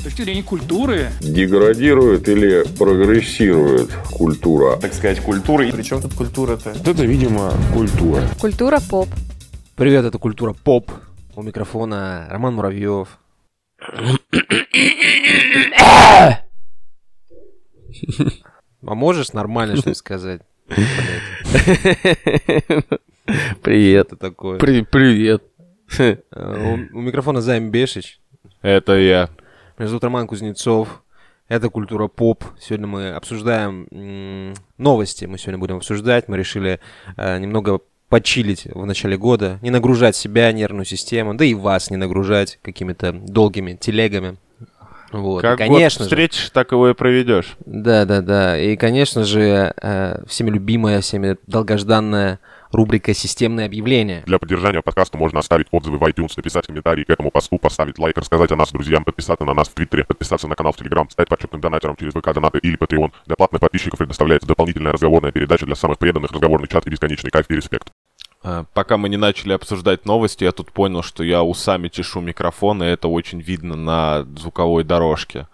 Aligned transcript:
С 0.00 0.02
точки 0.04 0.22
зрения 0.22 0.42
культуры. 0.42 1.10
Деградирует 1.20 2.28
или 2.28 2.64
прогрессирует 2.78 3.90
культура? 4.10 4.76
Так 4.76 4.94
сказать, 4.94 5.20
культура. 5.20 5.64
Причем 5.70 6.00
тут 6.00 6.14
культура-то? 6.14 6.70
Это, 6.70 7.04
видимо, 7.04 7.52
культура. 7.74 8.22
Культура 8.40 8.80
поп. 8.88 9.08
Привет, 9.76 10.04
это 10.04 10.18
Культура 10.18 10.52
Поп. 10.52 10.90
У 11.36 11.42
микрофона 11.42 12.26
Роман 12.30 12.54
Муравьев. 12.54 13.18
А 18.86 18.94
можешь 18.94 19.32
нормально 19.32 19.76
что-нибудь 19.76 19.96
сказать? 19.98 20.42
Привет. 23.62 24.06
Это 24.08 24.16
такое. 24.16 24.58
При- 24.58 24.82
Привет. 24.82 25.42
Э, 25.98 26.16
У 26.92 26.98
у 26.98 27.00
микрофона 27.00 27.40
Займ 27.40 27.70
Бешич. 27.70 28.20
Это 28.62 28.96
я. 28.98 29.28
Меня 29.80 29.88
зовут 29.88 30.04
Роман 30.04 30.26
Кузнецов. 30.26 31.02
Это 31.48 31.70
Культура 31.70 32.06
Поп. 32.06 32.44
Сегодня 32.60 32.86
мы 32.86 33.10
обсуждаем 33.12 33.86
новости. 34.76 35.24
Мы 35.24 35.38
сегодня 35.38 35.56
будем 35.56 35.76
обсуждать. 35.76 36.28
Мы 36.28 36.36
решили 36.36 36.80
э, 37.16 37.38
немного 37.38 37.80
почилить 38.10 38.66
в 38.66 38.84
начале 38.84 39.16
года, 39.16 39.58
не 39.62 39.70
нагружать 39.70 40.16
себя, 40.16 40.52
нервную 40.52 40.84
систему, 40.84 41.32
да 41.32 41.46
и 41.46 41.54
вас 41.54 41.88
не 41.88 41.96
нагружать 41.96 42.58
какими-то 42.60 43.12
долгими 43.12 43.72
телегами. 43.72 44.36
Вот. 45.12 45.40
Как 45.40 45.54
и, 45.54 45.64
конечно 45.64 46.00
год 46.00 46.10
же, 46.10 46.10
встретишь, 46.10 46.50
так 46.50 46.72
его 46.72 46.90
и 46.90 46.92
проведешь. 46.92 47.56
Да, 47.64 48.04
да, 48.04 48.20
да. 48.20 48.58
И, 48.58 48.76
конечно 48.76 49.24
же, 49.24 49.72
э, 49.80 50.22
всеми 50.26 50.50
любимая, 50.50 51.00
всеми 51.00 51.38
долгожданная 51.46 52.38
рубрика 52.72 53.14
«Системные 53.14 53.66
объявления». 53.66 54.22
Для 54.26 54.38
поддержания 54.38 54.82
подкаста 54.82 55.18
можно 55.18 55.40
оставить 55.40 55.66
отзывы 55.70 55.98
в 55.98 56.02
iTunes, 56.02 56.32
написать 56.36 56.66
комментарий 56.66 57.04
к 57.04 57.10
этому 57.10 57.30
посту, 57.30 57.58
поставить 57.58 57.98
лайк, 57.98 58.16
рассказать 58.16 58.52
о 58.52 58.56
нас 58.56 58.70
друзьям, 58.72 59.04
подписаться 59.04 59.44
на 59.44 59.54
нас 59.54 59.68
в 59.68 59.74
Твиттере, 59.74 60.04
подписаться 60.04 60.48
на 60.48 60.54
канал 60.54 60.72
в 60.72 60.76
Телеграм, 60.76 61.08
стать 61.10 61.28
почетным 61.28 61.60
донатером 61.60 61.96
через 61.96 62.12
ВК 62.12 62.32
Донаты 62.32 62.58
или 62.58 62.78
Patreon. 62.78 63.12
Для 63.26 63.36
платных 63.36 63.60
подписчиков 63.60 63.98
предоставляется 63.98 64.48
дополнительная 64.48 64.92
разговорная 64.92 65.32
передача 65.32 65.66
для 65.66 65.74
самых 65.74 65.98
преданных, 65.98 66.32
разговорный 66.32 66.68
чат 66.68 66.86
и 66.86 66.90
бесконечный 66.90 67.30
кайф 67.30 67.46
и 67.50 67.56
респект. 67.56 67.90
А, 68.42 68.64
Пока 68.72 68.96
мы 68.96 69.08
не 69.08 69.16
начали 69.16 69.52
обсуждать 69.52 70.06
новости, 70.06 70.44
я 70.44 70.52
тут 70.52 70.72
понял, 70.72 71.02
что 71.02 71.22
я 71.24 71.42
усами 71.42 71.88
чешу 71.88 72.20
микрофон, 72.20 72.82
и 72.82 72.86
это 72.86 73.08
очень 73.08 73.40
видно 73.40 73.76
на 73.76 74.22
звуковой 74.36 74.84
дорожке. 74.84 75.46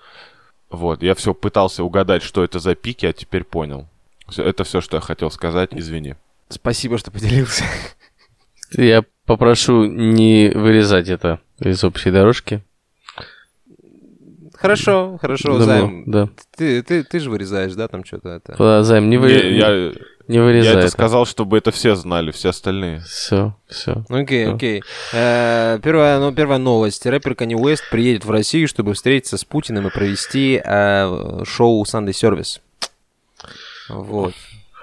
Вот, 0.71 1.03
я 1.03 1.15
все 1.15 1.33
пытался 1.33 1.85
угадать, 1.85 2.23
что 2.23 2.43
это 2.43 2.59
за 2.59 2.75
пики, 2.75 3.07
а 3.07 3.13
теперь 3.13 3.45
понял. 3.45 3.87
Это 4.37 4.65
все, 4.65 4.81
что 4.81 4.97
я 4.97 5.01
хотел 5.01 5.31
сказать, 5.31 5.71
извини. 5.73 6.17
Спасибо, 6.49 6.99
что 6.99 7.11
поделился. 7.11 7.65
Я 8.73 9.05
попрошу 9.27 9.85
не 9.85 10.51
вырезать 10.55 11.09
это 11.09 11.41
из 11.61 11.83
общей 11.85 12.11
дорожки. 12.11 12.63
Хорошо, 14.55 15.19
хорошо, 15.21 15.59
Думаю, 15.59 15.65
Займ. 15.67 16.05
Да. 16.07 16.29
Ты, 16.57 16.83
ты, 16.83 17.05
ты 17.05 17.21
же 17.21 17.29
вырезаешь, 17.31 17.75
да, 17.75 17.89
там 17.89 18.05
что-то 18.05 18.31
это? 18.31 18.57
Да, 18.59 18.83
Займ, 18.83 19.11
не, 19.11 19.19
вы... 19.19 19.29
Не, 19.33 19.59
я, 19.59 19.93
не 20.29 20.37
я 20.37 20.43
вырезай 20.43 20.77
это 20.77 20.89
сказал, 20.89 21.27
чтобы 21.27 21.59
это 21.59 21.71
все 21.71 21.95
знали, 21.95 22.31
все 22.31 22.49
остальные. 22.49 23.01
Все, 23.01 23.55
все. 23.69 24.05
Окей, 24.09 24.47
Да. 24.47 24.55
окей. 24.55 24.83
Э, 25.13 25.79
Первая, 25.83 26.19
ну, 26.21 26.33
первая 26.33 26.59
новость. 26.59 27.05
Рэпер 27.05 27.33
Kanye 27.33 27.55
Уэст 27.55 27.85
приедет 27.91 28.25
в 28.25 28.31
Россию, 28.31 28.67
чтобы 28.67 28.95
встретиться 28.95 29.37
с 29.37 29.45
Путиным 29.45 29.89
и 29.89 29.91
провести 29.91 30.61
э, 30.65 31.43
шоу 31.45 31.85
Sunday 31.85 32.13
Service. 32.13 32.61
Вот. 33.89 34.33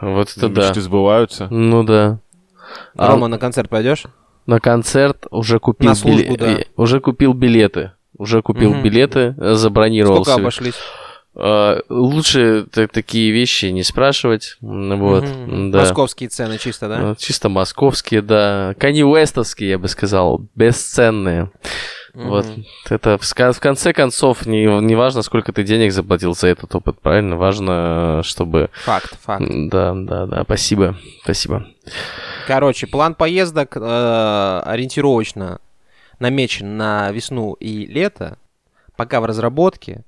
Вот 0.03 0.33
это 0.35 0.49
да. 0.49 0.67
Мечты 0.67 0.81
сбываются. 0.81 1.47
Ну 1.49 1.83
да. 1.83 2.19
А 2.97 3.07
Рома, 3.11 3.27
на 3.27 3.37
концерт 3.37 3.69
пойдешь? 3.69 4.03
на 4.45 4.59
концерт 4.59 5.25
уже 5.31 5.59
купил 5.59 5.89
На 5.89 5.95
службу, 5.95 6.33
биле- 6.35 6.57
да. 6.57 6.63
Уже 6.75 6.99
купил 6.99 7.33
билеты. 7.33 7.91
Уже 8.17 8.41
купил 8.41 8.71
Мгм. 8.73 8.83
билеты, 8.83 9.35
э, 9.37 9.53
забронировал. 9.55 10.17
Сколько 10.17 10.31
себе. 10.33 10.41
обошлись? 10.41 10.73
А, 11.35 11.79
Лучше 11.89 12.65
та- 12.71 12.87
такие 12.87 13.31
вещи 13.31 13.67
не 13.67 13.81
спрашивать. 13.83 14.57
Вот. 14.61 15.23
Мгм. 15.23 15.71
Да. 15.71 15.79
Московские 15.79 16.29
цены 16.29 16.57
чисто, 16.59 16.89
да? 16.89 16.97
Ну, 16.99 17.15
Чисто 17.15 17.49
московские, 17.49 18.21
да. 18.21 18.75
Канни 18.77 19.01
Уэстовские, 19.03 19.69
я 19.71 19.79
бы 19.79 19.87
сказал. 19.87 20.45
Бесценные. 20.55 21.49
Вот. 22.13 22.45
Мгм. 22.45 22.65
Это 22.89 23.17
в, 23.17 23.23
в 23.23 23.59
конце 23.59 23.91
концов 23.91 24.45
не, 24.45 24.65
не 24.81 24.95
важно, 24.95 25.23
сколько 25.23 25.51
ты 25.51 25.63
денег 25.63 25.91
заплатил 25.91 26.35
за 26.35 26.47
этот 26.47 26.73
опыт, 26.75 26.99
правильно? 26.99 27.37
Важно, 27.37 28.21
чтобы... 28.23 28.69
Факт, 28.83 29.17
факт. 29.19 29.45
Да, 29.49 29.93
да, 29.95 30.25
да. 30.27 30.43
Спасибо. 30.43 30.95
Спасибо. 31.23 31.65
Короче, 32.45 32.85
план 32.85 33.15
поездок 33.15 33.75
э, 33.77 34.61
ориентировочно 34.65 35.59
намечен 36.19 36.77
на 36.77 37.11
весну 37.11 37.53
и 37.53 37.87
лето, 37.87 38.37
пока 38.95 39.19
в 39.19 39.25
разработке. 39.25 40.03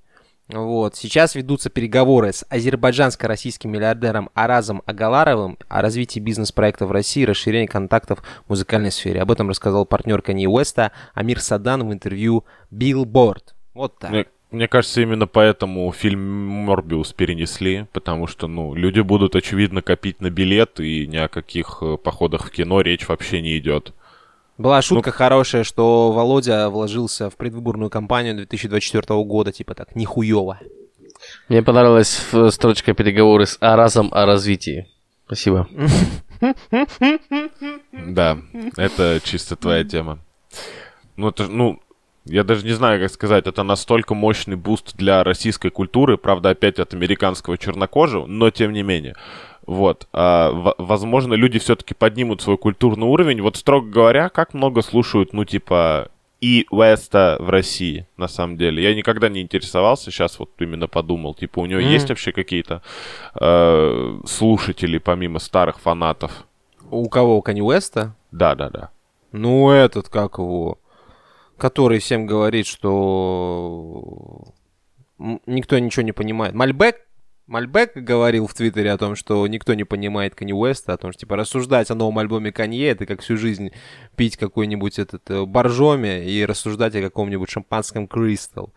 Вот. 0.49 0.95
Сейчас 0.95 1.33
ведутся 1.33 1.69
переговоры 1.69 2.31
с 2.31 2.45
азербайджанско-российским 2.49 3.71
миллиардером 3.71 4.29
Аразом 4.35 4.83
Агаларовым 4.85 5.57
о 5.67 5.81
развитии 5.81 6.19
бизнес-проекта 6.19 6.85
в 6.85 6.91
России 6.91 7.23
и 7.23 7.25
расширении 7.25 7.65
контактов 7.65 8.21
в 8.45 8.49
музыкальной 8.49 8.91
сфере. 8.91 9.21
Об 9.21 9.31
этом 9.31 9.49
рассказал 9.49 9.85
партнер 9.85 10.21
Канье 10.21 10.47
Уэста 10.47 10.91
Амир 11.13 11.41
Садан 11.41 11.87
в 11.87 11.91
интервью 11.91 12.45
Billboard. 12.71 13.53
Вот 13.73 13.97
так. 13.97 14.11
Мне, 14.11 14.25
мне 14.51 14.67
кажется, 14.67 15.01
именно 15.01 15.25
поэтому 15.25 15.91
фильм 15.91 16.21
Морбиус 16.21 17.11
перенесли, 17.13 17.87
потому 17.91 18.27
что, 18.27 18.47
ну, 18.47 18.75
люди 18.75 18.99
будут, 18.99 19.35
очевидно, 19.35 19.81
копить 19.81 20.21
на 20.21 20.29
билет, 20.29 20.79
и 20.79 21.07
ни 21.07 21.17
о 21.17 21.27
каких 21.27 21.79
э, 21.81 21.97
походах 21.97 22.45
в 22.45 22.51
кино 22.51 22.81
речь 22.81 23.07
вообще 23.07 23.41
не 23.41 23.57
идет. 23.57 23.93
Была 24.57 24.81
шутка 24.81 25.11
хорошая, 25.11 25.63
что 25.63 26.11
Володя 26.11 26.69
вложился 26.69 27.29
в 27.29 27.35
предвыборную 27.35 27.89
кампанию 27.89 28.35
2024 28.35 29.23
года, 29.23 29.51
типа 29.51 29.75
так, 29.75 29.95
нихуево. 29.95 30.59
Мне 31.49 31.61
понравилась 31.61 32.21
э, 32.31 32.49
строчка 32.51 32.93
переговоры 32.93 33.45
с 33.45 33.57
Аразом 33.59 34.09
о 34.13 34.25
развитии. 34.25 34.87
Спасибо. 35.25 35.67
Да, 37.91 38.37
это 38.77 39.19
чисто 39.23 39.55
твоя 39.55 39.83
тема. 39.83 40.19
Ну, 41.15 41.29
это, 41.29 41.47
ну, 41.47 41.79
я 42.25 42.43
даже 42.43 42.65
не 42.65 42.73
знаю, 42.73 43.01
как 43.01 43.11
сказать, 43.11 43.47
это 43.47 43.63
настолько 43.63 44.13
мощный 44.13 44.55
буст 44.55 44.95
для 44.95 45.23
российской 45.23 45.69
культуры, 45.69 46.17
правда, 46.17 46.49
опять 46.49 46.79
от 46.79 46.93
американского 46.93 47.57
чернокожего, 47.57 48.25
но 48.25 48.49
тем 48.51 48.73
не 48.73 48.83
менее. 48.83 49.15
Вот, 49.67 50.07
а, 50.13 50.51
возможно, 50.77 51.33
люди 51.33 51.57
все-таки 51.59 51.93
поднимут 51.93 52.41
свой 52.41 52.57
культурный 52.57 53.07
уровень. 53.07 53.41
Вот, 53.41 53.57
строго 53.57 53.89
говоря, 53.89 54.29
как 54.29 54.53
много 54.53 54.81
слушают, 54.81 55.33
ну, 55.33 55.43
типа, 55.45 56.09
и 56.41 56.67
Уэста 56.69 57.37
в 57.39 57.49
России, 57.49 58.05
на 58.17 58.27
самом 58.27 58.57
деле. 58.57 58.83
Я 58.83 58.93
никогда 58.93 59.29
не 59.29 59.41
интересовался, 59.41 60.11
сейчас 60.11 60.37
вот 60.37 60.51
именно 60.59 60.87
подумал, 60.87 61.33
типа, 61.33 61.59
у 61.59 61.65
него 61.65 61.79
Мгм. 61.81 61.89
есть 61.89 62.09
вообще 62.09 62.31
какие-то 62.31 62.83
э, 63.39 64.19
слушатели, 64.25 64.99
помимо 64.99 65.39
старых 65.39 65.79
фанатов? 65.79 66.45
У 66.91 67.09
кого? 67.09 67.37
У 67.37 67.41
Канье 67.41 67.63
Уэста? 67.63 68.15
Да-да-да. 68.31 68.91
Ну, 69.31 69.69
этот, 69.71 70.09
как 70.09 70.37
его, 70.37 70.77
который 71.57 71.97
всем 71.99 72.27
говорит, 72.27 72.67
что 72.67 74.43
никто 75.17 75.79
ничего 75.79 76.03
не 76.03 76.11
понимает. 76.11 76.53
Мальбек? 76.53 76.97
Мальбек 77.47 77.95
говорил 77.95 78.47
в 78.47 78.53
Твиттере 78.55 78.91
о 78.91 78.97
том, 78.97 79.15
что 79.15 79.45
никто 79.45 79.75
не 79.75 79.83
понимает 79.83 80.33
Канье 80.33 80.55
Уэста, 80.55 80.93
о 80.93 80.97
том, 80.97 81.11
что, 81.11 81.21
типа, 81.21 81.35
рассуждать 81.35 81.91
о 81.91 81.95
новом 81.95 82.17
альбоме 82.17 82.51
Канье, 82.51 82.89
это 82.89 83.05
как 83.05 83.21
всю 83.21 83.37
жизнь 83.37 83.71
пить 84.15 84.35
какой-нибудь 84.35 84.97
этот 84.97 85.29
э, 85.29 85.45
боржоми 85.45 86.25
и 86.25 86.43
рассуждать 86.43 86.95
о 86.95 87.01
каком-нибудь 87.01 87.49
шампанском 87.49 88.07
Кристалл. 88.07 88.73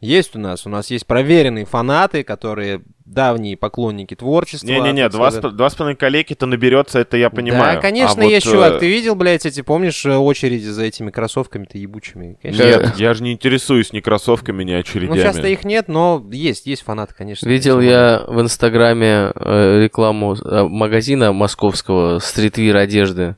Есть 0.00 0.34
у 0.34 0.38
нас, 0.38 0.66
у 0.66 0.70
нас 0.70 0.90
есть 0.90 1.06
проверенные 1.06 1.66
фанаты, 1.66 2.22
которые 2.22 2.80
давние 3.04 3.56
поклонники 3.56 4.14
творчества. 4.14 4.66
Не-не-не, 4.68 5.08
два, 5.08 5.30
сказать. 5.30 5.52
с- 5.52 5.56
два 5.56 5.68
с 5.68 5.74
половиной 5.74 5.96
коллеги-то 5.98 6.46
наберется, 6.46 7.00
это 7.00 7.16
я 7.16 7.28
понимаю. 7.28 7.74
Да, 7.76 7.80
конечно, 7.82 8.22
А 8.22 8.24
вот, 8.24 8.30
есть, 8.30 8.46
э, 8.46 8.50
чувак. 8.50 8.78
Ты 8.78 8.88
видел, 8.88 9.14
блядь, 9.16 9.44
эти, 9.44 9.60
помнишь, 9.62 10.06
э, 10.06 10.16
очереди 10.16 10.66
за 10.66 10.84
этими 10.84 11.10
кроссовками-то 11.10 11.76
ебучими? 11.76 12.38
Конечно. 12.40 12.62
Нет, 12.62 12.96
я 12.96 13.12
же 13.14 13.22
не 13.24 13.32
интересуюсь 13.32 13.92
ни 13.92 14.00
кроссовками, 14.00 14.62
ни 14.64 14.72
очередями. 14.72 15.10
Ну, 15.10 15.16
сейчас-то 15.16 15.48
их 15.48 15.64
нет, 15.64 15.88
но 15.88 16.24
есть, 16.32 16.66
есть 16.66 16.82
фанаты, 16.82 17.14
конечно. 17.18 17.48
Видел 17.48 17.80
я 17.80 18.24
в 18.26 18.40
Инстаграме 18.40 19.32
э, 19.34 19.80
рекламу 19.82 20.36
магазина 20.68 21.32
московского 21.32 22.20
стритвир 22.20 22.76
одежды. 22.76 23.36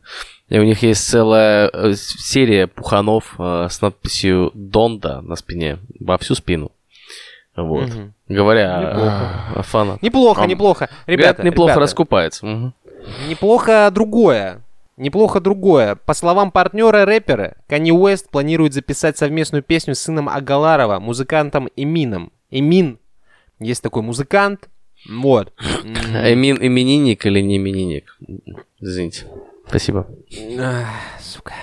И 0.52 0.58
у 0.58 0.64
них 0.64 0.82
есть 0.82 1.08
целая 1.08 1.70
э, 1.72 1.94
серия 1.96 2.66
пуханов 2.66 3.36
э, 3.38 3.68
с 3.70 3.80
надписью 3.80 4.50
«Донда» 4.52 5.22
на 5.22 5.34
спине, 5.34 5.78
во 5.98 6.18
всю 6.18 6.34
спину. 6.34 6.70
Вот. 7.56 7.88
Мгм. 7.88 8.12
Говоря 8.28 8.76
о- 8.76 8.82
Неплохо. 8.82 9.30
о, 9.56 9.62
фанах. 9.62 10.02
Неплохо, 10.02 10.42
А, 10.42 10.46
неплохо. 10.46 10.90
Ребят, 11.06 11.38
Ребята, 11.38 11.42
неплохо 11.44 11.70
ребята, 11.70 11.80
раскупается. 11.80 12.44
Мгм. 12.46 12.74
Неплохо 13.30 13.90
другое. 13.90 14.60
Неплохо 14.98 15.40
другое. 15.40 15.94
По 15.94 16.12
словам 16.12 16.50
партнера 16.50 17.06
рэпера, 17.06 17.56
Канье 17.66 17.94
Уэст 17.94 18.28
планирует 18.28 18.74
записать 18.74 19.16
совместную 19.16 19.62
песню 19.62 19.94
с 19.94 20.00
сыном 20.00 20.28
Агаларова, 20.28 20.98
музыкантом 21.00 21.70
Эмином. 21.76 22.30
Эмин. 22.50 22.98
Есть 23.58 23.82
такой 23.82 24.02
музыкант. 24.02 24.68
Вот. 25.08 25.50
Эмин 25.82 26.58
именинник 26.60 27.24
или 27.24 27.40
не 27.40 27.56
именинник? 27.56 28.18
Извините. 28.80 29.24
Спасибо. 29.68 30.06
ах, 30.60 30.86
Сука. 31.20 31.54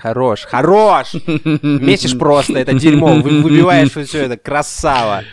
Хорош, 0.00 0.44
хорош! 0.44 1.14
Месишь 1.62 2.16
просто 2.18 2.58
это 2.58 2.72
дерьмо, 2.74 3.14
вы- 3.14 3.42
выбиваешь 3.42 3.90
все 3.90 4.24
это, 4.24 4.36
красава. 4.36 5.24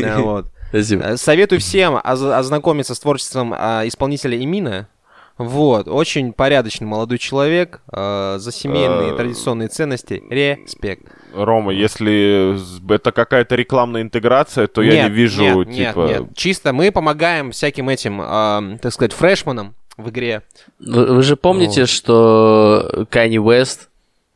Да, 0.00 0.18
вот. 0.18 0.46
Спасибо. 0.70 1.02
Э, 1.04 1.16
Советую 1.16 1.60
всем 1.60 1.96
оз- 2.02 2.22
ознакомиться 2.22 2.94
с 2.94 3.00
творчеством 3.00 3.54
а, 3.56 3.86
исполнителя 3.86 4.36
Имина. 4.42 4.88
Вот, 5.36 5.86
очень 5.86 6.32
порядочный 6.32 6.86
молодой 6.88 7.18
человек, 7.18 7.80
э, 7.92 8.36
за 8.40 8.50
семейные 8.50 9.12
Э, 9.12 9.16
традиционные 9.16 9.68
ценности. 9.68 10.20
Респект. 10.28 11.06
Рома, 11.32 11.72
если 11.72 12.58
это 12.92 13.12
какая-то 13.12 13.54
рекламная 13.54 14.02
интеграция, 14.02 14.66
то 14.66 14.82
я 14.82 14.94
Нет, 14.94 15.10
не 15.10 15.14
вижу, 15.16 15.42
нет, 15.62 15.72
типа... 15.72 16.00
нет, 16.08 16.20
нет. 16.20 16.28
Чисто 16.36 16.72
мы 16.72 16.90
помогаем 16.90 17.52
всяким 17.52 17.88
этим, 17.88 18.20
ам, 18.20 18.78
так 18.78 18.92
сказать, 18.92 19.12
фрешманам 19.12 19.76
в 19.98 20.08
игре. 20.10 20.42
Вы, 20.78 21.06
вы 21.06 21.22
же 21.22 21.36
помните, 21.36 21.84
что 21.86 23.06
Канни 23.10 23.38
Уэст 23.38 23.90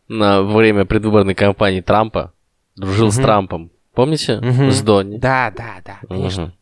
на 0.09 0.43
время 0.43 0.85
предвыборной 0.85 1.35
кампании 1.35 1.81
Трампа 1.81 2.33
дружил 2.77 3.11
с 3.11 3.17
Трампом? 3.17 3.71
Помните? 3.95 4.37
Мгм. 4.41 4.71
С 4.71 4.83
Донни. 4.83 5.19
Да, 5.19 5.53
да, 5.57 5.77
да, 5.85 5.99
конечно. 6.09 6.53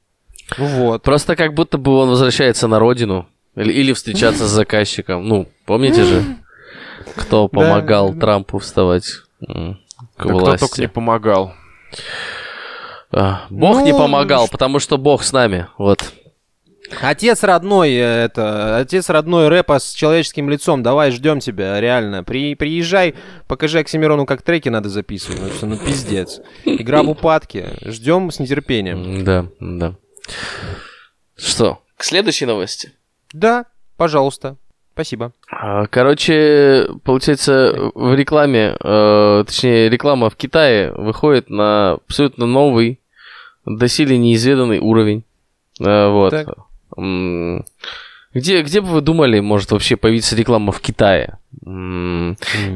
Ну 0.58 0.66
вот. 0.66 1.02
Просто 1.02 1.36
как 1.36 1.54
будто 1.54 1.78
бы 1.78 1.92
он 1.96 2.08
возвращается 2.10 2.68
на 2.68 2.78
родину. 2.78 3.26
Или, 3.56 3.72
или 3.72 3.92
встречаться 3.92 4.46
с 4.46 4.50
заказчиком. 4.50 5.26
Ну, 5.26 5.48
помните 5.66 6.04
же, 6.04 6.24
кто 7.16 7.48
помогал 7.48 8.14
Трампу 8.14 8.58
вставать 8.58 9.06
к 9.40 9.46
Да 9.46 9.76
кто 10.16 10.28
власти? 10.28 10.60
только 10.60 10.80
не 10.82 10.88
помогал. 10.88 11.54
А, 13.12 13.46
Бог 13.50 13.78
Ну, 13.78 13.84
не 13.84 13.92
помогал, 13.92 14.46
потому 14.48 14.78
что 14.78 14.98
Бог 14.98 15.24
с 15.24 15.32
нами. 15.32 15.66
Вот. 15.78 16.12
Отец 17.00 17.42
родной, 17.44 17.92
э, 17.92 18.24
это, 18.24 18.78
отец 18.78 19.08
родной 19.10 19.48
рэпа 19.48 19.78
с 19.78 19.92
человеческим 19.92 20.50
лицом, 20.50 20.82
давай 20.82 21.10
ждем 21.10 21.40
тебя, 21.40 21.80
реально. 21.80 22.24
При, 22.24 22.54
приезжай, 22.54 23.14
покажи 23.46 23.78
Оксимирону, 23.78 24.26
как 24.26 24.42
треки 24.42 24.68
надо 24.68 24.88
записывать, 24.88 25.38
потому 25.38 25.56
что, 25.56 25.66
ну, 25.66 25.78
пиздец. 25.78 26.40
Игра 26.64 27.02
в 27.02 27.10
упадке, 27.10 27.74
ждем 27.84 28.30
с 28.30 28.38
нетерпением. 28.38 29.24
Да, 29.24 29.46
да. 29.60 29.94
Что, 31.36 31.80
к 31.96 32.04
следующей 32.04 32.46
новости? 32.46 32.92
Да, 33.32 33.66
пожалуйста, 33.96 34.56
спасибо. 34.94 35.32
А, 35.50 35.86
Короче, 35.86 36.88
получается, 37.04 37.90
в 37.94 38.14
рекламе, 38.14 38.76
э, 38.82 39.44
точнее, 39.46 39.88
реклама 39.88 40.28
в 40.28 40.36
Китае 40.36 40.92
выходит 40.92 41.48
на 41.48 41.92
абсолютно 41.92 42.46
новый, 42.46 43.00
доселе 43.64 44.18
неизведанный 44.18 44.78
уровень. 44.80 45.24
Э, 45.80 46.08
Вот. 46.08 46.30
Так. 46.30 46.48
Где, 48.32 48.62
где 48.62 48.80
бы 48.80 48.86
вы 48.88 49.00
думали, 49.00 49.40
может 49.40 49.72
вообще 49.72 49.96
появиться 49.96 50.36
реклама 50.36 50.70
в 50.70 50.80
Китае? 50.80 51.38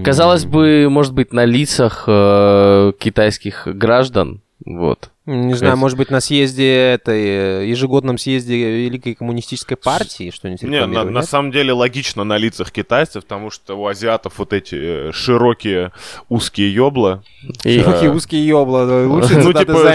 Казалось 0.05 0.45
бы, 0.45 0.89
может 0.91 1.15
быть, 1.15 1.33
на 1.33 1.45
лицах 1.45 2.05
э, 2.09 2.93
китайских 2.99 3.67
граждан. 3.67 4.41
Вот. 4.67 5.11
Не 5.27 5.55
знаю, 5.55 5.79
может 5.79 5.97
быть, 5.97 6.11
на 6.11 6.21
съезде 6.21 6.93
этой, 6.93 7.63
э, 7.63 7.67
ежегодном 7.67 8.19
съезде 8.19 8.57
Великой 8.57 9.15
коммунистической 9.15 9.75
партии 9.79 10.31
что-нибудь 10.31 10.63
Не, 10.63 10.85
на, 10.85 11.05
на 11.05 11.23
самом 11.23 11.51
деле 11.51 11.73
логично 11.73 12.25
на 12.25 12.37
лицах 12.37 12.71
китайцев, 12.71 13.23
потому 13.25 13.51
что 13.51 13.75
у 13.79 13.87
азиатов 13.87 14.35
вот 14.37 14.53
эти 14.53 14.75
э, 15.09 15.13
широкие 15.13 15.93
узкие 16.29 16.75
ёбла. 16.75 17.23
И- 17.65 17.81
Какие 17.81 18.09
узкие 18.09 18.47
ёбла, 18.47 18.87
да, 18.87 19.07
лучше 19.07 19.37
Ну, 19.37 19.55
типа, 19.55 19.95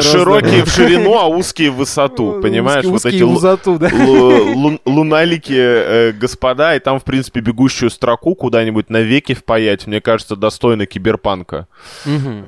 широкие 0.00 0.64
в 0.64 0.70
ширину, 0.70 1.18
а 1.18 1.26
узкие 1.28 1.70
в 1.70 1.76
высоту, 1.76 2.40
понимаешь? 2.40 2.86
Вот 2.86 3.04
эти 3.04 3.22
луналики 4.86 5.54
э, 5.56 6.12
господа, 6.12 6.74
и 6.74 6.78
там, 6.78 7.00
в 7.00 7.04
принципе, 7.04 7.40
бегущую 7.40 7.90
строку 7.90 8.34
куда-нибудь 8.34 8.88
навеки 8.88 9.34
впаять, 9.34 9.86
мне 9.86 10.00
кажется, 10.00 10.36
достойно 10.36 10.86
киберпанка. 10.86 11.68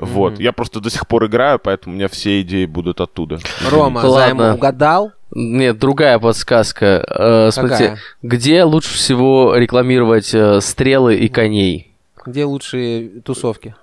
Вот. 0.01 0.41
Я 0.41 0.53
просто 0.53 0.81
до 0.81 0.89
сих 0.89 1.07
пор 1.07 1.27
играю, 1.27 1.59
поэтому 1.59 1.95
у 2.06 2.06
меня 2.07 2.09
все 2.09 2.41
идеи 2.43 2.67
будут 2.67 3.01
оттуда. 3.01 3.39
Рома, 3.71 3.99
Ладно. 3.99 4.11
займ 4.11 4.55
угадал? 4.55 5.13
Нет, 5.35 5.79
другая 5.79 6.19
подсказка. 6.19 7.05
Э, 7.09 7.51
смотрите, 7.53 7.85
Какая? 7.85 7.99
где 8.23 8.63
лучше 8.65 8.95
всего 8.95 9.55
рекламировать 9.57 10.33
э, 10.33 10.61
стрелы 10.61 11.17
и 11.17 11.29
коней? 11.29 11.93
Где 12.25 12.45
лучшие 12.45 13.21
тусовки? 13.21 13.75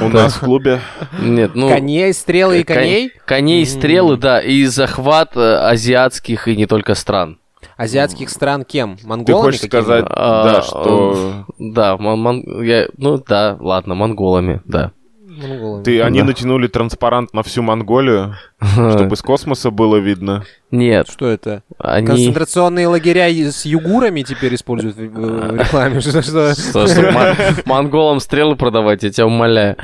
У 0.00 0.08
нас 0.08 0.34
в 0.34 0.40
клубе 0.40 0.80
Нет, 1.20 1.52
ну... 1.54 1.68
коней, 1.68 2.12
стрелы 2.12 2.60
и 2.60 2.64
кон- 2.64 2.76
коней? 2.76 3.12
Коней, 3.26 3.66
стрелы, 3.66 4.16
да, 4.16 4.40
и 4.40 4.64
захват 4.64 5.36
э, 5.36 5.40
азиатских 5.56 6.48
и 6.48 6.56
не 6.56 6.66
только 6.66 6.94
стран. 6.94 7.38
Азиатских 7.76 8.30
стран 8.30 8.64
кем? 8.64 8.96
ты 8.96 9.06
Монголами 9.06 9.42
хочешь 9.44 9.60
какими? 9.60 9.80
сказать, 9.80 10.04
А, 10.08 10.44
да, 10.44 10.62
что 10.62 11.44
Да, 11.58 11.96
ну 11.98 13.18
да, 13.26 13.56
ладно, 13.60 13.94
монголами, 13.94 14.62
да. 14.64 14.92
Монголами. 15.36 15.84
ты, 15.84 16.00
они 16.02 16.20
Да. 16.20 16.26
натянули 16.26 16.66
транспарант 16.66 17.32
на 17.34 17.42
всю 17.42 17.62
Монголию, 17.62 18.34
чтобы 18.60 19.14
из 19.14 19.22
космоса 19.22 19.70
было 19.70 19.96
видно. 19.96 20.44
Нет, 20.72 21.08
Что 21.08 21.28
это? 21.28 21.62
они... 21.78 22.06
Концентрационные 22.08 22.88
лагеря 22.88 23.28
с 23.28 23.64
югурами 23.64 24.22
теперь 24.22 24.56
используют 24.56 24.96
в, 24.96 25.00
в- 25.00 25.52
в 25.52 25.56
рекламе? 25.56 26.00
Что, 26.06 26.22
что? 26.22 26.54
Что, 26.54 26.86
чтоб 26.88 27.12
мон- 27.12 27.36
монголам 27.66 28.18
стрелы 28.18 28.56
продавать, 28.56 29.04
я 29.04 29.10
тебя 29.10 29.26
умоляю. 29.26 29.76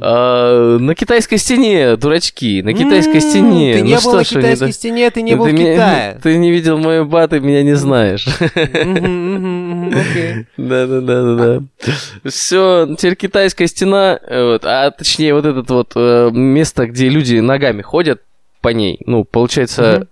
А, 0.00 0.76
на 0.78 0.94
китайской 0.96 1.36
стене, 1.36 1.96
дурачки, 1.96 2.62
на 2.62 2.72
китайской 2.74 3.20
стене. 3.20 3.74
Ты 3.74 3.80
Ну 3.80 3.86
не 3.86 3.94
был 3.94 4.00
что 4.00 4.14
на 4.16 4.18
не 4.18 4.24
китайской 4.24 4.72
стене, 4.72 5.10
ты 5.10 5.22
не 5.22 5.36
был 5.36 5.44
в 5.44 5.52
меня- 5.52 5.74
Китае. 5.74 6.20
Ты 6.20 6.36
не 6.38 6.50
видел 6.50 6.78
мою 6.78 7.04
баты, 7.06 7.38
меня 7.38 7.62
не 7.62 7.74
знаешь. 7.74 8.26
Мгм, 8.56 9.34
мгм, 9.34 9.70
мгм, 9.86 9.88
окей. 9.98 10.46
Да, 10.56 10.86
да, 10.88 11.00
да, 11.00 11.22
да, 11.22 11.60
да. 11.84 11.90
Все, 12.28 12.88
теперь 12.98 13.14
китайская 13.14 13.68
стена, 13.68 14.18
э, 14.20 14.58
а 14.62 14.90
точнее 14.90 15.32
вот 15.34 15.46
этот 15.46 15.70
вот 15.70 15.92
э, 15.94 16.30
место, 16.32 16.86
где 16.86 17.08
люди 17.08 17.36
ногами 17.38 17.82
ходят 17.82 18.22
по 18.64 18.68
ней. 18.70 18.98
Ну, 19.06 19.24
получается, 19.24 20.08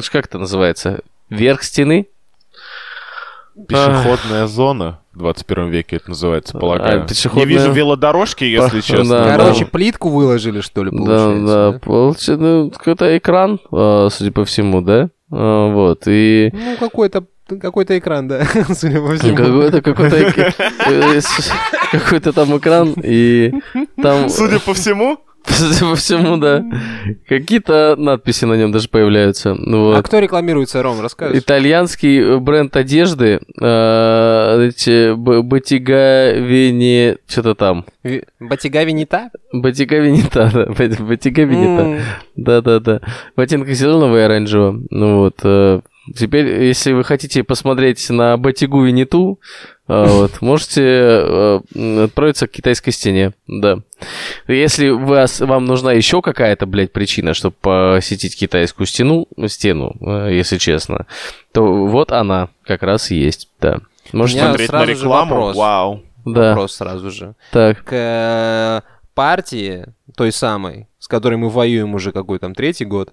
ш- 0.00 0.10
как 0.12 0.26
это 0.26 0.38
называется? 0.38 1.00
Верх 1.28 1.62
стены? 1.64 2.06
Пешеходная 3.66 4.46
зона 4.46 5.00
в 5.12 5.18
21 5.18 5.68
веке 5.68 5.96
это 5.96 6.10
называется, 6.10 6.56
полагаю. 6.56 7.02
А, 7.02 7.06
пешеходная- 7.06 7.44
Не 7.46 7.52
вижу 7.52 7.72
велодорожки, 7.72 8.44
если 8.44 8.80
честно. 8.80 9.18
да, 9.24 9.36
Короче, 9.36 9.64
да. 9.64 9.70
плитку 9.72 10.10
выложили, 10.10 10.60
что 10.60 10.84
ли, 10.84 10.90
Да, 10.92 10.96
получается? 10.96 11.46
да, 11.72 11.78
получается, 11.80 12.36
ну, 12.36 12.70
какой-то 12.70 13.18
экран, 13.18 13.58
э, 13.72 14.08
судя 14.12 14.30
по 14.30 14.44
всему, 14.44 14.80
да? 14.80 15.08
А, 15.32 15.72
Вот, 15.72 16.02
и 16.06 16.50
Ну, 16.52 16.76
какой-то 16.78 17.24
какой-то 17.60 17.98
экран, 17.98 18.28
да, 18.28 18.44
судя 18.74 19.00
по 19.00 19.16
всему. 19.16 19.34
какой-то 19.36 19.82
какой-то 19.82 20.16
э, 20.16 21.20
какой-то 21.90 22.32
там 22.32 22.56
экран, 22.58 22.94
и 23.02 23.52
там, 24.00 24.28
Судя 24.28 24.60
по 24.60 24.72
всему, 24.74 25.18
по 25.80 25.94
всему, 25.96 26.36
да, 26.36 26.64
какие-то 27.28 27.94
надписи 27.98 28.44
на 28.44 28.54
нем 28.54 28.72
даже 28.72 28.88
появляются. 28.88 29.54
Ну, 29.54 29.92
А 29.92 29.96
вот. 29.96 30.06
кто 30.06 30.18
рекламируется, 30.18 30.82
Ром, 30.82 31.00
расскажешь? 31.00 31.38
Итальянский 31.38 32.18
э, 32.20 32.38
бренд 32.38 32.76
одежды, 32.76 33.40
э, 33.60 34.68
эти 34.68 35.14
Батига 35.14 36.32
Вени, 36.32 37.16
что-то 37.26 37.54
там. 37.54 37.84
Батига 38.40 38.82
Венита? 38.84 39.30
Батига 39.52 39.98
Венита, 39.98 40.50
да, 40.52 40.66
Бат- 40.66 41.00
Батига 41.00 41.42
Венита. 41.44 42.02
Да-да-да. 42.36 43.00
В 43.36 43.40
оттенках 43.40 43.74
зеленого 43.74 44.16
и 44.16 44.20
оранжевого. 44.22 44.80
Ну 44.90 45.18
вот. 45.18 45.82
Теперь, 46.16 46.64
если 46.64 46.92
вы 46.92 47.04
хотите 47.04 47.42
посмотреть 47.44 48.08
на 48.10 48.36
Батигу 48.36 48.82
Виниту, 48.82 49.40
э, 49.88 50.04
вот, 50.06 50.32
можете 50.40 50.82
м, 51.74 52.04
отправиться 52.04 52.46
к 52.46 52.52
китайской 52.52 52.90
стене, 52.90 53.32
да. 53.46 53.78
Если 54.46 54.88
вас, 54.90 55.40
вам 55.40 55.64
нужна 55.64 55.92
еще 55.92 56.22
какая-то, 56.22 56.66
блядь, 56.66 56.92
причина, 56.92 57.34
чтобы 57.34 57.56
посетить 57.60 58.36
китайскую 58.36 58.86
стену, 58.86 59.26
стену, 59.46 59.96
э, 60.00 60.34
если 60.34 60.58
честно, 60.58 61.06
то 61.52 61.86
вот 61.86 62.12
она 62.12 62.48
как 62.64 62.82
раз 62.82 63.10
и 63.10 63.16
есть, 63.16 63.48
да. 63.60 63.80
Можете, 64.12 64.40
смотреть 64.40 64.72
на 64.72 64.84
рекламу, 64.84 65.34
вопрос. 65.34 65.56
вау. 65.56 66.02
да, 66.24 66.48
Вопрос 66.50 66.74
сразу 66.76 67.10
же. 67.10 67.34
так. 67.52 67.84
К 67.84 67.92
э, 67.92 68.80
партии, 69.14 69.86
той 70.16 70.32
самой, 70.32 70.86
с 70.98 71.08
которой 71.08 71.36
мы 71.36 71.48
воюем 71.48 71.94
уже 71.94 72.12
какой 72.12 72.38
там 72.38 72.54
третий 72.54 72.84
год. 72.84 73.12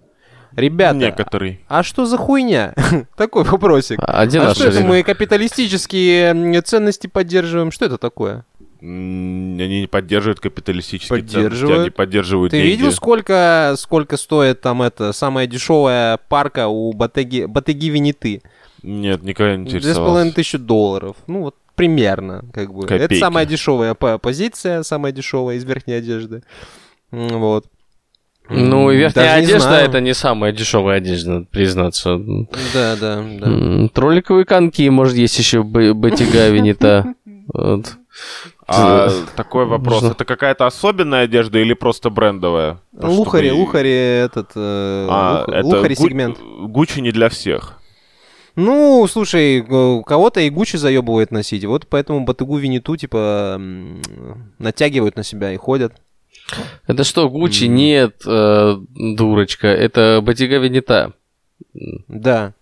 Ребята, 0.56 0.98
Некоторый. 0.98 1.60
а 1.68 1.84
что 1.84 2.06
за 2.06 2.18
хуйня? 2.18 2.74
Такой 3.18 3.44
вопросик. 3.44 4.00
Один 4.02 4.42
А 4.44 4.56
что 4.56 4.68
это 4.68 4.82
мы 4.82 5.04
капиталистические 5.04 6.62
ценности 6.62 7.08
поддерживаем? 7.08 7.72
Что 7.72 7.86
это 7.86 7.98
такое? 7.98 8.46
Они 8.82 9.82
не 9.82 9.88
поддерживают 9.88 10.40
капиталистические 10.40 11.20
ценности, 11.22 11.36
Поддерживают. 11.36 11.80
они 11.82 11.90
поддерживают 11.90 12.52
Ты 12.52 12.58
деньги. 12.62 12.72
видел, 12.72 12.92
сколько, 12.92 13.74
сколько 13.78 14.16
стоит 14.18 14.62
там 14.62 14.82
это 14.82 15.12
самая 15.12 15.48
дешевая 15.48 16.18
парка 16.30 16.68
у 16.68 16.94
Батеги, 16.94 17.46
Батеги 17.46 17.88
Вениты? 17.88 18.42
Нет, 18.84 19.24
никогда 19.24 19.56
не 19.56 19.64
Две 19.64 19.72
с 19.80 19.84
интересовался. 19.84 20.12
половиной 20.12 20.34
тысячи 20.34 20.58
долларов. 20.60 21.16
Ну 21.26 21.42
вот 21.42 21.56
примерно, 21.74 22.44
как 22.54 22.74
бы. 22.74 22.86
Это 22.86 23.00
Копейки. 23.00 23.20
самая 23.20 23.46
дешевая 23.48 23.94
по- 23.96 24.20
позиция, 24.20 24.84
самая 24.84 25.12
дешевая 25.12 25.56
из 25.56 25.64
верхней 25.64 25.94
одежды. 25.96 26.44
Вот. 27.12 27.66
Ну, 28.50 28.92
и 28.92 28.98
верхняя 28.98 29.26
даже 29.28 29.40
не 29.42 29.46
одежда 29.46 29.68
знаю. 29.70 29.90
это 29.90 30.00
не 30.02 30.14
самая 30.14 30.52
дешевая 30.52 30.98
одежда, 30.98 31.32
надо 31.32 31.46
признаться. 31.52 32.18
Да, 32.74 32.96
да, 33.00 33.24
да. 33.40 33.88
Тролликовые 33.90 34.46
коньки, 34.46 34.90
может, 34.90 35.16
есть 35.16 35.38
еще 35.40 35.64
Батига 35.64 36.50
Винита. 36.50 37.14
Вот. 37.54 37.98
А 38.68 39.10
такой 39.36 39.66
вопрос. 39.66 40.04
Это 40.04 40.26
какая-то 40.26 40.66
особенная 40.66 41.24
одежда 41.26 41.60
или 41.60 41.74
просто 41.74 42.10
брендовая? 42.10 42.80
Лухари, 42.94 43.50
чтобы- 43.50 43.60
лухари 43.62 43.92
этот... 43.92 44.52
э, 44.56 45.08
А, 45.10 45.46
лух- 45.48 45.54
это 45.56 45.66
лухари 45.68 45.96
сегмент. 45.96 46.38
Гуччи 46.40 47.00
не 47.00 47.12
для 47.12 47.30
всех. 47.30 47.80
Ну, 48.56 49.06
слушай, 49.12 49.60
э, 49.68 50.02
кого-то 50.06 50.40
и 50.40 50.50
Гуччи 50.50 50.78
заебывает 50.78 51.30
носить. 51.32 51.66
Вот 51.66 51.88
поэтому 51.88 52.22
Батыгу 52.26 52.58
Виниту, 52.58 52.96
типа, 52.96 53.60
натягивают 54.60 55.18
на 55.18 55.24
себя 55.24 55.52
и 55.52 55.58
ходят. 55.58 55.94
Это 56.88 57.04
что, 57.04 57.30
Гуччи? 57.30 57.66
Нет, 57.66 58.22
э, 58.26 58.78
дурочка, 58.96 59.68
это 59.68 60.22
Батига 60.22 60.58
Венета. 60.58 61.14
Да. 62.08 62.54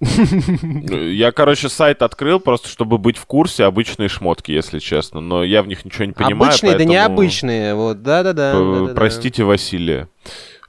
Я, 0.00 1.32
короче, 1.32 1.68
сайт 1.68 2.02
открыл 2.02 2.38
просто, 2.38 2.68
чтобы 2.68 2.98
быть 2.98 3.16
в 3.16 3.26
курсе. 3.26 3.64
Обычные 3.64 4.08
шмотки, 4.08 4.52
если 4.52 4.78
честно. 4.78 5.20
Но 5.20 5.42
я 5.42 5.62
в 5.62 5.66
них 5.66 5.84
ничего 5.84 6.04
не 6.04 6.12
понимаю. 6.12 6.50
Обычные, 6.50 6.72
да 6.72 6.78
поэтому, 6.78 6.92
необычные. 6.92 7.74
Вот, 7.74 8.02
да-да-да. 8.02 8.92
Простите, 8.94 9.44
Василия. 9.44 10.08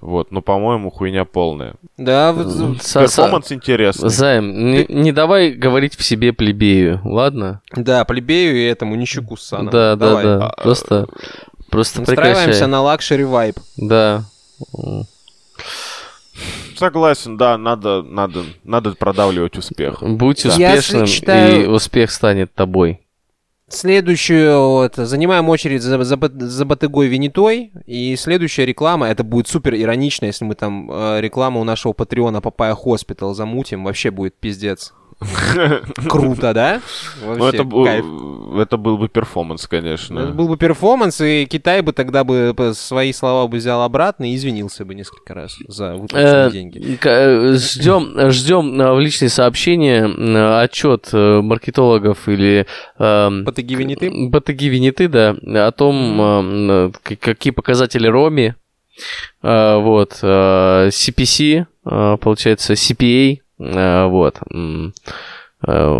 Вот, 0.02 0.32
но, 0.32 0.42
по-моему, 0.42 0.92
хуйня 0.92 1.26
полная. 1.26 1.76
Да, 1.98 2.34
вот, 2.34 2.80
Перформанс 2.80 3.52
интересный. 3.52 4.10
Займ, 4.10 4.72
не, 4.72 4.86
не 4.88 5.12
давай 5.12 5.52
говорить 5.52 5.96
в 5.96 6.04
себе 6.04 6.32
плебею, 6.32 7.02
ладно? 7.04 7.62
да, 7.76 8.04
плебею 8.06 8.56
и 8.58 8.66
этому 8.66 8.96
нищуку 8.96 9.36
с. 9.36 9.50
Да, 9.50 9.96
да, 9.96 10.22
да. 10.22 10.48
А, 10.48 10.62
Просто, 10.62 11.08
просто 11.70 12.00
Настраиваемся 12.02 12.44
прекращай. 12.46 12.68
на 12.68 12.82
luxury 12.82 13.24
vibe. 13.24 13.60
Да. 13.78 14.26
Согласен, 16.78 17.38
да, 17.38 17.58
надо, 17.58 18.02
надо, 18.04 18.44
надо 18.64 18.92
продавливать 18.96 19.58
успех. 19.58 20.04
Будь 20.04 20.44
Я 20.44 20.74
успешным, 20.74 21.08
считаю- 21.08 21.64
и 21.64 21.68
успех 21.68 22.12
станет 22.12 22.54
тобой. 22.54 23.00
Следующую, 23.68 24.60
вот, 24.60 24.96
занимаем 24.96 25.50
очередь 25.50 25.82
за, 25.82 26.04
за, 26.04 26.18
за 26.32 26.66
Боттегой 26.66 27.08
Венетой. 27.08 27.72
И 27.88 28.16
следующая 28.16 28.66
реклама, 28.66 29.08
это 29.08 29.24
будет 29.24 29.48
супер 29.48 29.74
иронично, 29.74 30.26
если 30.26 30.46
мы 30.46 30.54
там 30.54 30.92
э, 30.92 31.22
рекламу 31.22 31.62
у 31.62 31.64
нашего 31.64 31.94
патреона 31.94 32.42
Papaya 32.42 32.76
Hospital 32.76 33.34
замутим. 33.34 33.86
Вообще 33.86 34.12
будет 34.12 34.36
пиздец. 34.36 34.94
Круто, 36.10 36.54
да? 36.54 36.82
Ну, 37.24 37.46
это, 37.48 37.64
был- 37.64 37.86
кайф. 37.86 38.06
это 38.60 38.78
был 38.78 38.98
бы 38.98 39.08
перформанс, 39.08 39.68
конечно. 39.68 40.20
Это 40.20 40.32
был 40.34 40.48
бы 40.48 40.58
перформанс, 40.58 41.22
и 41.22 41.46
Китай 41.46 41.82
бы 41.82 41.94
тогда 41.94 42.24
бы 42.24 42.54
по- 42.56 42.74
свои 42.74 43.14
слова 43.14 43.48
бы 43.48 43.58
взял 43.58 43.82
обратно 43.84 44.30
и 44.30 44.36
извинился 44.36 44.84
бы 44.86 44.94
несколько 44.94 45.34
раз 45.34 45.56
за 45.68 45.96
выплаченные 45.96 46.48
Э, 46.48 46.52
деньги. 46.52 47.00
э, 47.04 47.54
Ждем, 47.54 48.30
ждем 48.32 48.82
э, 48.82 48.94
в 48.94 49.00
личные 49.00 49.30
сообщения 49.30 50.06
отчет 50.62 51.10
маркетологов 51.14 52.28
или 52.28 52.66
эм, 53.00 53.44
Боттеги 53.46 53.76
Венеты? 53.76 54.12
Боттеги 54.30 54.66
Венеты, 54.66 55.08
да, 55.08 55.36
о 55.68 55.72
том, 55.72 56.22
э, 56.22 56.92
к- 57.04 57.16
какие 57.20 57.52
показатели 57.52 58.08
ROMI, 58.08 58.54
вот, 59.42 60.14
CPC, 60.22 61.66
получается, 61.84 62.74
CPA, 62.74 63.40
вот. 63.58 64.38
м, 64.52 64.94
э, 65.68 66.00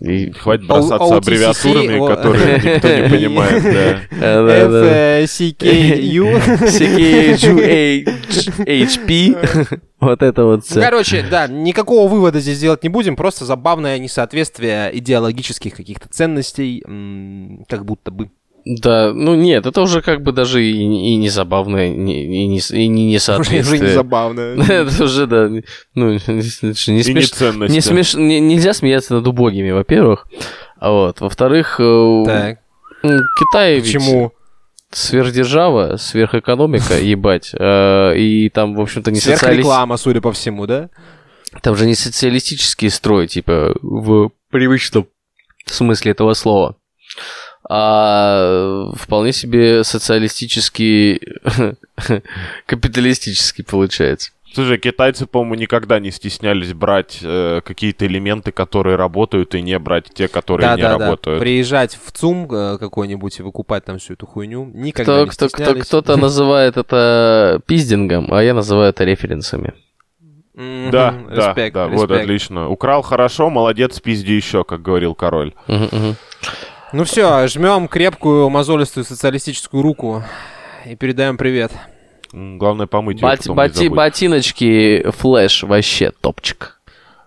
и- 0.00 0.30
Хватит 0.32 0.66
бросаться 0.66 1.04
OTCC, 1.04 1.16
аббревиатурами, 1.18 1.98
о- 1.98 2.08
которые 2.08 2.54
никто 2.74 2.88
не 2.88 3.08
понимает, 3.10 3.62
да. 3.62 4.00
э, 4.10 4.46
да, 4.46 4.68
да. 4.68 5.20
FCKU. 5.22 6.40
CKHP, 8.10 9.80
вот 10.00 10.22
это 10.22 10.44
вот 10.44 10.56
Ну, 10.56 10.62
всё. 10.62 10.80
Короче, 10.80 11.24
да, 11.30 11.46
никакого 11.46 12.08
вывода 12.08 12.40
здесь 12.40 12.58
делать 12.58 12.82
не 12.82 12.88
будем, 12.88 13.16
просто 13.16 13.44
забавное 13.44 13.98
несоответствие 13.98 14.90
идеологических 14.98 15.74
каких-то 15.76 16.08
ценностей, 16.08 16.82
как 17.68 17.84
будто 17.84 18.10
бы. 18.10 18.30
Да, 18.64 19.12
ну 19.14 19.34
нет, 19.34 19.66
это 19.66 19.80
уже 19.80 20.02
как 20.02 20.22
бы 20.22 20.32
даже 20.32 20.62
и, 20.62 20.70
и 20.70 21.16
не 21.16 21.28
забавно, 21.28 21.86
и 21.86 21.90
не, 21.90 22.44
и 22.44 22.46
не, 22.46 22.58
и 22.58 22.88
не 22.88 23.12
несоответствие. 23.12 23.62
уже 23.62 23.78
не 23.78 23.94
забавно. 23.94 24.40
Это 24.68 25.04
уже, 25.04 25.26
да, 25.26 25.48
ну, 25.48 25.62
не, 25.94 26.18
И 26.18 26.18
не 26.28 27.80
смеш- 27.80 28.18
нельзя 28.18 28.74
смеяться 28.74 29.14
над 29.14 29.26
убогими, 29.26 29.70
во-первых. 29.70 30.26
А 30.78 30.90
вот, 30.90 31.20
во-вторых, 31.20 31.80
э, 31.80 32.56
Китай 33.02 33.76
ведь 33.76 33.84
почему? 33.84 34.32
сверхдержава, 34.90 35.96
сверхэкономика, 35.96 36.94
ебать, 37.00 37.52
э, 37.58 38.16
и 38.16 38.48
там, 38.50 38.74
в 38.74 38.80
общем-то, 38.80 39.10
не 39.10 39.20
социалист... 39.20 39.42
Сверхреклама, 39.44 39.96
судя 39.96 40.20
по 40.20 40.32
всему, 40.32 40.66
да? 40.66 40.90
Там 41.62 41.76
же 41.76 41.86
не 41.86 41.94
социалистический 41.94 42.90
строй, 42.90 43.26
типа, 43.26 43.74
в 43.82 44.30
привычном 44.50 45.06
смысле 45.66 46.12
этого 46.12 46.34
слова. 46.34 46.76
А 47.72 48.90
вполне 48.96 49.32
себе 49.32 49.84
социалистический, 49.84 51.20
капиталистический 52.66 53.62
получается. 53.62 54.32
Слушай, 54.52 54.78
китайцы, 54.78 55.26
по-моему, 55.26 55.54
никогда 55.54 56.00
не 56.00 56.10
стеснялись 56.10 56.72
брать 56.74 57.20
э, 57.22 57.60
какие-то 57.64 58.08
элементы, 58.08 58.50
которые 58.50 58.96
работают, 58.96 59.54
и 59.54 59.62
не 59.62 59.78
брать 59.78 60.06
те, 60.12 60.26
которые 60.26 60.68
Да, 60.70 60.74
не 60.74 60.82
да, 60.82 60.98
да. 60.98 61.04
работают. 61.04 61.38
Приезжать 61.38 61.96
в 62.04 62.10
ЦУМ 62.10 62.52
э, 62.52 62.78
какой-нибудь 62.78 63.38
и 63.38 63.42
выкупать 63.44 63.84
там 63.84 63.98
всю 63.98 64.14
эту 64.14 64.26
хуйню. 64.26 64.68
Никогда 64.74 65.12
Кто, 65.12 65.24
не 65.24 65.30
кто, 65.30 65.46
кто, 65.48 65.56
стеснялись. 65.56 65.86
кто-то 65.86 66.16
называет 66.20 66.76
это 66.76 67.60
пиздингом, 67.66 68.34
а 68.34 68.42
я 68.42 68.52
называю 68.52 68.88
это 68.90 69.04
референсами. 69.04 69.74
Да, 70.56 71.14
да, 71.30 71.48
респект, 71.48 71.74
да, 71.74 71.86
вот 71.86 72.10
отлично. 72.10 72.68
Украл 72.68 73.02
хорошо, 73.02 73.48
молодец, 73.50 74.00
пизди 74.00 74.32
еще, 74.32 74.64
как 74.64 74.82
говорил 74.82 75.14
король. 75.14 75.54
Ну 76.92 77.04
все, 77.04 77.46
жмем 77.46 77.86
крепкую 77.88 78.48
мозолистую 78.50 79.04
социалистическую 79.04 79.82
руку 79.82 80.22
и 80.84 80.96
передаем 80.96 81.36
привет. 81.36 81.72
Главное 82.32 82.86
помыть 82.86 83.20
ее 83.20 83.28
Бати- 83.28 83.88
ботиночки 83.88 85.08
флэш 85.10 85.62
вообще 85.64 86.10
топчик. 86.20 86.80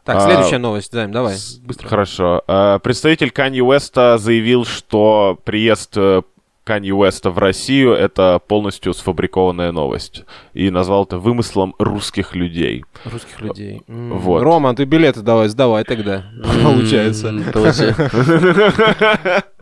Так, 0.05 0.17
А, 0.17 0.19
следующая 0.19 0.57
новость, 0.57 0.91
Займ, 0.91 1.11
давай. 1.13 1.35
Быстро. 1.61 1.87
Хорошо. 1.87 2.43
Э, 2.45 2.79
Представитель 2.83 3.31
Канье 3.31 3.63
Уэста 3.63 4.17
заявил, 4.17 4.65
что 4.65 5.39
приезд 5.45 5.93
э, 5.95 6.23
Канье 6.63 6.93
Уэста 6.95 7.29
в 7.29 7.37
Россию— 7.39 7.91
это 7.93 8.39
полностью 8.47 8.93
сфабрикованная 8.93 9.71
новость. 9.73 10.23
И 10.53 10.69
назвал 10.69 11.03
это 11.03 11.17
вымыслом 11.19 11.75
русских 11.77 12.35
людей. 12.35 12.85
Русских 13.03 13.41
людей. 13.41 13.81
М, 13.89 14.17
Вот. 14.17 14.41
Рома, 14.43 14.73
ты 14.73 14.85
билеты 14.85 15.21
давай, 15.21 15.49
сдавай 15.49 15.83
тогда. 15.83 16.23
Получается. 16.63 17.27
М, 17.29 17.43
получается. 17.51 18.09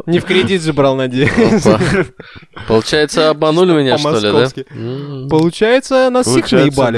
Не 0.06 0.20
в 0.20 0.26
кредит 0.26 0.62
же 0.62 0.74
брал, 0.74 0.96
надеюсь. 0.96 1.32
Получается, 2.68 3.30
обманули 3.32 3.72
меня, 3.74 3.98
что 3.98 4.10
ли, 4.20 4.32
да? 4.32 5.30
Получается, 5.30 6.10
нас 6.12 6.28
всех 6.28 6.46
наебали. 6.52 6.98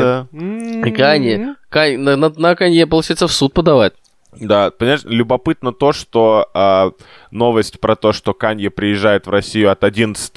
Канье. 0.92 1.56
Кань- 1.70 1.98
на, 1.98 2.16
на, 2.18 2.30
на 2.30 2.56
Канье, 2.56 2.86
получается, 2.88 3.28
в 3.28 3.32
суд 3.32 3.54
подавать. 3.54 3.94
Да, 4.40 4.72
понимаешь, 4.72 5.02
любопытно 5.06 5.72
то, 5.74 5.92
что 5.94 6.50
а, 6.54 6.92
новость 7.32 7.80
про 7.80 7.96
то, 7.96 8.14
что 8.14 8.34
Канье 8.34 8.70
приезжает 8.70 9.28
в 9.28 9.30
Россию 9.30 9.72
от 9.72 9.84
11 9.84 10.36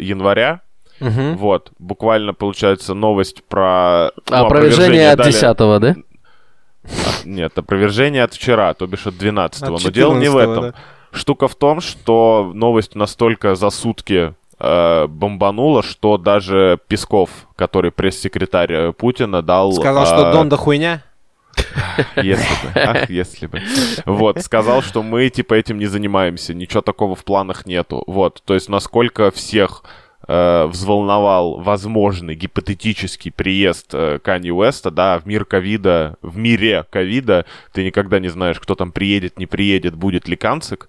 января, 0.00 0.60
Мгм. 1.00 1.36
вот, 1.36 1.72
буквально 1.78 2.32
получается 2.34 2.94
новость 2.94 3.44
про... 3.44 4.10
ну, 4.30 4.36
А 4.36 4.40
опровержение 4.46 5.10
от 5.12 5.18
дали- 5.18 5.30
10 5.32 5.80
да? 5.80 5.96
Нет, 7.24 7.58
опровержение 7.58 8.22
от 8.22 8.32
вчера, 8.34 8.72
то 8.74 8.86
бишь 8.86 9.06
от 9.06 9.16
12 9.18 9.62
От 9.62 9.82
Но 9.84 9.90
дело 9.90 10.14
не 10.14 10.28
в 10.28 10.36
14-го, 10.36 10.40
этом. 10.52 10.62
да. 10.70 10.74
Штука 11.12 11.48
в 11.48 11.54
том, 11.54 11.80
что 11.80 12.50
новость 12.54 12.94
настолько 12.94 13.54
за 13.56 13.70
сутки 13.70 14.34
э, 14.58 15.06
бомбанула, 15.06 15.82
что 15.82 16.18
даже 16.18 16.78
Песков, 16.88 17.30
который 17.56 17.90
пресс-секретарь 17.90 18.72
э, 18.72 18.92
Путина, 18.92 19.42
дал... 19.42 19.72
Сказал, 19.72 20.04
э, 20.04 20.06
что 20.06 20.32
Дон 20.32 20.48
да 20.48 20.56
хуйня. 20.56 21.02
Если 22.16 22.66
бы, 22.66 22.80
ах, 22.80 23.10
если 23.10 23.46
бы. 23.46 23.62
Вот, 24.04 24.40
сказал, 24.42 24.82
что 24.82 25.02
мы, 25.02 25.28
типа, 25.28 25.54
этим 25.54 25.78
не 25.78 25.86
занимаемся, 25.86 26.54
ничего 26.54 26.82
такого 26.82 27.14
в 27.14 27.24
планах 27.24 27.66
нету. 27.66 28.02
Вот, 28.06 28.42
то 28.44 28.54
есть 28.54 28.68
насколько 28.68 29.30
всех 29.30 29.84
э, 30.28 30.66
взволновал 30.66 31.60
возможный 31.60 32.34
гипотетический 32.34 33.32
приезд 33.32 33.90
э, 33.92 34.18
Уэста, 34.24 34.90
да, 34.90 35.18
в 35.18 35.26
мир 35.26 35.44
ковида, 35.44 36.16
в 36.22 36.36
мире 36.36 36.84
ковида, 36.90 37.46
ты 37.72 37.84
никогда 37.84 38.18
не 38.18 38.28
знаешь, 38.28 38.60
кто 38.60 38.74
там 38.74 38.92
приедет, 38.92 39.38
не 39.38 39.46
приедет, 39.46 39.94
будет 39.94 40.28
ли 40.28 40.36
канцик. 40.36 40.88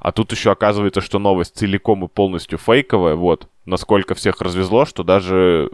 А 0.00 0.10
тут 0.10 0.32
еще 0.32 0.50
оказывается, 0.50 1.00
что 1.00 1.20
новость 1.20 1.56
целиком 1.56 2.04
и 2.04 2.08
полностью 2.08 2.58
фейковая, 2.58 3.14
вот, 3.14 3.48
насколько 3.66 4.16
всех 4.16 4.40
развезло, 4.40 4.84
что 4.84 5.04
даже 5.04 5.70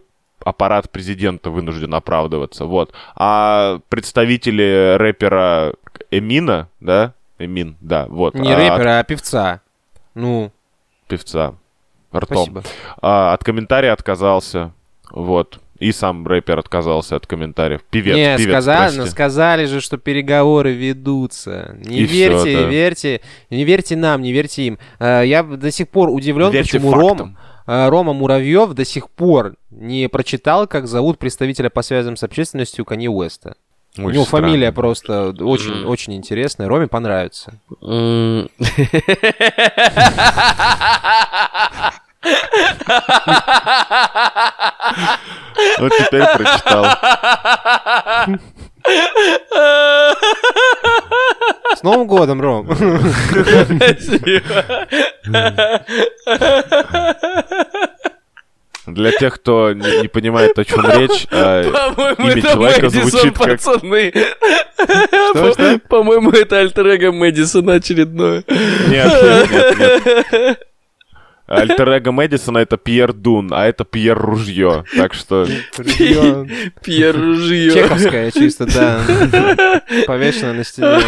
аппарат 0.48 0.90
президента 0.90 1.50
вынужден 1.50 1.94
оправдываться, 1.94 2.64
вот. 2.64 2.92
А 3.16 3.80
представители 3.88 4.96
рэпера 4.96 5.74
Эмина, 6.10 6.68
да, 6.80 7.14
Эмин, 7.38 7.76
да, 7.80 8.06
вот. 8.08 8.34
Не 8.34 8.52
а, 8.52 8.56
рэпера, 8.56 8.98
а 9.00 9.04
певца. 9.04 9.60
Ну, 10.14 10.46
от 11.02 11.08
певца 11.08 11.54
ртом. 12.14 12.26
спасибо. 12.36 12.62
А, 13.00 13.32
от 13.34 13.44
комментария 13.44 13.92
отказался, 13.92 14.72
вот. 15.10 15.60
И 15.78 15.92
сам 15.92 16.26
рэпер 16.26 16.58
отказался 16.58 17.14
от 17.14 17.28
комментариев. 17.28 17.82
Певец, 17.88 18.16
Не, 18.16 18.36
певец, 18.36 18.50
сказали, 18.50 18.80
прости. 18.80 18.98
ну, 18.98 19.06
сказали 19.06 19.64
же, 19.66 19.80
что 19.80 19.96
переговоры 19.96 20.72
ведутся. 20.72 21.76
Не 21.84 21.98
И 21.98 22.04
верьте, 22.04 22.38
всё, 22.50 22.60
да. 22.62 22.66
верьте, 22.68 23.20
не 23.50 23.64
верьте 23.64 23.94
нам, 23.94 24.20
не 24.22 24.32
верьте 24.32 24.64
им. 24.64 24.78
Э, 24.98 25.22
Я 25.24 25.44
до 25.44 25.70
сих 25.70 25.88
пор 25.88 26.08
удивлен, 26.10 26.50
Верьте 26.50 26.78
почему 26.80 26.90
фактам. 26.90 27.18
Ром, 27.18 27.36
Рома 27.68 28.14
Муравьев 28.14 28.72
до 28.72 28.84
сих 28.86 29.10
пор 29.10 29.54
не 29.70 30.08
прочитал, 30.08 30.66
как 30.66 30.86
зовут 30.88 31.18
представителя 31.18 31.68
по 31.68 31.82
связям 31.82 32.16
с 32.16 32.22
общественностью 32.22 32.84
Канье 32.86 33.10
Уэста. 33.10 33.56
У 33.98 34.02
Очень 34.02 34.14
него 34.14 34.24
странно. 34.24 34.46
фамилия 34.48 34.72
просто 34.72 35.34
очень, 35.40 35.80
Мгм. 35.82 35.88
очень 35.90 36.14
интересная. 36.14 36.68
Роме 36.68 36.86
понравится. 36.86 37.58
Вот 45.78 45.92
теперь 45.98 46.24
прочитал. 46.36 46.86
С 51.76 51.82
Новым 51.82 52.06
годом, 52.06 52.40
Ром! 52.40 52.68
Для 58.86 59.12
тех, 59.12 59.34
кто 59.34 59.72
не, 59.74 60.02
не 60.02 60.08
понимает, 60.08 60.58
о 60.58 60.64
чем 60.64 60.80
речь, 60.90 61.26
э, 61.30 61.70
По-моему, 61.70 62.30
имя 62.30 62.38
это 62.38 62.52
человека 62.52 62.86
Мэдисон, 62.86 63.10
звучит 63.10 63.38
как... 63.38 63.48
пацаны. 63.60 64.12
Что, 65.30 65.52
что? 65.52 65.80
По-моему, 65.88 66.30
это 66.30 66.58
альтер 66.58 67.12
Мэдисона 67.12 67.74
очередное. 67.74 68.44
Нет, 68.48 69.12
нет, 69.22 69.50
нет, 69.78 70.32
нет. 70.32 70.67
Альтер-эго 71.48 72.12
Мэдисона 72.12 72.58
это 72.58 72.76
Пьер 72.76 73.12
Дун, 73.12 73.52
а 73.52 73.66
это 73.66 73.84
Пьер 73.84 74.18
Ружье. 74.18 74.84
Так 74.96 75.14
что 75.14 75.46
Пьер 76.82 77.16
Ружье. 77.18 77.72
Чеховская 77.72 78.30
чисто, 78.30 78.66
да. 78.66 79.82
Повешена 80.06 80.52
на 80.52 80.64
стене. 80.64 80.98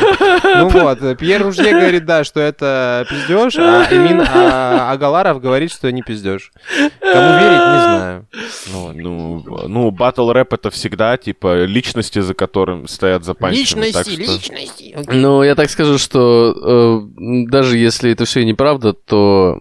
Ну 0.57 0.69
вот, 0.69 1.19
Пьер 1.19 1.43
Ружье 1.43 1.71
говорит, 1.73 2.07
да, 2.07 2.25
что 2.25 2.41
это 2.41 3.07
пиздеж, 3.09 3.57
а 3.59 3.87
Эмин 3.91 4.23
а, 4.27 4.91
Агаларов 4.93 5.41
говорит, 5.41 5.71
что 5.71 5.91
не 5.93 6.03
пиздеж. 6.03 6.53
Кому 7.01 7.33
верить, 7.39 7.61
не 7.61 7.81
знаю. 7.81 8.27
Ну, 8.73 8.93
ну, 8.95 9.45
ну, 9.69 9.91
батл 9.91 10.31
рэп 10.31 10.55
это 10.55 10.71
всегда, 10.71 11.17
типа, 11.17 11.65
личности, 11.65 12.21
за 12.21 12.35
которым 12.35 12.89
стоят 12.89 13.25
за 13.25 13.35
панчами. 13.35 13.91
что- 13.91 14.11
личности. 14.11 14.97
Ну, 15.09 15.43
я 15.43 15.55
так 15.55 15.71
скажу, 15.71 15.99
что 15.99 17.07
э, 17.19 17.47
даже 17.49 17.77
если 17.77 18.13
это 18.13 18.25
все 18.25 18.45
неправда, 18.45 18.93
то 18.93 19.61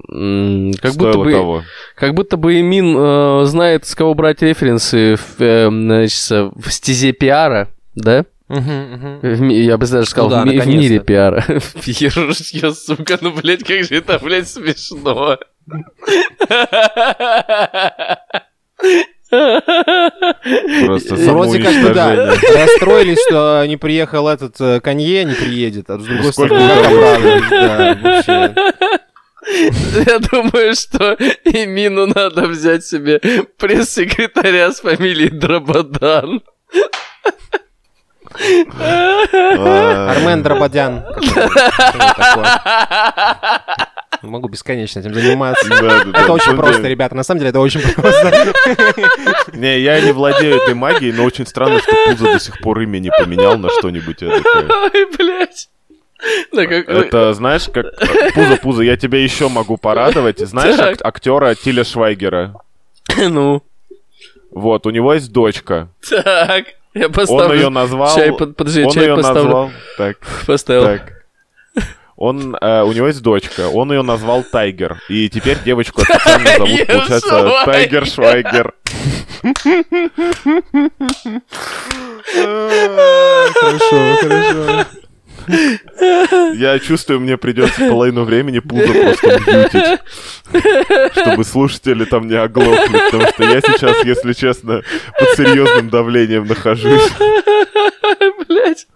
как 0.74 0.94
будто 0.94 1.12
Стоило 1.12 1.24
бы 1.24 1.32
того. 1.32 1.64
как 1.96 2.14
будто 2.14 2.38
бы 2.38 2.60
Эмин 2.60 2.96
э, 2.98 3.46
знает, 3.46 3.86
с 3.86 3.96
кого 3.96 4.14
брать 4.14 4.42
референсы 4.42 5.16
в, 5.16 5.40
э, 5.40 5.70
значит, 5.70 6.54
в 6.56 6.72
стезе 6.72 7.12
пиара, 7.12 7.70
да? 7.96 8.26
В 8.50 9.44
я 9.50 9.78
бы 9.78 9.86
даже 9.86 10.10
сказал, 10.10 10.30
Ну 10.30 10.52
да, 10.52 10.62
в, 10.62 10.66
в 10.66 10.68
мире 10.68 11.00
пиара. 11.00 11.46
Ружье, 11.48 12.74
сука, 12.74 13.20
ну, 13.22 13.32
блядь, 13.32 13.64
как 13.64 13.84
же 13.84 13.96
это, 13.96 14.18
блядь, 14.20 14.50
смешно. 14.50 15.38
Просто 19.30 21.16
Вроде 21.16 21.62
как 21.62 21.84
бы, 21.84 21.94
да, 21.94 22.34
расстроились, 22.56 23.20
что 23.28 23.64
не 23.68 23.78
приехал 23.78 24.28
этот 24.28 24.60
э, 24.60 24.80
Канье, 24.82 25.24
не 25.24 25.36
приедет, 25.36 25.90
а 25.92 26.00
с 26.00 26.04
другой 26.04 26.34
стороны, 26.34 27.42
да, 27.52 27.98
вообще. 28.02 28.56
Я 30.06 30.20
думаю, 30.20 30.76
что 30.76 31.14
Эмину 31.44 32.08
надо 32.08 32.48
взять 32.48 32.86
себе 32.86 33.20
пресс-секретаря 33.58 34.72
с 34.72 34.82
фамилией 34.82 35.30
Драбадан. 35.30 36.42
А, 38.80 40.12
Армен 40.12 40.44
Драбадян. 40.44 41.04
Могу 44.22 44.50
бесконечно 44.50 45.00
этим 45.00 45.14
заниматься. 45.14 45.68
да, 45.70 45.82
да, 45.82 46.04
да, 46.04 46.20
Это 46.22 46.34
очень 46.34 46.34
на 46.34 46.40
самом 46.40 46.58
просто, 46.58 46.88
ребята. 46.88 47.16
На 47.16 47.24
самом 47.24 47.40
деле 47.40 47.50
это 47.52 47.60
очень 47.60 47.82
просто. 47.82 48.54
Не, 49.54 49.80
я 49.80 50.02
не 50.02 50.12
владею 50.12 50.58
этой 50.58 50.74
магией, 50.74 51.14
но 51.14 51.24
очень 51.24 51.48
странно, 51.48 51.80
что 51.80 51.96
Пузо 52.06 52.26
до 52.26 52.40
сих 52.40 52.60
пор 52.60 52.82
имя 52.82 53.00
не 53.00 53.12
поменял 53.18 53.58
на 53.58 53.70
что-нибудь. 53.70 54.22
Ой, 54.24 55.18
блядь. 55.18 55.70
Это, 56.54 57.34
знаешь, 57.34 57.70
как... 57.74 57.86
Пузо, 58.34 58.58
Пузо, 58.62 58.84
я 58.84 58.98
тебя 58.98 59.22
еще 59.24 59.50
могу 59.50 59.78
порадовать. 59.78 60.40
Знаешь 60.40 60.78
актера 61.02 61.56
Тиля 61.56 61.84
Швайгера? 61.84 62.56
Ну, 63.18 63.64
Вот, 64.52 64.86
у 64.86 64.90
него 64.90 65.14
есть 65.14 65.32
дочка. 65.32 65.90
так. 66.10 66.66
Я 66.94 67.06
Он 67.08 67.14
поставлю. 67.14 67.56
ее 67.56 67.70
назвал... 67.70 68.16
Чай, 68.16 68.32
под- 68.34 68.56
подожди, 68.56 68.84
он 68.84 68.92
чай 68.92 69.04
ее 69.06 69.16
поставлю. 69.16 69.44
назвал... 69.44 69.72
Так, 69.98 70.18
Поставил. 70.48 70.84
так. 70.84 71.14
Он, 72.22 72.54
э, 72.60 72.82
у 72.84 72.92
него 72.92 73.08
есть 73.08 73.22
дочка, 73.22 73.70
он 73.70 73.94
ее 73.94 74.02
назвал 74.02 74.44
Тайгер. 74.44 75.02
И 75.08 75.30
теперь 75.30 75.58
девочку 75.64 76.02
официально 76.02 76.50
зовут, 76.58 76.88
получается. 76.88 77.64
Тайгер 77.66 78.06
Швайгер. 78.06 78.74
Хорошо, 83.54 84.16
хорошо. 84.22 84.86
Я 86.54 86.80
чувствую, 86.80 87.20
мне 87.20 87.38
придется 87.38 87.88
половину 87.90 88.24
времени 88.24 88.60
пузо 88.60 88.94
просто 88.94 89.40
мьютить, 89.40 90.00
чтобы 91.12 91.44
слушатели 91.44 92.06
там 92.06 92.28
не 92.28 92.36
оглохли, 92.36 93.00
потому 93.06 93.28
что 93.30 93.44
я 93.44 93.62
сейчас, 93.62 94.04
если 94.04 94.34
честно, 94.34 94.84
под 95.18 95.30
серьезным 95.36 95.90
давлением 95.90 96.46
нахожусь. 96.46 97.12
Блядь. 98.48 98.88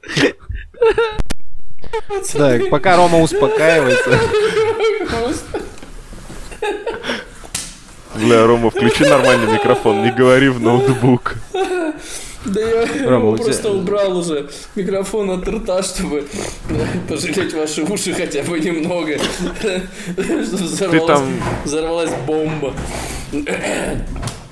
Так, 2.33 2.69
пока 2.69 2.97
Рома 2.97 3.19
успокаивается. 3.19 4.19
Бля, 8.15 8.45
Рома, 8.45 8.69
включи 8.69 9.03
нормальный 9.03 9.53
микрофон, 9.53 10.03
не 10.03 10.11
говори 10.11 10.49
в 10.49 10.59
ноутбук. 10.59 11.35
Да 12.45 12.59
я 12.59 12.85
Рома, 13.09 13.17
его 13.19 13.29
у 13.31 13.35
тебя- 13.37 13.45
просто 13.45 13.71
убрал 13.71 14.17
уже 14.17 14.49
микрофон 14.75 15.29
от 15.31 15.47
рта, 15.47 15.81
чтобы 15.83 16.25
пожалеть 17.07 17.53
ваши 17.53 17.83
уши 17.83 18.13
хотя 18.13 18.43
бы 18.43 18.59
немного. 18.59 19.17
Чтобы 19.17 19.81
взорвалась- 20.41 21.07
там- 21.07 21.41
Взорвалась 21.63 22.11
бомба. 22.27 22.73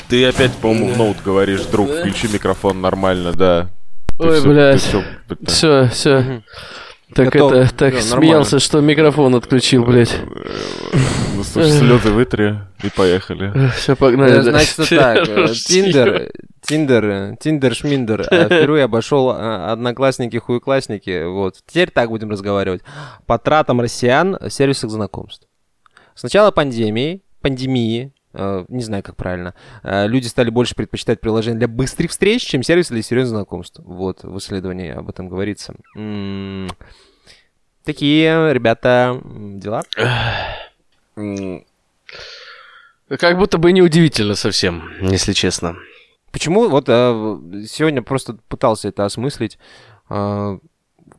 Ты 0.08 0.25
опять, 0.25 0.51
по-моему, 0.54 0.88
в 0.93 0.97
ноут 0.97 1.17
говоришь, 1.23 1.62
друг, 1.62 1.89
включи 1.89 2.27
микрофон 2.27 2.82
нормально, 2.82 3.34
да. 3.34 3.69
Ты 4.19 4.27
Ой, 4.27 4.39
всё- 4.39 4.49
блядь. 4.49 4.88
это- 5.30 5.51
Все, 5.51 5.88
все. 5.89 6.43
Так 7.13 7.30
Готов. 7.34 7.51
это, 7.54 7.75
так 7.75 7.93
Да, 7.95 8.01
смеялся, 8.01 8.60
что 8.60 8.80
микрофон 8.80 9.36
отключил, 9.36 9.84
блядь. 9.84 10.15
Слезы 11.43 12.12
вытри 12.12 12.60
и 12.84 12.89
поехали. 12.89 13.69
Все, 13.75 13.95
погнали. 13.95 14.39
Э, 14.39 14.41
Значит, 14.41 14.75
так. 14.89 15.27
э, 15.27 15.47
Тиндер, 15.54 16.32
Тиндер, 16.62 17.06
э, 17.06 17.36
Тиндер 17.39 17.75
Шминдер 17.75 18.21
э, 18.30 18.45
впервые 18.45 18.84
обошел 18.86 19.32
э, 19.32 19.71
одноклассники, 19.71 20.38
хуеклассники. 20.38 21.23
Вот. 21.25 21.58
Теперь 21.65 21.89
так 21.91 22.10
будем 22.10 22.30
разговаривать. 22.30 22.82
По 23.25 23.38
тратам 23.38 23.82
россиян 23.82 24.38
в 24.39 24.49
сервисах 24.49 24.89
знакомств. 24.91 25.47
С 26.15 26.23
начала 26.23 26.51
пандемии, 26.51 27.21
пандемии, 27.41 28.13
э, 28.34 28.65
не 28.67 28.84
знаю, 28.84 29.01
как 29.04 29.15
правильно, 29.15 29.54
э, 29.84 30.08
люди 30.08 30.27
стали 30.27 30.49
больше 30.49 30.75
предпочитать 30.75 31.21
приложения 31.21 31.58
для 31.58 31.67
быстрых 31.67 32.12
встреч, 32.12 32.43
чем 32.45 32.63
сервисы 32.63 32.93
для 32.93 33.01
серьезных 33.01 33.38
знакомств. 33.39 33.80
Вот, 33.84 34.23
в 34.23 34.38
исследовании 34.38 34.91
об 34.91 35.10
этом 35.10 35.30
говорится. 35.30 35.73
Такие, 37.84 38.54
ребята, 38.54 39.19
дела. 39.25 39.84
Как 43.08 43.38
будто 43.38 43.58
бы 43.58 43.72
неудивительно 43.72 44.36
совсем, 44.36 44.90
если 45.02 45.34
честно. 45.34 45.76
Почему? 46.32 46.70
Вот 46.70 46.86
э, 46.88 47.64
сегодня 47.68 48.02
просто 48.02 48.38
пытался 48.48 48.88
это 48.88 49.04
осмыслить. 49.04 49.58
Э, 50.10 50.58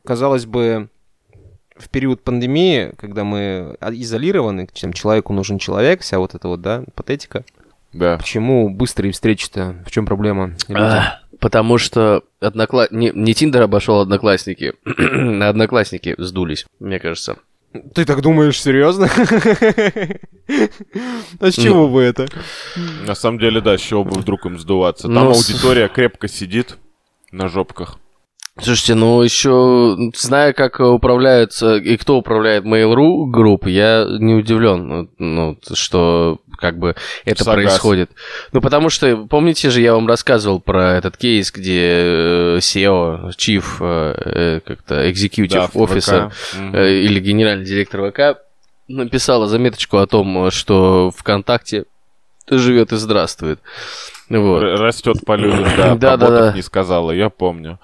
казалось 0.03 0.47
бы, 0.47 0.89
в 1.75 1.89
период 1.89 2.21
пандемии, 2.21 2.93
когда 2.97 3.23
мы 3.23 3.77
а- 3.79 3.93
изолированы, 3.93 4.67
чем 4.73 4.93
человеку 4.93 5.33
нужен 5.33 5.59
человек, 5.59 6.01
вся 6.01 6.19
вот 6.19 6.33
эта 6.33 6.47
вот, 6.47 6.61
да, 6.61 6.83
патетика. 6.95 7.43
Да. 7.91 8.17
Почему 8.17 8.69
быстрые 8.69 9.11
встречи-то? 9.11 9.75
В 9.85 9.91
чем 9.91 10.05
проблема? 10.05 10.55
А, 10.73 11.19
Потому 11.39 11.77
что 11.77 12.23
однокла... 12.39 12.87
не, 12.89 13.11
не 13.13 13.33
Тиндер 13.33 13.63
обошел 13.63 13.99
одноклассники, 13.99 14.73
а 14.85 15.49
одноклассники 15.49 16.15
сдулись, 16.17 16.65
мне 16.79 16.99
кажется. 16.99 17.37
Ты 17.93 18.05
так 18.05 18.21
думаешь, 18.21 18.61
серьезно? 18.61 19.09
А 21.39 21.51
с 21.51 21.55
чего 21.55 21.87
бы 21.87 22.01
это? 22.01 22.27
На 23.05 23.15
самом 23.15 23.39
деле, 23.39 23.61
да, 23.61 23.77
с 23.77 23.81
чего 23.81 24.03
бы 24.03 24.11
вдруг 24.19 24.45
им 24.45 24.59
сдуваться. 24.59 25.03
Там 25.03 25.13
Ну, 25.13 25.33
с- 25.33 25.49
аудитория 25.49 25.87
крепко 25.87 26.27
сидит 26.27 26.77
на 27.31 27.47
жопках. 27.49 27.97
Слушайте, 28.61 28.93
ну 28.93 29.21
еще, 29.23 29.97
зная, 30.15 30.53
как 30.53 30.79
управляются 30.79 31.75
и 31.77 31.97
кто 31.97 32.17
управляет 32.17 32.65
Mail.ru 32.65 33.25
групп, 33.25 33.65
я 33.65 34.05
не 34.07 34.35
удивлен, 34.35 34.87
ну, 34.87 35.09
ну, 35.17 35.57
что 35.73 36.39
как 36.59 36.77
бы 36.77 36.95
это 37.25 37.43
Согласен. 37.43 37.67
происходит. 37.67 38.11
Ну, 38.51 38.61
потому 38.61 38.89
что, 38.89 39.25
помните 39.27 39.71
же, 39.71 39.81
я 39.81 39.95
вам 39.95 40.07
рассказывал 40.07 40.59
про 40.59 40.93
этот 40.93 41.17
кейс, 41.17 41.51
где 41.51 41.81
э, 41.81 42.57
SEO, 42.59 43.31
Chief, 43.35 43.63
э, 43.79 44.13
э, 44.25 44.59
как-то 44.63 45.09
Executive 45.09 45.49
Да, 45.49 45.69
Officer 45.73 46.29
ВК. 46.29 46.75
Э, 46.75 46.93
или 46.93 47.19
генеральный 47.19 47.65
директор 47.65 48.11
ВК 48.11 48.39
написала 48.87 49.47
заметочку 49.47 49.97
о 49.97 50.05
том, 50.05 50.51
что 50.51 51.11
ВКонтакте 51.17 51.85
живет 52.47 52.91
и 52.93 52.97
здравствует. 52.97 53.59
Вот. 54.29 54.61
Растет 54.61 55.25
по 55.25 55.35
людям, 55.35 55.67
да. 55.75 55.95
Да, 55.95 56.17
да, 56.17 56.29
да. 56.29 56.53
не 56.53 56.61
сказала, 56.61 57.11
я 57.11 57.29
помню. 57.29 57.79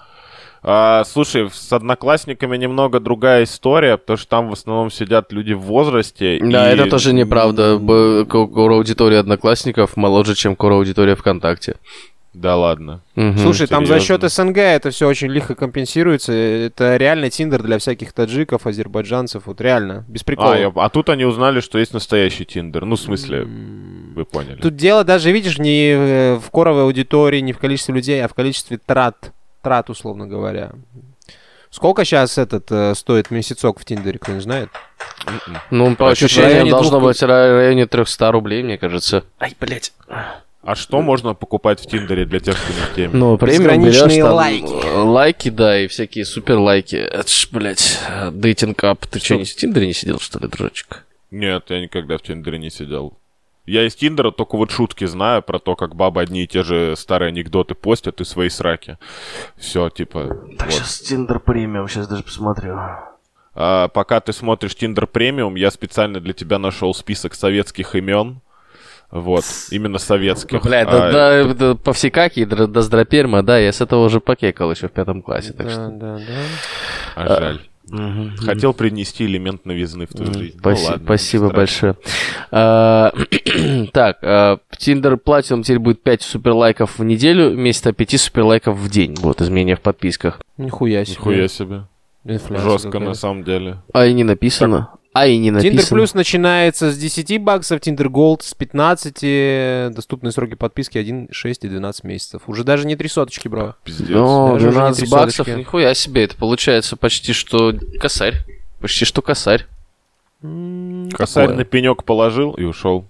А, 0.62 1.04
слушай, 1.06 1.50
с 1.52 1.72
одноклассниками 1.72 2.58
немного 2.58 3.00
другая 3.00 3.44
история, 3.44 3.98
потому 3.98 4.18
что 4.18 4.28
там 4.28 4.50
в 4.50 4.54
основном 4.54 4.92
сидят 4.92 5.32
люди 5.32 5.54
в 5.54 5.62
возрасте. 5.62 6.40
Да, 6.42 6.70
и- 6.72 6.74
это 6.76 6.90
тоже 6.90 7.14
неправда. 7.14 7.80
Кора 8.30 8.76
аудитория 8.76 9.20
одноклассников 9.20 9.96
моложе, 9.98 10.36
чем 10.36 10.56
кора 10.56 10.76
аудитория 10.76 11.16
ВКонтакте. 11.16 11.76
Да 12.34 12.56
ладно. 12.56 13.02
Мгм. 13.16 13.40
Слушай, 13.40 13.68
там 13.68 13.86
за 13.88 14.00
счет. 14.00 14.24
СНГ 14.24 14.58
это 14.58 14.92
все 14.92 15.08
очень 15.08 15.30
лихо 15.30 15.56
компенсируется. 15.56 16.32
Это 16.32 16.96
реально 16.98 17.30
Тиндер 17.32 17.64
для 17.64 17.80
всяких 17.80 18.14
таджиков, 18.14 18.68
азербайджанцев. 18.68 19.44
Вот 19.48 19.60
реально, 19.62 20.06
без 20.08 20.24
прикола. 20.24 20.54
А, 20.54 20.58
я- 20.60 20.72
а 20.76 20.90
тут 20.90 21.10
они 21.10 21.26
узнали, 21.26 21.60
что 21.60 21.80
есть 21.80 21.94
настоящий 21.94 22.46
Тиндер. 22.46 22.86
Ну, 22.86 22.98
в 22.98 23.00
смысле, 23.00 23.46
вы 24.16 24.26
поняли. 24.26 24.62
Тут 24.62 24.76
дело 24.76 25.04
даже, 25.04 25.32
видишь, 25.32 25.58
не 25.58 25.92
э, 25.92 26.36
в 26.36 26.52
коровой 26.52 26.84
аудитории, 26.84 27.40
не 27.40 27.52
в 27.52 27.58
количестве 27.58 27.96
людей, 27.96 28.24
а 28.24 28.28
в 28.28 28.34
количестве 28.36 28.78
трат. 28.78 29.32
Трат, 29.62 29.90
условно 29.90 30.28
говоря. 30.28 30.72
Сколько 31.72 32.04
сейчас 32.04 32.38
этот 32.40 32.72
э, 32.72 32.96
стоит 32.96 33.30
месяцок 33.30 33.80
в 33.80 33.86
Тиндере, 33.86 34.18
кто 34.18 34.32
не 34.32 34.40
знает? 34.42 34.70
Ну, 35.70 35.96
по 35.96 36.06
в 36.06 36.10
ощущениям, 36.10 36.52
районе 36.52 36.72
должно 36.72 36.98
двух- 37.00 37.10
быть 37.12 37.20
в 37.22 37.26
районе 37.26 37.86
300 37.86 38.32
рублей, 38.32 38.64
мне 38.64 38.78
кажется. 38.80 39.24
Ай, 39.40 39.56
блядь. 39.60 39.94
А 40.64 40.76
что 40.76 41.02
можно 41.02 41.36
покупать 41.36 41.80
в 41.80 41.86
Тиндере 41.88 42.26
для 42.26 42.40
тех, 42.40 42.58
кто 42.60 42.74
не 42.74 42.80
в 42.80 42.96
теме? 42.96 43.10
Ну, 43.14 43.38
премиум 43.38 43.84
Безграничные 43.86 44.08
берешь 44.08 44.24
там 44.26 44.34
лайки. 44.36 44.86
э, 44.88 44.98
лайки, 44.98 45.50
да, 45.50 45.80
и 45.80 45.88
всякие 45.88 46.26
супер 46.26 46.58
лайки. 46.58 46.96
Это 46.96 47.30
ж, 47.30 47.48
блядь, 47.52 48.00
дейтинг 48.32 48.84
ап. 48.84 49.06
Ты 49.06 49.20
что, 49.20 49.36
не 49.36 49.44
в 49.46 49.56
Тиндере 49.56 49.86
не 49.88 49.94
сидел, 49.94 50.20
что 50.20 50.40
ли, 50.40 50.48
дружочек? 50.48 51.06
Нет, 51.32 51.66
я 51.70 51.80
никогда 51.82 52.18
в 52.18 52.24
Тиндере 52.24 52.58
не 52.58 52.72
сидел. 52.72 53.14
Я 53.70 53.86
из 53.86 53.94
Тиндера 53.94 54.32
только 54.32 54.58
вот 54.58 54.72
шутки 54.72 55.06
знаю 55.06 55.44
про 55.44 55.60
то, 55.60 55.76
как 55.76 55.96
бабы 55.96 56.22
одни 56.22 56.44
и 56.44 56.48
те 56.48 56.64
же 56.64 56.96
старые 56.96 57.28
анекдоты 57.28 57.76
постят 57.76 58.20
и 58.20 58.26
свои 58.26 58.50
сраки. 58.50 58.98
Все, 59.58 59.92
типа, 59.92 60.24
вот. 60.24 60.72
сейчас 60.72 61.00
Тиндер 61.02 61.40
премиум, 61.40 61.88
сейчас 61.88 62.08
даже 62.08 62.24
посмотрю. 62.24 62.80
А, 63.54 63.88
пока 63.90 64.22
ты 64.22 64.34
смотришь 64.34 64.72
Tinder 64.72 65.06
премиум, 65.06 65.54
я 65.54 65.70
специально 65.70 66.20
для 66.20 66.34
тебя 66.34 66.58
нашел 66.58 66.96
список 66.96 67.36
советских 67.36 67.94
имен. 67.94 68.42
Вот, 69.12 69.44
именно 69.70 70.00
советских. 70.00 70.64
Блядь, 70.64 70.88
А, 70.88 71.12
да, 71.12 71.44
да, 71.44 71.54
да, 71.54 71.76
по 71.76 71.94
всекаки, 71.94 72.46
да, 72.46 72.66
до 72.66 72.82
здраперма, 72.82 73.44
да, 73.44 73.60
я 73.60 73.72
с 73.72 73.82
этого 73.82 74.06
уже 74.06 74.20
покекал 74.20 74.72
еще 74.72 74.88
в 74.88 74.92
пятом 74.92 75.22
классе, 75.22 75.54
так 75.54 75.68
Да, 75.68 75.72
что... 75.74 75.90
да, 75.90 76.18
да. 76.18 76.24
а 77.16 77.28
жаль. 77.28 77.62
Хотел 78.38 78.74
принести 78.74 79.26
элемент 79.26 79.66
новизны 79.66 80.06
в 80.06 80.10
твою 80.10 80.34
жизнь. 80.34 80.56
Ну 80.56 80.62
Спаси- 80.62 80.86
ладно, 80.86 81.06
Спасибо 81.06 81.50
большое. 81.50 81.96
А, 82.52 83.12
Так, 83.94 84.18
а, 84.22 84.60
Tinder 84.78 85.18
Platinum 85.24 85.64
теперь 85.64 85.80
будет 85.80 86.02
5 86.04 86.22
суперлайков 86.22 87.00
в 87.00 87.04
неделю 87.04 87.52
вместо 87.52 87.92
5 87.94 88.18
суперлайков 88.20 88.78
в 88.78 88.90
день. 88.90 89.16
Вот 89.20 89.42
изменения 89.42 89.76
в 89.76 89.82
подписках. 89.82 90.40
Нихуя 90.58 91.06
себе. 91.06 91.16
Нихуя 91.18 91.48
себе. 91.48 91.84
Инфляция 92.26 92.70
Жестко 92.70 92.92
какая-то. 92.92 93.10
на 93.10 93.14
самом 93.16 93.44
деле. 93.44 93.78
А 93.94 94.06
и 94.06 94.14
не 94.14 94.24
написано. 94.24 94.90
А 95.14 95.26
и 95.26 95.38
не 95.38 95.50
написано. 95.52 95.80
Tinder 95.80 96.04
Plus 96.04 96.12
начинается 96.14 96.92
с 96.92 96.98
10 96.98 97.42
баксов, 97.42 97.80
Tinder 97.82 98.08
Gold 98.08 98.44
с 98.44 98.54
15, 98.54 99.94
доступные 99.94 100.32
сроки 100.32 100.54
подписки 100.54 100.98
1, 100.98 101.30
6 101.32 101.64
и 101.66 101.68
12 101.68 102.04
месяцев. 102.04 102.44
Уже 102.48 102.64
даже 102.64 102.86
не 102.86 102.96
три 102.96 103.10
соточки, 103.10 103.48
бро. 103.48 103.76
Пиздец. 103.84 104.10
Ну, 104.10 104.54
Даже 104.54 104.68
уже 104.68 104.78
не 104.78 104.82
12 104.82 105.00
три 105.00 105.10
баксов, 105.12 105.36
соточки. 105.36 105.60
нихуя 105.60 105.94
себе. 105.96 106.26
Это 106.26 106.36
получается 106.38 106.96
почти 106.96 107.34
что 107.34 107.74
косарь. 108.00 108.36
Почти 108.80 109.06
что 109.06 109.22
косарь. 109.22 109.66
Косарь 110.42 111.54
на 111.54 111.66
пенек 111.66 112.06
положил 112.06 112.54
и 112.54 112.64
ушел. 112.64 113.10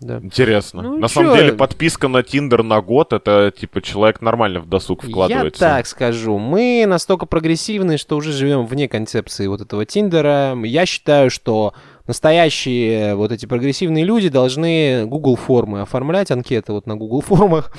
Да, 0.00 0.18
да. 0.18 0.24
Интересно. 0.24 0.82
Ну, 0.82 0.98
на 0.98 1.08
чё? 1.08 1.14
самом 1.14 1.36
деле, 1.36 1.52
подписка 1.52 2.08
на 2.08 2.22
Тиндер 2.22 2.62
на 2.62 2.80
год, 2.80 3.12
это 3.12 3.52
типа 3.54 3.82
человек 3.82 4.22
нормально 4.22 4.60
в 4.60 4.66
досуг 4.66 5.02
вкладывается. 5.02 5.64
Я 5.64 5.76
так 5.76 5.86
скажу. 5.86 6.38
Мы 6.38 6.84
настолько 6.86 7.26
прогрессивны, 7.26 7.98
что 7.98 8.16
уже 8.16 8.32
живем 8.32 8.64
вне 8.64 8.88
концепции 8.88 9.48
вот 9.48 9.60
этого 9.60 9.84
Тиндера. 9.84 10.56
Я 10.64 10.86
считаю, 10.86 11.28
что 11.28 11.74
настоящие 12.06 13.14
вот 13.16 13.32
эти 13.32 13.44
прогрессивные 13.44 14.04
люди 14.04 14.30
должны 14.30 15.04
Google 15.04 15.36
формы 15.36 15.82
оформлять, 15.82 16.30
анкеты 16.30 16.72
вот 16.72 16.86
на 16.86 16.96
Google 16.96 17.20
формах, 17.20 17.70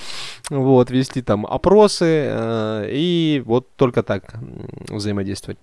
вот, 0.51 0.91
вести 0.91 1.23
там 1.23 1.47
опросы 1.47 2.27
э, 2.29 2.89
и 2.91 3.41
вот 3.43 3.75
только 3.75 4.03
так 4.03 4.35
взаимодействовать. 4.87 5.57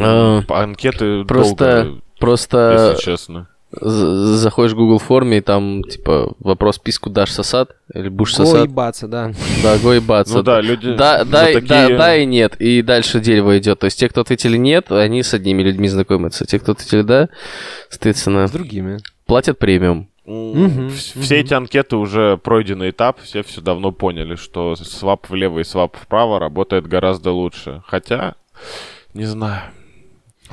А, 0.00 0.42
Анкеты 0.48 1.24
Просто, 1.24 1.84
долго, 1.84 2.00
просто 2.18 2.92
если 2.94 3.04
честно. 3.04 3.48
заходишь 3.70 4.72
в 4.72 4.76
Google 4.76 4.98
форме 4.98 5.38
и 5.38 5.40
там, 5.42 5.82
типа, 5.84 6.32
вопрос 6.40 6.78
писку 6.78 7.10
дашь 7.10 7.32
сосад 7.32 7.76
или 7.94 8.08
будешь 8.08 8.34
Го 8.36 8.44
сосад. 8.46 8.64
ебаться, 8.64 9.08
да. 9.08 9.32
Да, 9.62 9.76
го 9.78 9.92
ебаться. 9.92 10.34
Ну 10.38 10.42
да, 10.42 10.60
люди 10.62 10.94
Да, 10.94 11.24
да, 11.24 11.50
и- 11.50 11.54
такие- 11.54 11.68
да, 11.90 11.96
да 11.98 12.16
и 12.16 12.24
нет. 12.24 12.56
И 12.60 12.80
дальше 12.82 13.20
дерево 13.20 13.58
идет. 13.58 13.78
То 13.80 13.84
есть 13.84 13.98
те, 13.98 14.08
кто 14.08 14.22
ответили 14.22 14.56
нет, 14.56 14.90
они 14.90 15.22
с 15.22 15.34
одними 15.34 15.62
людьми 15.62 15.88
знакомятся. 15.88 16.46
Те, 16.46 16.58
кто 16.58 16.72
ответили 16.72 17.02
да, 17.02 17.28
соответственно, 17.90 18.46
С 18.46 18.50
другими. 18.50 18.98
платят 19.26 19.58
премиум. 19.58 20.08
Вс- 20.26 21.20
Все 21.22 21.40
эти 21.40 21.54
анкеты 21.54 21.96
уже 21.96 22.36
пройденный 22.38 22.90
этап, 22.90 23.18
все 23.22 23.42
все 23.42 23.60
давно 23.62 23.92
поняли, 23.92 24.34
что 24.34 24.76
свап 24.76 25.28
влево 25.30 25.58
и 25.60 25.64
свап 25.64 25.96
вправо 25.96 26.38
работает 26.38 26.86
гораздо 26.86 27.32
лучше. 27.32 27.82
Хотя, 27.86 28.34
не 29.14 29.24
знаю. 29.26 29.62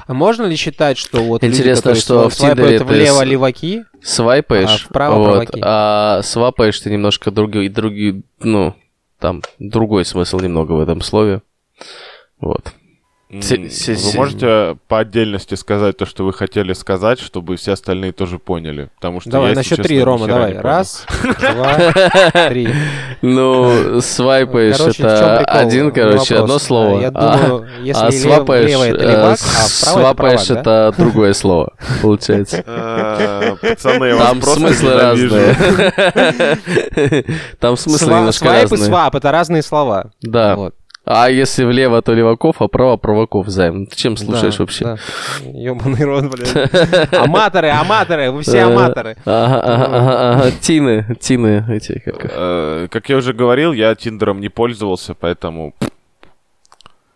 А 0.07 0.13
можно 0.13 0.43
ли 0.43 0.55
считать, 0.57 0.97
что 0.97 1.23
вот 1.23 1.41
люди, 1.41 1.53
Интересно, 1.55 1.93
которые 1.93 2.01
что 2.01 2.29
в 2.29 2.35
Тиндере 2.35 2.79
ты 2.79 2.83
влево 2.83 3.19
с- 3.21 3.25
леваки, 3.25 3.83
Свайпаешь, 4.01 4.83
А 4.83 4.87
вправо 4.89 5.15
вот, 5.17 5.25
праваки. 5.31 5.59
а 5.63 6.21
свапаешь 6.23 6.79
ты 6.79 6.89
немножко 6.89 7.31
другие, 7.31 7.69
другие, 7.69 8.21
ну, 8.39 8.75
там, 9.19 9.41
другой 9.59 10.03
смысл 10.05 10.39
немного 10.39 10.73
в 10.73 10.81
этом 10.81 10.99
слове. 11.01 11.41
Вот. 12.39 12.73
Вы 13.27 14.13
можете 14.13 14.77
по 14.87 14.99
отдельности 14.99 15.55
сказать 15.55 15.97
то, 15.97 16.05
что 16.05 16.23
вы 16.25 16.31
хотели 16.31 16.73
сказать, 16.73 17.19
чтобы 17.19 17.55
все 17.55 17.71
остальные 17.73 18.11
тоже 18.11 18.37
поняли? 18.37 18.89
Потому 18.95 19.19
что 19.19 19.31
Давай, 19.31 19.49
я, 19.49 19.55
на 19.55 19.63
счет 19.63 19.81
три, 19.81 20.01
Рома, 20.01 20.27
давай. 20.27 20.53
Раз, 20.59 21.07
два, 21.23 21.91
три. 22.49 22.69
Ну, 23.23 23.99
свайпаешь 24.01 24.79
это 24.79 25.37
прикол? 25.39 25.59
один, 25.59 25.91
короче, 25.91 26.35
Вопрос. 26.35 26.39
одно 26.39 26.59
слово. 26.59 26.99
Я 27.01 27.11
а- 27.15 27.63
а 28.07 28.11
свапаешь, 28.11 28.69
это 28.69 29.03
э, 29.03 29.11
левак, 29.11 29.39
а 29.39 29.67
вправо 29.67 29.67
это 29.67 29.69
свапаешь 29.69 30.47
правак, 30.47 30.63
да? 30.63 30.87
это 30.89 30.95
другое 30.97 31.33
слово, 31.33 31.73
получается. 32.01 32.63
Э, 32.75 33.55
Пацаны, 33.61 34.05
я 34.05 34.17
Там 34.17 34.41
смыслы 34.41 34.93
разные. 34.93 35.55
Там 37.59 37.77
смыслы 37.77 38.13
немножко 38.13 38.45
Свайп 38.45 38.67
и 38.67 38.71
разные. 38.71 38.87
свап— 38.87 39.15
это 39.17 39.31
разные 39.31 39.63
слова. 39.63 40.11
Да. 40.21 40.71
А 41.05 41.29
если 41.29 41.63
влево, 41.65 42.01
то 42.01 42.13
леваков, 42.13 42.55
а 42.61 42.67
право 42.67 42.97
праваков 42.97 43.47
займ. 43.47 43.85
Ты 43.85 43.95
чем 43.95 44.17
слушаешь 44.17 44.55
Да, 44.57 44.63
вообще? 44.63 44.85
да. 44.85 44.97
Ёбаный 45.53 46.03
рот, 46.03 46.25
блядь. 46.25 47.13
Аматоры, 47.13 47.69
аматоры, 47.69 48.31
вы 48.31 48.41
все 48.41 48.57
Э, 48.57 48.63
аматоры. 48.63 49.15
Ага, 49.25 49.61
ага, 49.61 49.85
ага, 49.85 50.31
ага. 50.31 50.51
Тины, 50.61 51.15
тины 51.19 51.63
эти, 51.69 51.99
как. 51.99 52.25
Э, 52.31 52.87
Как 52.89 53.07
я 53.09 53.17
уже 53.17 53.33
говорил, 53.33 53.71
я 53.73 53.93
Тиндером 53.95 54.39
не 54.41 54.49
пользовался, 54.49 55.13
поэтому... 55.13 55.73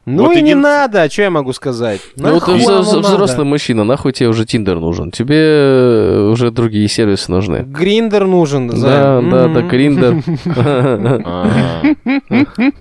Ну 0.10 0.24
Вот 0.26 0.36
и 0.36 0.42
не 0.42 0.50
един- 0.52 0.62
надо, 0.62 1.10
что 1.10 1.22
я 1.22 1.30
могу 1.30 1.54
сказать? 1.54 2.02
Ну, 2.16 2.28
ты 2.28 2.34
Нахуй 2.34 2.56
взро- 2.56 2.80
оно 2.80 2.84
надо? 2.94 3.00
взрослый 3.08 3.46
мужчина, 3.46 3.84
нахуй 3.84 4.12
тебе 4.12 4.30
уже 4.30 4.46
Тиндер 4.46 4.80
нужен? 4.80 5.12
Тебе 5.12 5.36
э, 5.38 6.30
уже 6.32 6.50
другие 6.52 6.88
сервисы 6.88 7.32
нужны. 7.32 7.64
Гриндер 7.68 8.26
нужен. 8.26 8.68
Да, 8.70 8.76
да, 8.76 9.22
да, 9.22 9.48
Мгм. 9.48 9.68
Гриндер. 9.68 10.16
а, 10.56 11.82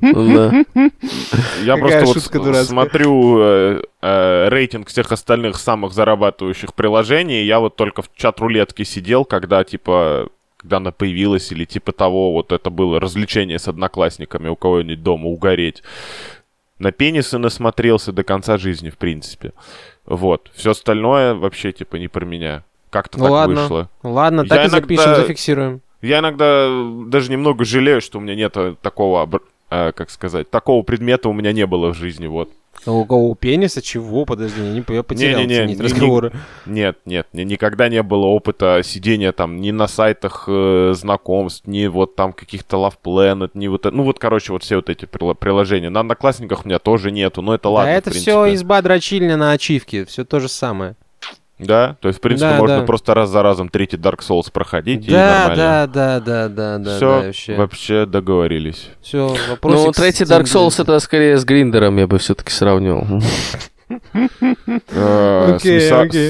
Да. 0.00 0.64
Я 1.62 1.76
просто 1.76 2.38
вот 2.38 2.56
смотрю 2.66 3.38
э, 3.40 3.82
э, 4.02 4.48
рейтинг 4.48 4.88
всех 4.88 5.12
остальных 5.12 5.56
самых 5.56 5.92
зарабатывающих 5.92 6.74
приложений. 6.74 7.44
Я 7.44 7.60
вот 7.60 7.76
только 7.76 8.02
в 8.02 8.10
чат 8.16 8.40
рулетки 8.40 8.82
сидел, 8.84 9.24
когда 9.24 9.64
типа 9.64 10.28
когда 10.60 10.78
она 10.78 10.90
появилась, 10.90 11.52
или 11.52 11.64
типа 11.64 11.92
того, 11.92 12.32
вот 12.32 12.50
это 12.50 12.68
было 12.68 12.98
развлечение 12.98 13.60
с 13.60 13.68
одноклассниками 13.68 14.48
у 14.48 14.56
кого-нибудь 14.56 15.04
дома 15.04 15.26
угореть. 15.28 15.84
На 16.78 16.92
пенисы 16.92 17.38
насмотрелся 17.38 18.12
до 18.12 18.22
конца 18.22 18.56
жизни, 18.58 18.90
в 18.90 18.96
принципе. 18.98 19.52
Вот. 20.06 20.50
Все 20.54 20.70
остальное 20.70 21.34
вообще, 21.34 21.72
типа, 21.72 21.96
не 21.96 22.08
про 22.08 22.24
меня. 22.24 22.62
Как-то 22.90 23.18
Ну 23.18 23.24
так 23.24 23.32
ладно. 23.32 23.60
вышло. 23.62 23.88
Ладно, 24.02 24.40
Я 24.42 24.48
так 24.48 24.58
и 24.58 24.68
иногда- 24.68 24.80
запишем, 24.80 25.14
зафиксируем. 25.16 25.80
Я 26.00 26.20
иногда 26.20 26.68
даже 27.06 27.30
немного 27.30 27.64
жалею, 27.64 28.00
что 28.00 28.18
у 28.18 28.20
меня 28.20 28.34
нет 28.36 28.56
э, 28.56 28.76
такого 28.80 29.28
а, 29.70 29.92
как 29.92 30.10
сказать, 30.10 30.50
такого 30.50 30.82
предмета 30.82 31.28
у 31.28 31.32
меня 31.32 31.52
не 31.52 31.66
было 31.66 31.92
в 31.92 31.96
жизни, 31.96 32.26
вот. 32.26 32.50
У 32.86 33.04
кого 33.04 33.30
у 33.30 33.34
пениса 33.34 33.82
чего? 33.82 34.24
Подожди, 34.24 34.60
я, 34.62 34.70
не, 34.70 34.84
я 34.88 35.02
потерял 35.02 35.40
Не-не-не, 35.40 35.66
нить 35.66 35.78
не- 35.78 35.84
разговора. 35.84 36.32
Нет, 36.64 36.98
нет, 37.06 37.26
ни- 37.32 37.42
никогда 37.42 37.88
не 37.88 38.02
было 38.02 38.26
опыта 38.26 38.82
сидения 38.84 39.32
там 39.32 39.60
ни 39.60 39.72
на 39.72 39.88
сайтах 39.88 40.44
э, 40.46 40.92
знакомств, 40.94 41.66
ни 41.66 41.86
вот 41.86 42.14
там 42.14 42.32
каких-то 42.32 42.76
Love 42.76 42.94
Planet, 43.04 43.50
ни 43.54 43.66
вот... 43.66 43.84
э- 43.86 43.90
Ну 43.90 44.04
вот, 44.04 44.18
короче, 44.20 44.52
вот 44.52 44.62
все 44.62 44.76
вот 44.76 44.88
эти 44.90 45.06
приложения. 45.06 45.90
На 45.90 46.00
Одноклассниках 46.00 46.64
у 46.64 46.68
меня 46.68 46.78
тоже 46.78 47.10
нету, 47.10 47.42
но 47.42 47.54
это 47.54 47.64
Да 47.64 47.70
ладно, 47.70 47.90
это 47.90 48.10
в 48.10 48.14
все 48.14 48.54
изба 48.54 48.80
дрочильня 48.80 49.36
на 49.36 49.50
ачивке, 49.52 50.04
все 50.04 50.24
то 50.24 50.38
же 50.38 50.48
самое. 50.48 50.94
Да? 51.58 51.96
То 52.00 52.08
есть, 52.08 52.18
в 52.18 52.22
принципе, 52.22 52.50
Да, 52.50 52.58
можно 52.58 52.80
да. 52.80 52.86
просто 52.86 53.14
раз 53.14 53.30
за 53.30 53.42
разом 53.42 53.68
третий 53.68 53.96
Dark 53.96 54.20
Souls 54.20 54.50
проходить 54.52 55.06
и 55.06 55.10
Да, 55.10 55.48
нормально. 55.48 55.56
да, 55.56 55.86
да, 55.86 56.20
да, 56.20 56.48
да, 56.48 56.78
да, 56.78 56.96
Все, 56.96 57.20
да, 57.20 57.26
вообще. 57.26 57.54
вообще 57.56 58.06
договорились. 58.06 58.90
Все, 59.02 59.34
вопросик 59.50 59.86
Ну, 59.86 59.92
третий 59.92 60.24
Dark 60.24 60.44
Souls 60.44 60.80
это 60.80 60.98
скорее 61.00 61.36
с 61.36 61.44
Гриндером 61.44 61.96
я 61.96 62.06
бы 62.06 62.18
все-таки 62.18 62.50
сравнил. 62.52 63.06
Э. 64.90 65.58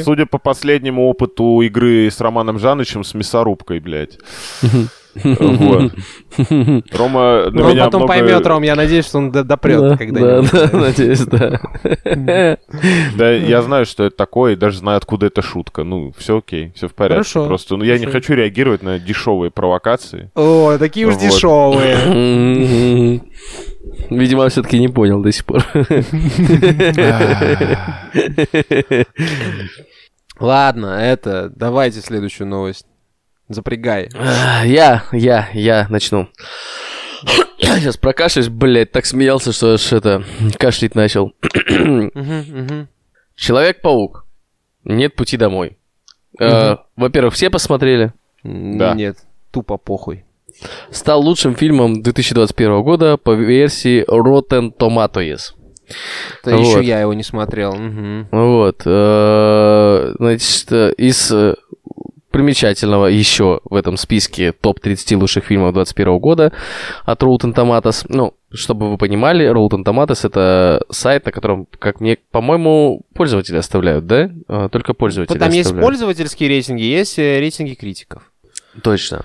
Судя 0.05 0.27
по 0.27 0.39
последнему 0.39 1.09
опыту 1.09 1.61
игры 1.63 2.11
с 2.11 2.21
Романом 2.21 2.59
Жанычем, 2.59 3.05
с 3.05 3.15
мясорубкой, 3.15 3.81
блядь. 3.81 4.19
Вот. 5.25 5.93
Рома 6.93 7.51
на 7.51 7.65
он 7.65 7.71
меня 7.73 7.85
потом 7.87 8.03
много- 8.03 8.07
поймет, 8.07 8.47
Ром, 8.47 8.63
я 8.63 8.75
надеюсь, 8.75 9.07
что 9.07 9.19
он 9.19 9.31
допрет 9.31 9.81
Да, 9.81 9.97
когда-нибудь. 9.97 10.51
да, 10.53 10.67
да, 10.69 10.79
надеюсь, 10.79 11.21
да. 11.21 11.61
Да, 13.17 13.31
я 13.33 13.63
знаю, 13.63 13.87
что 13.87 14.05
это 14.05 14.17
такое, 14.17 14.53
и 14.53 14.57
даже 14.57 14.79
знаю, 14.79 14.99
откуда 14.99 15.27
эта 15.27 15.43
шутка. 15.43 15.85
Ну, 15.85 16.13
все 16.17 16.39
окей, 16.39 16.73
все 16.75 16.89
в 16.89 16.95
порядке. 16.95 17.15
Хорошо, 17.19 17.47
Просто 17.47 17.77
ну, 17.77 17.85
я 17.85 17.99
не 17.99 18.07
хочу 18.07 18.35
реагировать 18.35 18.83
на 18.83 18.99
дешевые 18.99 19.51
провокации. 19.51 20.31
О, 20.35 20.77
такие 20.79 21.07
уж 21.07 21.15
Вот. 21.15 21.23
дешевые. 21.23 23.21
Видимо, 24.11 24.49
все-таки 24.49 24.79
не 24.79 24.89
понял 24.89 25.21
до 25.23 25.33
сих 25.33 25.45
пор. 25.45 25.65
Ладно, 30.41 30.87
это, 31.01 31.51
давайте 31.55 32.01
следующую 32.01 32.47
новость. 32.47 32.87
Запрягай. 33.49 34.09
Я, 34.65 35.05
я, 35.13 35.49
я 35.53 35.87
начну. 35.89 36.29
Сейчас 37.59 37.97
прокашляюсь, 37.97 38.49
блядь, 38.49 38.93
так 38.93 39.07
смеялся, 39.07 39.53
что 39.53 39.73
аж 39.75 39.93
это, 39.93 40.23
кашлять 40.59 40.95
начал. 40.95 41.33
Человек-паук. 43.35 44.27
Нет 44.85 45.15
пути 45.15 45.37
домой. 45.37 45.79
Э, 46.41 46.77
Во-первых, 46.97 47.35
все 47.35 47.51
посмотрели. 47.51 48.13
Да. 48.43 48.95
Нет, 48.95 49.19
тупо 49.51 49.77
похуй. 49.77 50.25
Стал 50.91 51.21
лучшим 51.23 51.55
фильмом 51.55 52.03
2021 52.03 52.83
года 52.83 53.17
по 53.17 53.33
версии 53.33 54.05
Rotten 54.09 54.73
Tomatoes. 54.77 55.53
Это 56.43 56.51
еще 56.57 56.77
Вот. 56.77 56.85
я 56.85 57.01
его 57.01 57.15
не 57.15 57.23
смотрел. 57.23 57.75
мгм. 57.75 58.29
Вот. 58.31 58.83
э, 58.85 60.15
Значит, 60.19 60.73
э, 60.73 60.93
из 60.99 61.33
примечательного 62.31 63.07
еще 63.07 63.61
в 63.65 63.75
этом 63.75 63.97
списке 63.97 64.53
топ-30 64.53 65.17
лучших 65.17 65.45
фильмов 65.45 65.75
2021 65.75 66.19
года 66.19 66.53
от 67.05 67.23
Rotten 67.23 67.55
Tomatoes. 67.55 68.07
Ну, 68.09 68.35
чтобы 68.53 68.91
вы 68.91 68.99
понимали, 68.99 69.51
Rotten 69.51 69.85
Tomatoes 69.85 70.27
это 70.27 70.83
сайт, 70.91 71.27
на 71.27 71.33
котором, 71.33 71.67
как 71.79 72.01
мне, 72.01 72.19
по-моему, 72.31 73.03
пользователи 73.15 73.57
оставляют, 73.57 74.07
да? 74.07 74.31
Э, 74.49 74.69
Только 74.71 74.95
пользователи 74.95 75.39
Там 75.39 75.49
есть 75.51 75.67
оставляют. 75.67 75.87
пользовательские 75.89 76.49
рейтинги, 76.49 76.83
есть 76.83 77.19
э, 77.19 77.41
рейтинги 77.41 77.75
критиков. 77.75 78.23
Точно. 78.83 79.23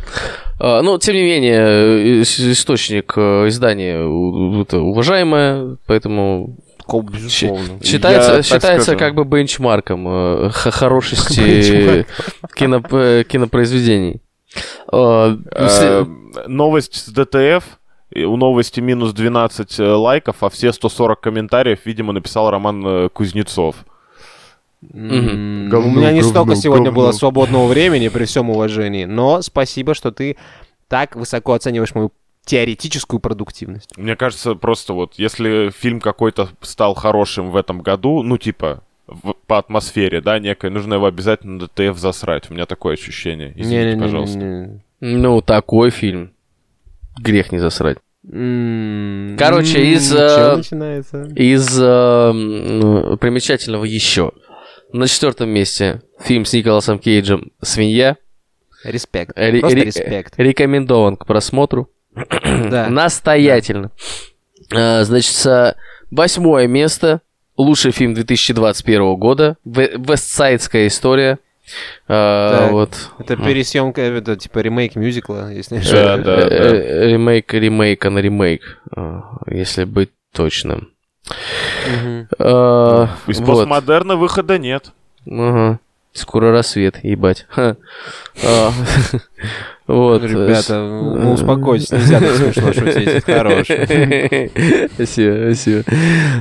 А, 0.59 0.81
Ну, 0.81 0.97
тем 0.97 1.15
не 1.15 1.23
менее, 1.23 1.59
э, 1.59 2.21
ис- 2.21 2.51
источник 2.51 3.13
э, 3.17 3.47
издания 3.49 4.03
уважаемое, 4.03 5.77
поэтому 5.85 6.57
Ко- 7.01 7.11
Безусловно. 7.11 7.79
считается, 7.83 8.35
Я 8.35 8.43
считается 8.43 8.81
скажу. 8.91 8.99
как 8.99 9.15
бы 9.15 9.23
бенчмарком 9.25 10.05
э, 10.07 10.49
хорошести 10.51 12.05
кино- 12.55 12.83
э, 12.91 13.23
кинопроизведений. 13.27 14.21
Э, 14.91 15.35
Новость 16.47 16.95
с 16.95 17.09
ДТФ. 17.09 17.63
У 18.15 18.35
новости 18.37 18.79
минус 18.79 19.11
12 19.13 19.79
э, 19.79 19.83
лайков, 19.83 20.43
а 20.43 20.49
все 20.49 20.71
140 20.71 21.19
комментариев, 21.19 21.79
видимо, 21.85 22.13
написал 22.13 22.51
Роман 22.51 23.09
Кузнецов. 23.09 23.75
Говно, 24.81 25.87
У 25.87 25.91
меня 25.91 26.11
не 26.11 26.19
говно, 26.21 26.29
столько 26.29 26.55
сегодня 26.57 26.85
говно. 26.91 27.01
было 27.01 27.11
свободного 27.13 27.67
времени, 27.67 28.09
при 28.09 28.25
всем 28.25 28.49
уважении, 28.49 29.05
но 29.05 29.41
спасибо, 29.41 29.93
что 29.95 30.11
ты 30.11 30.35
так 30.89 31.15
высоко 31.15 31.53
оцениваешь 31.53 31.95
мою 31.95 32.11
теоретическую 32.45 33.19
продуктивность. 33.19 33.95
Мне 33.97 34.15
кажется, 34.15 34.55
просто 34.55 34.93
вот, 34.93 35.13
если 35.17 35.69
фильм 35.71 35.99
какой-то 36.01 36.49
стал 36.61 36.93
хорошим 36.93 37.51
в 37.51 37.55
этом 37.55 37.81
году, 37.81 38.21
ну, 38.23 38.37
типа, 38.37 38.83
в- 39.07 39.33
по 39.47 39.57
атмосфере, 39.57 40.21
да, 40.21 40.39
некой, 40.39 40.69
нужно 40.69 40.95
его 40.95 41.05
обязательно 41.05 41.53
на 41.53 41.67
ДТФ 41.67 41.97
засрать. 41.97 42.49
У 42.49 42.53
меня 42.53 42.65
такое 42.65 42.93
ощущение. 42.95 43.53
Извините, 43.55 43.99
пожалуйста. 44.01 44.37
Не-не-не-не. 44.39 45.17
Ну, 45.17 45.41
такой 45.41 45.89
фильм. 45.89 46.31
Грех 47.19 47.51
не 47.51 47.59
засрать. 47.59 47.97
М, 48.31 49.35
Короче, 49.37 49.83
из, 49.93 50.13
э? 50.13 50.61
Из 51.35 51.79
э, 51.79 51.83
м, 51.85 53.17
примечательного 53.17 53.83
еще. 53.85 54.31
На 54.93 55.07
четвертом 55.07 55.49
месте 55.49 56.01
фильм 56.21 56.45
с 56.45 56.53
Николасом 56.53 56.99
Кейджем 56.99 57.51
«Свинья». 57.61 58.15
Респект. 58.83 59.37
Ре- 59.37 59.59
Просто 59.59 59.77
ре- 59.77 59.85
респект. 59.85 60.33
Рекомендован 60.37 61.17
к 61.17 61.25
просмотру. 61.25 61.89
Да. 62.15 62.87
Настоятельно. 62.89 63.91
А, 64.73 65.03
Значит, 65.03 65.33
с- 65.33 65.75
восьмое 66.11 66.67
место. 66.67 67.21
Лучший 67.57 67.91
фильм 67.91 68.13
2021 68.15 69.15
года. 69.15 69.57
Ве- 69.65 69.91
Вестсайдская 69.95 70.87
история. 70.87 71.37
А. 72.07 72.67
Вот. 72.71 72.91
Это 73.19 73.37
пересъемка, 73.37 74.01
это 74.01 74.35
типа 74.35 74.59
ремейк 74.59 74.95
мюзикла, 74.95 75.49
если 75.51 75.75
не 75.75 75.81
Да, 75.81 76.13
ошибаюсь. 76.15 76.25
да, 76.25 76.33
Э, 76.33 76.49
да. 76.49 76.75
э, 76.75 77.07
Ремейк 77.11 77.53
ремейка 77.53 78.09
на 78.09 78.19
ремейк, 78.19 78.81
а, 78.95 79.37
если 79.47 79.85
быть 79.85 80.09
точным. 80.33 80.89
Ну, 81.87 82.27
А, 82.39 83.07
Из 83.27 83.39
вот. 83.39 83.47
постмодерна 83.47 84.17
выхода 84.17 84.57
нет. 84.57 84.91
Ага. 85.25 85.79
Скоро 86.11 86.51
рассвет, 86.51 86.99
ебать. 87.03 87.45
Вот. 89.85 90.23
Ребята, 90.23 90.79
ну 90.79 91.33
успокойтесь, 91.33 91.91
нельзя 91.91 92.19
так 92.19 92.31
смешно 92.35 92.71
шутить, 92.71 93.07
это 93.07 93.33
хорош. 93.33 93.65
Спасибо, 94.95 95.53
спасибо. 95.53 95.83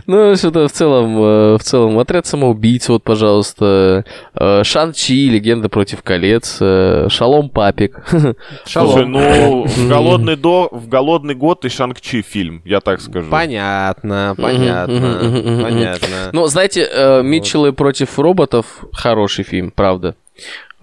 Ну, 0.07 0.37
что-то 0.37 0.69
в 0.69 0.73
целом, 0.73 1.17
э, 1.19 1.59
в 1.59 1.63
целом, 1.63 1.99
отряд 1.99 2.27
самоубийц, 2.27 2.89
вот, 2.89 3.03
пожалуйста, 3.03 4.05
э, 4.35 4.63
Шан-Чи, 4.63 5.29
Легенда 5.29 5.69
против 5.69 6.03
колец, 6.03 6.59
э, 6.61 7.09
Шалом 7.11 7.51
Папик. 7.51 8.05
Слушай, 8.11 8.37
Шалом. 8.67 9.13
ну, 9.13 9.65
в 9.67 9.89
голодный, 9.89 10.37
до, 10.37 10.69
в 10.71 10.89
голодный 10.89 11.35
год 11.35 11.65
и 11.65 11.69
Шанг-Чи 11.69 12.23
фильм, 12.23 12.63
я 12.65 12.81
так 12.81 13.01
скажу. 13.01 13.29
Понятно, 13.29 14.35
понятно, 14.39 15.61
понятно. 15.63 16.31
Ну, 16.33 16.47
знаете, 16.47 16.89
Митчеллы 17.25 17.73
против 17.73 18.19
роботов 18.19 18.85
хороший 18.93 19.45
фильм, 19.45 19.73
правда. 19.75 20.15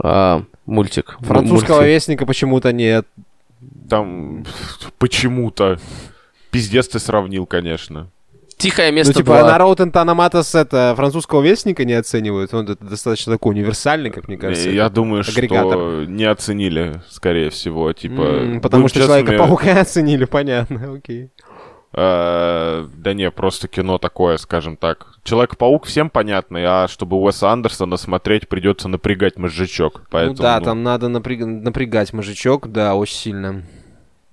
А, 0.02 0.44
Мультик. 0.66 1.18
Французского 1.20 1.76
мультфильм. 1.76 1.94
вестника 1.94 2.26
почему-то 2.26 2.72
нет. 2.72 3.06
Там 3.90 4.46
почему-то. 4.98 5.80
Пиздец 6.52 6.88
ты 6.88 7.00
сравнил, 7.00 7.46
конечно. 7.46 8.08
Тихое 8.58 8.90
Ну, 8.90 8.98
место 8.98 9.14
типа, 9.14 9.40
два. 9.40 9.58
на 9.58 9.58
Rotten 9.64 9.92
Tomatoes 9.92 10.60
это 10.60 10.94
французского 10.98 11.42
вестника 11.42 11.86
не 11.86 11.94
оценивают. 11.94 12.54
Он 12.54 12.68
это 12.68 12.84
достаточно 12.84 13.34
такой 13.34 13.54
универсальный, 13.54 14.10
как 14.10 14.28
мне 14.28 14.38
кажется. 14.38 14.70
Я 14.70 14.90
думаю, 14.90 15.24
агрегатор. 15.28 15.72
что 15.72 16.06
не 16.08 16.26
оценили, 16.26 17.02
скорее 17.10 17.52
всего. 17.52 17.94
Типа, 17.94 18.22
М, 18.22 18.62
Потому 18.62 18.84
будем 18.84 18.90
что 18.90 19.00
честными, 19.00 19.22
Человека-паука 19.26 19.80
оценили, 19.82 20.26
понятно, 20.26 20.94
окей. 20.94 21.30
Э, 21.94 22.88
да 22.96 23.14
не, 23.14 23.32
просто 23.32 23.68
кино 23.68 23.98
такое, 23.98 24.38
скажем 24.38 24.78
так. 24.78 25.16
Человек-паук 25.24 25.86
всем 25.86 26.10
понятный, 26.10 26.64
а 26.66 26.88
чтобы 26.88 27.18
Уэса 27.18 27.52
Андерсона 27.52 27.98
смотреть, 27.98 28.48
придется 28.48 28.88
напрягать 28.88 29.38
мозжечок. 29.38 30.04
Поэтому 30.10 30.38
ну 30.38 30.42
да, 30.44 30.60
ну, 30.60 30.66
там 30.66 30.84
надо 30.84 31.08
напряг- 31.08 31.46
напрягать 31.46 32.14
мужичок, 32.14 32.72
да, 32.72 32.96
очень 32.96 33.16
сильно. 33.16 33.64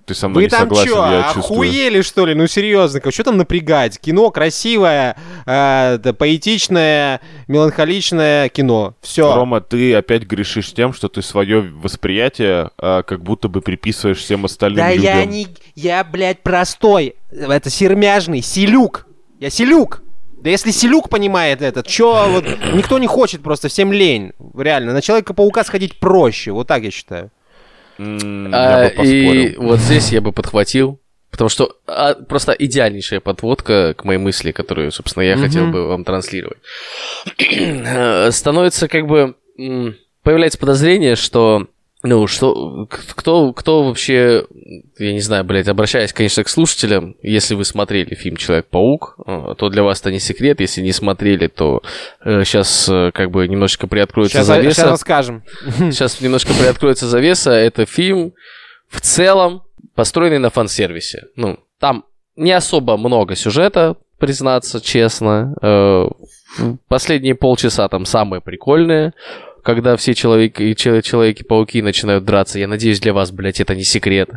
Ты 0.07 0.15
со 0.15 0.27
мной 0.29 0.43
Вы 0.43 0.43
не 0.45 0.49
там 0.49 0.61
согласен, 0.61 0.87
чё, 0.89 1.05
я 1.11 1.23
чувствую. 1.33 1.59
охуели, 1.59 2.01
что 2.01 2.25
ли? 2.25 2.33
Ну, 2.33 2.47
серьезно, 2.47 3.01
что 3.11 3.23
там 3.25 3.37
напрягать? 3.37 3.99
Кино 3.99 4.31
красивое, 4.31 5.17
э, 5.45 5.99
да, 6.01 6.13
поэтичное, 6.13 7.19
меланхоличное 7.47 8.49
кино. 8.49 8.95
Все. 9.01 9.35
Рома, 9.35 9.61
ты 9.61 9.93
опять 9.93 10.23
грешишь 10.23 10.73
тем, 10.73 10.93
что 10.93 11.09
ты 11.09 11.21
свое 11.21 11.61
восприятие 11.61 12.71
а, 12.77 13.03
как 13.03 13.21
будто 13.21 13.49
бы 13.49 13.61
приписываешь 13.61 14.17
всем 14.19 14.45
остальным 14.45 14.77
Да 14.77 14.93
людям. 14.93 15.03
я 15.03 15.25
не... 15.25 15.47
Я, 15.75 16.03
блядь, 16.03 16.41
простой. 16.41 17.15
Это 17.29 17.69
сермяжный. 17.69 18.41
Селюк. 18.41 19.05
Я 19.39 19.49
селюк. 19.49 20.01
Да 20.39 20.51
если 20.51 20.71
Селюк 20.71 21.09
понимает 21.09 21.61
это, 21.61 21.83
чё 21.83 22.29
вот... 22.29 22.45
Никто 22.73 22.99
не 22.99 23.07
хочет 23.07 23.41
просто, 23.41 23.67
всем 23.67 23.91
лень. 23.91 24.31
Реально, 24.55 24.93
на 24.93 25.01
Человека-паука 25.01 25.63
сходить 25.63 25.99
проще. 25.99 26.51
Вот 26.51 26.67
так 26.67 26.83
я 26.83 26.91
считаю. 26.91 27.31
М, 27.97 28.49
А, 28.53 28.83
я 28.83 28.83
бы 28.83 28.89
поспорил. 28.95 29.33
и 29.33 29.55
вот 29.57 29.79
здесь 29.79 30.11
я 30.11 30.21
бы 30.21 30.31
подхватил, 30.31 30.99
Потому 31.29 31.49
что 31.49 31.75
а, 31.85 32.13
просто 32.15 32.53
идеальнейшая 32.53 33.19
подводка 33.19 33.93
к 33.95 34.05
моей 34.05 34.17
мысли, 34.17 34.51
которую, 34.51 34.91
собственно, 34.91 35.23
я 35.23 35.37
хотел 35.37 35.67
бы 35.67 35.87
вам 35.87 36.03
транслировать. 36.03 36.57
Э, 37.37 38.31
Становится 38.31 38.87
как 38.87 39.05
бы... 39.07 39.35
Появляется 40.23 40.57
подозрение, 40.57 41.15
что 41.15 41.67
ну, 42.03 42.27
что, 42.27 42.87
кто, 42.89 43.53
кто 43.53 43.83
вообще, 43.83 44.45
я 44.99 45.13
не 45.13 45.19
знаю, 45.19 45.43
блядь, 45.43 45.67
обращаясь, 45.67 46.13
конечно, 46.13 46.43
к 46.43 46.49
слушателям, 46.49 47.15
если 47.21 47.55
вы 47.55 47.65
смотрели 47.65 48.13
фильм 48.13 48.37
«Человек-паук», 48.37 49.15
э, 49.25 49.55
то 49.57 49.69
для 49.69 49.83
вас 49.83 50.01
это 50.01 50.11
не 50.11 50.19
секрет, 50.19 50.59
если 50.59 50.81
не 50.81 50.91
смотрели, 50.93 51.47
то 51.47 51.81
сейчас 52.23 52.85
как 53.13 53.31
бы 53.31 53.47
немножечко 53.47 53.87
приоткроется 53.87 54.37
Сейчас, 54.37 54.47
завеса. 54.47 54.85
расскажем. 54.89 55.43
Сейчас 55.77 56.21
немножко 56.21 56.53
приоткроется 56.53 57.07
завеса. 57.07 57.51
Это 57.51 57.85
фильм 57.85 58.33
в 58.89 59.01
целом 59.01 59.63
построенный 59.95 60.39
на 60.39 60.49
фан-сервисе. 60.49 61.25
Ну, 61.35 61.57
там 61.79 62.05
не 62.35 62.51
особо 62.51 62.97
много 62.97 63.35
сюжета, 63.35 63.95
признаться 64.19 64.79
честно. 64.81 65.55
Э, 65.61 66.07
Последние 66.87 67.35
полчаса 67.35 67.87
там 67.87 68.05
самые 68.05 68.41
прикольные. 68.41 69.13
Когда 69.67 69.97
все 69.97 70.13
человеки, 70.13 70.73
чел- 70.75 71.01
человеки-пауки 71.01 71.81
начинают 71.81 72.23
драться. 72.23 72.57
Я 72.57 72.69
надеюсь, 72.69 73.01
для 73.01 73.11
вас, 73.13 73.31
блядь, 73.31 73.59
это 73.59 73.75
не 73.75 73.83
секрет. 73.83 74.29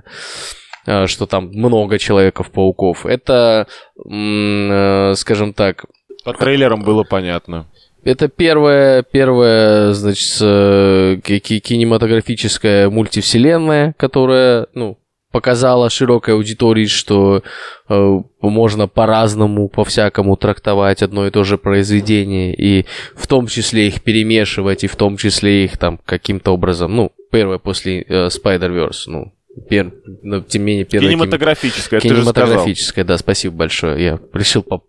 э, 0.87 1.07
Что 1.07 1.27
там 1.27 1.51
много 1.53 2.01
человеков-пауков. 2.01 3.07
Это, 3.07 3.69
э, 4.13 5.13
скажем 5.15 5.53
так, 5.55 5.85
По 6.25 6.33
трейлерам 6.33 6.83
было 6.83 7.05
понятно. 7.05 7.69
это 8.03 8.27
первая, 8.27 9.05
первая, 9.05 9.93
значит, 9.93 10.37
э, 10.41 11.19
ки- 11.23 11.39
ки- 11.39 11.61
кинематографическая 11.61 12.91
мультивселенная, 12.91 13.95
которая, 13.99 14.67
ну, 14.75 14.99
показала 15.31 15.91
широкой 15.91 16.35
аудитории, 16.35 16.87
что 16.87 17.43
э, 17.89 18.19
можно 18.41 18.89
по-разному, 18.89 19.69
по-всякому 19.69 20.37
трактовать 20.37 21.03
одно 21.03 21.27
и 21.27 21.31
то 21.31 21.45
же 21.45 21.57
произведение, 21.59 22.55
и 22.55 22.87
в 23.15 23.27
том 23.27 23.47
числе 23.47 23.89
их 23.89 24.03
перемешивать, 24.03 24.85
и 24.85 24.89
в 24.89 24.97
том 24.97 25.17
числе 25.17 25.65
их 25.65 25.79
там 25.79 25.99
каким-то 26.05 26.53
образом, 26.53 26.95
ну, 26.97 27.13
первое 27.31 27.59
после 27.59 28.03
э, 28.03 28.27
Spider-Verse, 28.27 29.05
ну, 29.07 29.33
пер- 29.71 29.93
но, 30.23 30.41
тем 30.41 30.63
не 30.63 30.67
менее, 30.67 30.85
первое 30.85 31.11
Кинематографическое, 31.11 32.01
сказал. 32.01 32.17
Кинематографическое, 32.17 33.05
да, 33.05 33.17
спасибо 33.19 33.55
большое. 33.57 34.03
Я 34.05 34.21
решил 34.33 34.63
поп- 34.63 34.87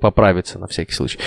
поправиться 0.00 0.58
на 0.58 0.66
всякий 0.66 0.92
случай. 0.92 1.18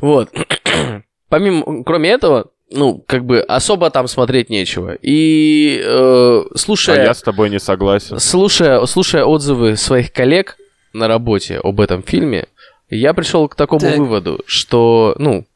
Вот. 0.00 0.30
Помимо, 1.28 1.82
кроме 1.84 2.10
этого, 2.10 2.50
ну, 2.72 3.02
как 3.06 3.24
бы 3.24 3.40
особо 3.40 3.90
там 3.90 4.08
смотреть 4.08 4.50
нечего. 4.50 4.96
И 5.00 5.80
э, 5.84 6.42
А 6.54 6.58
слушая, 6.58 7.04
я 7.04 7.14
с 7.14 7.22
тобой 7.22 7.50
не 7.50 7.60
согласен. 7.60 8.18
слушая, 8.18 8.84
слушая 8.86 9.24
отзывы 9.24 9.76
своих 9.76 10.12
коллег 10.12 10.56
на 10.92 11.08
работе 11.08 11.58
об 11.62 11.80
этом 11.80 12.02
фильме, 12.02 12.46
я 12.90 13.14
пришел 13.14 13.48
к 13.48 13.54
такому 13.54 13.80
Так. 13.80 13.96
выводу, 13.98 14.40
что, 14.46 15.14
ну, 15.18 15.46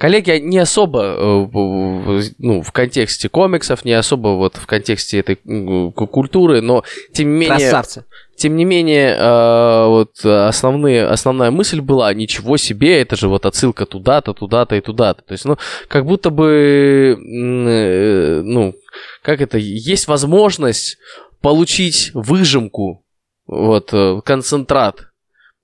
коллеги 0.00 0.38
не 0.40 0.58
особо, 0.58 1.02
э, 1.02 2.22
ну, 2.38 2.62
в 2.62 2.72
контексте 2.72 3.28
комиксов, 3.28 3.84
не 3.84 3.92
особо 3.92 4.28
вот 4.28 4.56
в 4.56 4.66
контексте 4.66 5.18
этой 5.18 5.36
культуры, 5.36 6.62
но 6.62 6.84
тем 7.12 7.34
не 7.34 7.40
менее... 7.40 7.58
Красавцы. 7.58 8.04
Тем 8.34 8.56
не 8.56 8.64
менее, 8.64 9.10
э, 9.10 9.86
вот 9.86 10.24
основные, 10.24 11.04
основная 11.04 11.50
мысль 11.50 11.82
была, 11.82 12.14
ничего 12.14 12.56
себе, 12.56 13.02
это 13.02 13.14
же 13.14 13.28
вот 13.28 13.44
отсылка 13.44 13.84
туда-то, 13.84 14.32
туда-то 14.32 14.76
и 14.76 14.80
туда-то. 14.80 15.20
То 15.20 15.32
есть, 15.32 15.44
ну, 15.44 15.58
как 15.88 16.06
будто 16.06 16.30
бы, 16.30 17.18
э, 17.20 18.40
ну, 18.42 18.74
как 19.20 19.42
это, 19.42 19.58
есть 19.58 20.08
возможность 20.08 20.96
получить 21.42 22.10
выжимку, 22.14 23.04
вот, 23.46 23.92
концентрат 24.24 25.08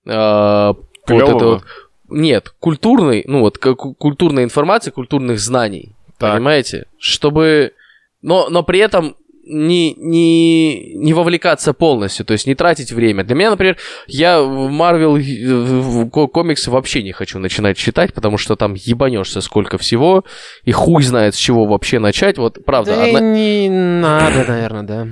э, 0.05 0.75
вот 1.09 1.23
это 1.23 1.45
вот, 1.45 1.63
нет, 2.09 2.55
культурной, 2.61 3.25
ну 3.27 3.41
вот, 3.41 3.59
как 3.59 3.77
культурной 3.79 4.45
информации, 4.45 4.91
культурных 4.91 5.39
знаний, 5.41 5.93
Так. 6.19 6.35
понимаете? 6.35 6.87
Чтобы, 6.99 7.73
но, 8.23 8.49
но 8.49 8.63
при 8.63 8.79
этом 8.81 9.17
не, 9.49 9.95
не, 9.95 10.95
не 10.97 11.15
вовлекаться 11.15 11.73
полностью, 11.73 12.27
то 12.27 12.33
есть 12.33 12.49
не 12.49 12.57
тратить 12.57 12.91
время. 12.91 13.23
Для 13.23 13.37
меня, 13.37 13.51
например, 13.51 13.77
я 14.09 14.43
в 14.43 14.69
Марвел 14.71 15.17
э, 15.17 16.09
комиксы 16.11 16.71
вообще 16.71 17.05
не 17.05 17.13
хочу 17.13 17.39
начинать 17.39 17.77
читать, 17.77 18.13
потому 18.13 18.39
что 18.39 18.57
там 18.57 18.75
ебанешься 18.75 19.41
сколько 19.41 19.79
всего, 19.79 20.25
и 20.65 20.73
хуй 20.73 21.03
знает 21.05 21.35
с 21.37 21.39
чего 21.39 21.65
вообще 21.67 22.01
начать. 22.01 22.39
Вот, 22.39 22.59
правда, 22.65 22.97
Да 22.97 23.05
одна- 23.05 23.21
не 23.21 23.69
надо, 23.71 24.45
наверное, 24.49 24.83
да. 24.83 25.07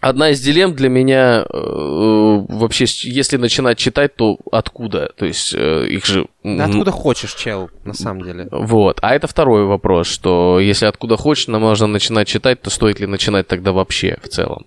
Одна 0.00 0.30
из 0.30 0.40
дилемм 0.40 0.74
для 0.74 0.88
меня 0.88 1.44
э, 1.52 2.44
вообще, 2.48 2.84
если 3.02 3.36
начинать 3.36 3.78
читать, 3.78 4.14
то 4.14 4.38
откуда? 4.52 5.10
То 5.16 5.26
есть 5.26 5.52
э, 5.54 5.86
их 5.88 6.06
же... 6.06 6.26
Да 6.44 6.66
откуда 6.66 6.92
хочешь, 6.92 7.34
чел, 7.34 7.68
на 7.84 7.94
самом 7.94 8.22
деле. 8.22 8.46
Вот. 8.52 8.98
А 9.02 9.14
это 9.14 9.26
второй 9.26 9.64
вопрос, 9.64 10.06
что 10.06 10.60
если 10.60 10.86
откуда 10.86 11.16
хочешь, 11.16 11.48
нам 11.48 11.62
можно 11.62 11.88
начинать 11.88 12.28
читать, 12.28 12.62
то 12.62 12.70
стоит 12.70 13.00
ли 13.00 13.06
начинать 13.06 13.48
тогда 13.48 13.72
вообще 13.72 14.18
в 14.22 14.28
целом? 14.28 14.66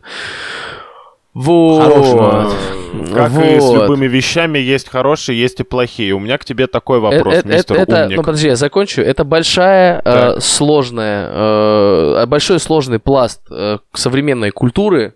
Вот. 1.34 1.82
Хороший 1.82 3.14
Как 3.14 3.32
и 3.32 3.60
с 3.60 3.64
Вот. 3.64 3.84
любыми 3.84 4.06
вещами, 4.08 4.60
есть 4.60 4.90
хорошие, 4.90 5.40
есть 5.40 5.62
и 5.62 5.64
плохие. 5.64 6.12
У 6.14 6.20
меня 6.20 6.38
к 6.38 6.44
тебе 6.44 6.68
такой 6.68 7.00
вопрос, 7.00 7.36
э- 7.36 7.42
мистер 7.48 7.78
это, 7.78 8.04
умник. 8.04 8.18
ну 8.18 8.24
подожди, 8.24 8.48
я 8.50 8.58
закончу. 8.58 9.02
Это 9.02 9.24
большая, 9.24 10.02
э, 10.04 10.40
сложная, 10.42 11.30
э, 11.32 12.26
большой 12.26 12.60
сложный 12.60 13.00
пласт 13.00 13.42
э, 13.50 13.78
современной 13.94 14.52
культуры, 14.52 15.14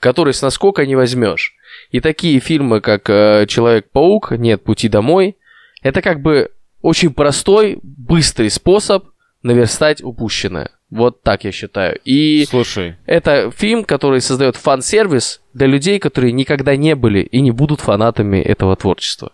который 0.00 0.34
с 0.34 0.42
наскока 0.42 0.86
не 0.86 0.96
возьмешь. 0.96 1.54
И 1.90 2.00
такие 2.00 2.40
фильмы, 2.40 2.80
как 2.80 3.08
э, 3.08 3.46
Человек-паук, 3.48 4.32
Нет 4.32 4.64
пути 4.64 4.88
домой, 4.88 5.36
это 5.82 6.02
как 6.02 6.20
бы 6.20 6.50
очень 6.82 7.12
простой, 7.12 7.78
быстрый 7.82 8.50
способ 8.50 9.06
наверстать 9.42 10.02
упущенное. 10.02 10.70
Вот 10.90 11.22
так 11.22 11.44
я 11.44 11.52
считаю. 11.52 11.98
И 12.04 12.44
Слушай, 12.48 12.96
это 13.06 13.50
фильм, 13.50 13.84
который 13.84 14.20
создает 14.20 14.56
фан-сервис 14.56 15.40
для 15.52 15.66
людей, 15.66 15.98
которые 15.98 16.32
никогда 16.32 16.76
не 16.76 16.94
были 16.94 17.20
и 17.20 17.40
не 17.40 17.50
будут 17.50 17.80
фанатами 17.80 18.38
этого 18.38 18.76
творчества. 18.76 19.32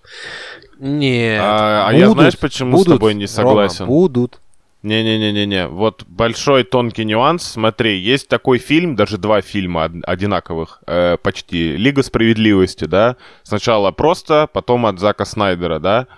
Нет. 0.79 1.41
А- 1.43 1.89
а 1.89 1.93
я 1.93 2.11
знаешь, 2.11 2.39
почему 2.39 2.79
с 2.79 2.85
тобой 2.85 3.15
не 3.15 3.27
согласен? 3.27 3.85
Рома, 3.85 3.93
будут. 3.93 4.41
Не-не-не-не-не. 4.83 5.69
Вот 5.69 6.03
большой 6.09 6.65
тонкий 6.65 7.05
нюанс. 7.05 7.45
Смотри, 7.45 7.99
есть 7.99 8.29
такой 8.29 8.59
фильм, 8.59 8.97
даже 8.97 9.17
два 9.17 9.41
фильма 9.41 9.85
од- 9.85 10.05
одинаковых, 10.05 10.83
э, 10.89 11.17
почти. 11.23 11.77
Лига 11.77 12.03
справедливости, 12.03 12.85
да? 12.87 13.17
Сначала 13.45 13.93
просто, 13.93 14.49
потом 14.53 14.87
от 14.87 14.99
Зака 14.99 15.25
Снайдера, 15.25 15.79
да? 15.79 16.09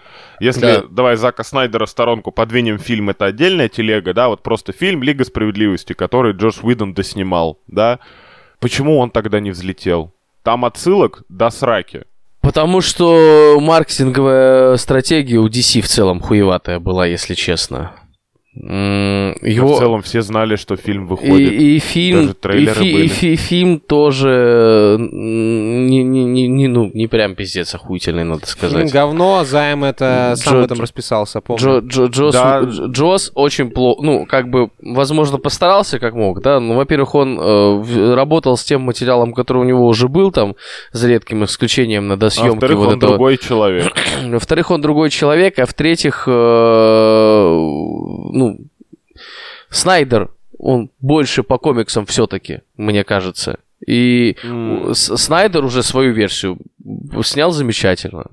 Если, 0.41 0.61
Да. 0.63 0.85
давай 0.91 1.17
Зака 1.17 1.45
Снайдера 1.45 1.85
в 1.85 1.91
сторонку 1.91 2.31
подвинем 2.33 2.79
фильм, 2.79 3.11
это 3.11 3.27
отдельная 3.27 3.69
телега, 3.69 4.15
да? 4.15 4.29
Вот 4.29 4.43
просто 4.43 4.73
фильм 4.73 5.03
Лига 5.03 5.25
справедливости, 5.25 5.93
который 5.93 6.33
Джош 6.33 6.61
Уидон 6.63 6.95
доснимал, 6.95 7.59
да? 7.67 7.99
Почему 8.61 8.99
он 8.99 9.11
тогда 9.11 9.41
не 9.41 9.51
взлетел? 9.51 10.15
Там 10.43 10.65
отсылок 10.65 11.23
до 11.29 11.51
сраки. 11.51 12.05
Потому 12.41 12.81
что 12.83 13.59
маркетинговая 13.61 14.77
стратегия 14.79 15.39
у 15.39 15.49
DC 15.49 15.81
в 15.81 15.87
целом 15.89 16.21
хуеватая 16.21 16.79
была, 16.79 17.07
если 17.07 17.35
честно. 17.35 17.93
М, 18.57 19.35
Но 19.43 19.49
Его... 19.49 19.75
В 19.75 19.79
целом 19.79 20.03
все 20.03 20.23
знали, 20.23 20.55
что 20.57 20.77
фильм 20.77 21.07
выходит. 21.09 21.53
И, 21.53 21.77
и 21.77 21.79
фильм, 21.81 22.21
Даже 22.23 22.35
трейлеры 22.35 22.81
и, 22.81 22.85
фи- 22.85 22.93
были. 22.95 23.05
и 23.05 23.09
фи- 23.09 23.37
фильм 23.37 23.81
тоже 23.81 24.97
м, 25.01 25.87
не, 25.89 26.03
не, 26.05 26.25
не, 26.25 26.47
не, 26.47 26.69
ну, 26.69 26.89
не 26.95 27.09
прям 27.09 27.35
пиздец 27.35 27.75
охуительный, 27.75 28.23
надо 28.25 28.47
Фильм 28.47 28.49
сказать. 28.71 28.93
говно, 28.93 29.43
Займ 29.45 29.83
это 29.83 30.35
сам 30.37 30.55
Джо- 30.55 30.61
в 30.61 30.65
этом 30.67 30.81
расписался, 30.81 31.41
помню. 31.41 31.61
Джо, 31.61 31.79
Джо- 31.81 32.07
Джос, 32.09 32.33
Да. 32.35 32.61
Дж- 32.61 32.87
Джос 32.93 33.33
очень 33.35 33.71
плохо, 33.71 34.03
ну, 34.05 34.25
как 34.27 34.49
бы, 34.51 34.71
возможно, 34.81 35.39
постарался 35.39 35.99
как 35.99 36.15
мог, 36.15 36.41
да, 36.41 36.61
но, 36.61 36.75
во-первых, 36.75 37.15
он 37.17 37.39
э, 37.41 37.75
в- 37.79 38.15
работал 38.15 38.57
с 38.57 38.63
тем 38.65 38.83
материалом, 38.83 39.33
который 39.33 39.59
у 39.59 39.65
него 39.65 39.85
уже 39.87 40.09
был 40.09 40.31
там, 40.31 40.55
за 40.93 41.09
редким 41.09 41.43
исключением 41.45 42.07
на 42.07 42.15
А 42.15 42.17
досъемке 42.17 42.53
во-вторых, 42.53 42.79
вот 42.79 42.89
он 42.89 42.95
этого. 42.99 43.13
другой 43.15 43.37
человек. 43.39 43.93
Во-вторых, 44.29 44.71
он 44.71 44.81
другой 44.81 45.11
человек, 45.11 45.59
а 45.59 45.67
в-третьих, 45.67 46.25
э, 46.29 46.31
ну, 48.33 48.44
Снайдер, 49.75 50.31
он 50.59 50.91
больше 51.01 51.43
по 51.43 51.59
комиксам 51.59 52.07
все-таки, 52.07 52.61
мне 52.77 53.05
кажется. 53.05 53.59
И 53.87 54.37
С- 54.93 55.17
Снайдер 55.17 55.65
уже 55.65 55.83
свою 55.83 56.13
версию 56.13 56.59
снял 57.25 57.51
замечательно. 57.51 58.25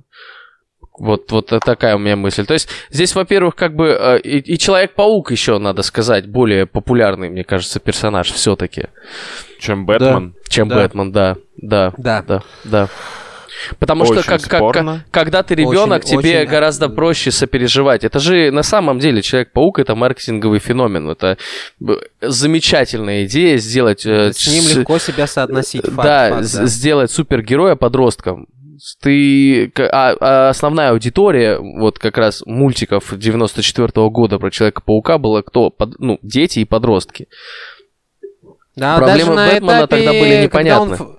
Вот, 0.98 1.32
вот 1.32 1.48
такая 1.48 1.96
у 1.96 2.00
меня 2.00 2.16
мысль. 2.16 2.46
То 2.46 2.54
есть 2.54 2.70
здесь, 2.92 3.16
во-первых, 3.16 3.56
как 3.56 3.76
бы 3.76 3.88
э, 4.00 4.20
и, 4.20 4.38
и 4.54 4.58
Человек-паук 4.60 5.32
еще, 5.32 5.58
надо 5.58 5.82
сказать, 5.82 6.28
более 6.28 6.68
популярный, 6.68 7.30
мне 7.30 7.44
кажется, 7.44 7.80
персонаж 7.80 8.32
все-таки, 8.32 8.86
Чем 9.60 9.86
Бэтмен. 9.88 10.36
чем 10.48 10.68
Да. 10.68 10.76
Бэтмен, 10.76 11.12
да, 11.12 11.38
да, 11.58 11.94
Да. 11.98 12.22
да, 12.22 12.44
да. 12.64 12.90
Потому 13.80 14.06
что 14.06 14.16
Очень 14.16 14.24
как, 14.28 14.42
как- 14.42 14.60
спорно. 14.60 15.04
как- 15.12 15.12
когда 15.24 15.44
ты 15.44 15.56
ребенок, 15.56 16.04
Очень- 16.04 16.20
тебе 16.22 16.40
очень- 16.42 16.50
гораздо 16.50 16.90
проще 16.90 17.32
сопереживать. 17.32 18.04
Это 18.04 18.20
же 18.20 18.52
на 18.52 18.64
самом 18.64 19.00
деле 19.00 19.22
Человек-паук 19.22 19.80
это 19.80 19.96
маркетинговый 19.96 20.60
феномен. 20.60 21.10
Это 21.10 21.38
б- 21.80 22.00
замечательная 22.22 23.26
идея 23.26 23.58
сделать... 23.58 24.06
э, 24.06 24.34
С 24.34 24.48
ним 24.48 24.64
с- 24.64 24.76
легко 24.76 24.98
себя 25.00 25.28
соотносить. 25.28 25.84
Факт, 25.86 25.96
да, 26.04 26.30
факт, 26.30 26.46
с- 26.46 26.54
да. 26.56 26.66
сделать 26.66 27.12
супергероя 27.12 27.76
подростком. 27.76 28.48
Ты, 29.00 29.72
а, 29.78 30.16
а 30.20 30.50
основная 30.50 30.90
аудитория, 30.90 31.60
вот 31.60 32.00
как 32.00 32.18
раз 32.18 32.42
мультиков 32.48 33.14
94 33.16 34.10
года 34.10 34.40
про 34.40 34.50
Человека-паука 34.50 35.20
была 35.20 35.44
кто? 35.44 35.70
Под- 35.70 36.00
ну, 36.00 36.18
дети 36.24 36.60
и 36.60 36.66
подростки. 36.66 37.28
Да, 38.76 38.98
Проблемы 38.98 39.18
даже 39.18 39.32
на 39.36 39.54
Бэтмена 39.54 39.72
этапе, 39.80 39.88
тогда 39.98 40.12
были 40.12 40.48
когда 40.48 40.82
он 40.82 40.88
непонятны. 40.92 41.16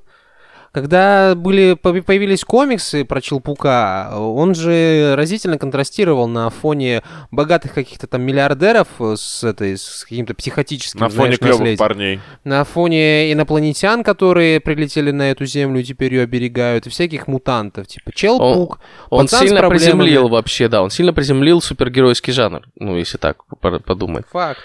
Когда 0.73 1.35
были, 1.35 1.75
по- 1.75 1.93
появились 2.01 2.45
комиксы 2.45 3.05
про 3.05 3.20
Челпука, 3.20 4.11
он 4.16 4.55
же 4.55 5.14
разительно 5.16 5.59
контрастировал 5.59 6.27
на 6.29 6.49
фоне 6.49 7.03
богатых 7.31 7.75
каких-то 7.75 8.07
там 8.07 8.23
миллиардеров 8.23 8.89
с, 8.99 9.45
этой, 9.45 9.77
с 9.77 10.05
каким-то 10.05 10.33
психотическим 10.35 11.01
На 11.01 11.11
фоне 11.11 11.37
клевых 11.37 11.59
наследием. 11.59 11.79
парней. 11.79 12.20
На 12.45 12.64
фоне 12.64 13.33
инопланетян, 13.33 14.03
которые 14.03 14.61
прилетели 14.61 15.11
на 15.11 15.31
эту 15.31 15.45
землю 15.45 15.81
и 15.81 15.85
теперь 15.85 16.14
ее 16.14 16.23
оберегают, 16.23 16.87
и 16.87 16.91
всяких 16.91 17.29
мутантов, 17.29 17.87
типа 17.87 18.11
Челпук. 18.14 18.79
Он 19.11 19.29
с 19.29 19.39
сильно 19.39 19.68
приземлил 19.68 20.29
вообще, 20.29 20.68
да, 20.68 20.83
он 20.83 20.89
сильно 20.91 21.12
приземлил 21.12 21.61
супергеройский 21.61 22.33
жанр, 22.33 22.62
ну, 22.79 22.97
если 22.97 23.18
так 23.18 23.45
подумать. 23.61 24.25
Факт. 24.33 24.61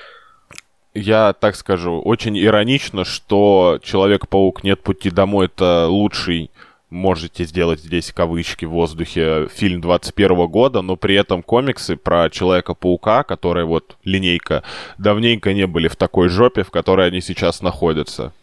Я 0.99 1.33
так 1.33 1.55
скажу, 1.55 2.01
очень 2.01 2.39
иронично, 2.39 3.05
что 3.05 3.77
Человек-паук 3.83 4.63
Нет 4.63 4.81
пути 4.81 5.11
домой 5.11 5.45
это 5.45 5.85
лучший, 5.87 6.49
можете 6.89 7.43
сделать 7.43 7.81
здесь 7.81 8.11
кавычки 8.11 8.65
в 8.65 8.71
воздухе, 8.71 9.47
фильм 9.53 9.79
21 9.79 10.47
года, 10.47 10.81
но 10.81 10.95
при 10.95 11.13
этом 11.13 11.43
комиксы 11.43 11.97
про 11.97 12.31
Человека-паука, 12.31 13.21
которые 13.21 13.67
вот 13.67 13.95
линейка, 14.05 14.63
давненько 14.97 15.53
не 15.53 15.67
были 15.67 15.87
в 15.87 15.95
такой 15.95 16.29
жопе, 16.29 16.63
в 16.63 16.71
которой 16.71 17.09
они 17.09 17.21
сейчас 17.21 17.61
находятся. 17.61 18.33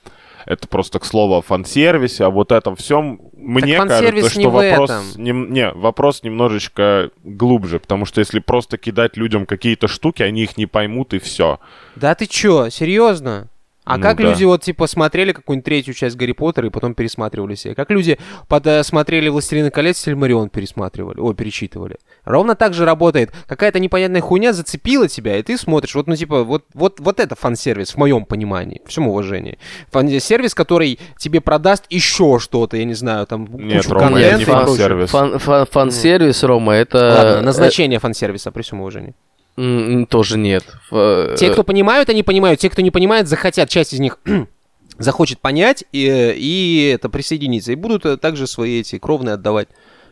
Это 0.47 0.69
просто 0.69 0.99
к 0.99 1.05
слову 1.05 1.37
о 1.37 1.43
фан-сервисе, 1.43 2.25
а 2.25 2.31
вот 2.31 2.53
этом 2.53 2.77
всем 2.77 3.21
мне 3.37 3.77
фан-сервис 3.79 4.23
кажется, 4.23 4.39
не 4.39 4.45
что 4.45 4.51
в 4.51 4.55
вопрос, 4.55 4.91
нем- 5.17 5.53
не, 5.53 5.71
вопрос 5.71 6.23
немножечко 6.23 7.11
глубже, 7.23 7.79
потому 7.79 8.07
что 8.07 8.21
если 8.21 8.39
просто 8.41 8.79
кидать 8.79 9.17
людям 9.17 9.47
какие-то 9.47 9.89
штуки, 9.89 10.23
они 10.23 10.43
их 10.43 10.57
не 10.57 10.67
поймут 10.67 11.15
и 11.15 11.19
все. 11.19 11.61
Да 11.97 12.15
ты 12.15 12.27
чё, 12.27 12.69
серьезно? 12.71 13.49
А 13.85 13.97
Ну 13.99 14.03
как 14.03 14.17
да. 14.17 14.23
люди 14.25 14.45
вот 14.45 14.63
типа 14.63 14.87
смотрели 14.87 15.33
какую-нибудь 15.33 15.65
третью 15.65 15.93
часть 15.95 16.17
Гарри 16.17 16.33
Поттера 16.33 16.67
и 16.67 16.71
потом 16.71 16.95
пересматривали 16.95 17.55
себе? 17.55 17.75
Как 17.75 17.91
люди 17.91 18.19
смотрели 18.83 19.29
«Властелина 19.29 19.71
колец» 19.71 19.99
Сильмарион 19.99 20.49
пересматривали, 20.49 21.21
о, 21.21 21.35
перечитывали? 21.35 21.99
Ровно 22.25 22.55
так 22.55 22.73
же 22.73 22.85
работает. 22.87 23.33
Какая-то 23.47 23.79
непонятная 23.81 24.23
хуйня 24.23 24.53
зацепила 24.55 25.07
тебя, 25.09 25.37
и 25.37 25.43
ты 25.43 25.59
смотришь. 25.59 25.95
Вот, 25.95 26.07
ну 26.07 26.17
типа, 26.17 26.45
вот, 26.45 26.65
вот, 26.73 26.99
вот 27.01 27.21
это 27.21 27.35
фан-сервис 27.35 27.91
в 27.93 27.97
моем 27.99 28.25
понимании, 28.25 28.81
в 28.85 28.89
всем 28.89 29.09
уважении. 29.09 29.59
Фан-сервис, 29.91 30.55
который 30.55 30.99
тебе 31.19 31.41
продаст 31.43 31.85
еще 31.91 32.39
что-то, 32.39 32.77
я 32.79 32.85
не 32.85 32.95
знаю, 32.95 33.27
там 33.27 33.47
Нет, 33.53 33.83
кучу 33.83 33.95
Рома, 33.95 34.19
это 34.19 34.31
контента 34.31 34.37
не 34.37 34.43
и 34.43 34.47
прочее. 34.47 34.67
фан-сервис. 34.67 35.11
Фан- 35.11 35.39
фан- 35.39 35.67
Фан-сервис, 35.71 36.43
Рома, 36.43 36.73
это... 36.73 36.99
Ладно, 36.99 37.39
э, 37.39 37.41
назначение 37.43 37.99
фан-сервиса, 37.99 38.51
при 38.51 38.63
всем 38.63 38.81
уважении. 38.81 39.15
Тоже 39.57 40.39
нет. 40.39 40.65
Ф- 40.91 41.39
Те, 41.39 41.47
э, 41.47 41.53
кто 41.53 41.63
понимают, 41.65 42.09
они 42.09 42.23
понимают. 42.23 42.61
Те, 42.61 42.71
кто 42.71 42.83
не 42.83 42.91
понимает, 42.91 43.29
захотят. 43.29 43.69
Часть 43.69 43.93
из 43.95 44.01
них 44.01 44.19
захочет 44.99 45.41
понять 45.41 45.85
и, 45.93 46.35
и 46.37 46.93
это 46.95 47.09
присоединиться. 47.09 47.73
И 47.73 47.77
будут 47.77 48.05
э, 48.07 48.17
также 48.17 48.47
свои 48.47 48.81
эти 48.81 48.99
кровные 48.99 49.35
отдавать. 49.35 49.69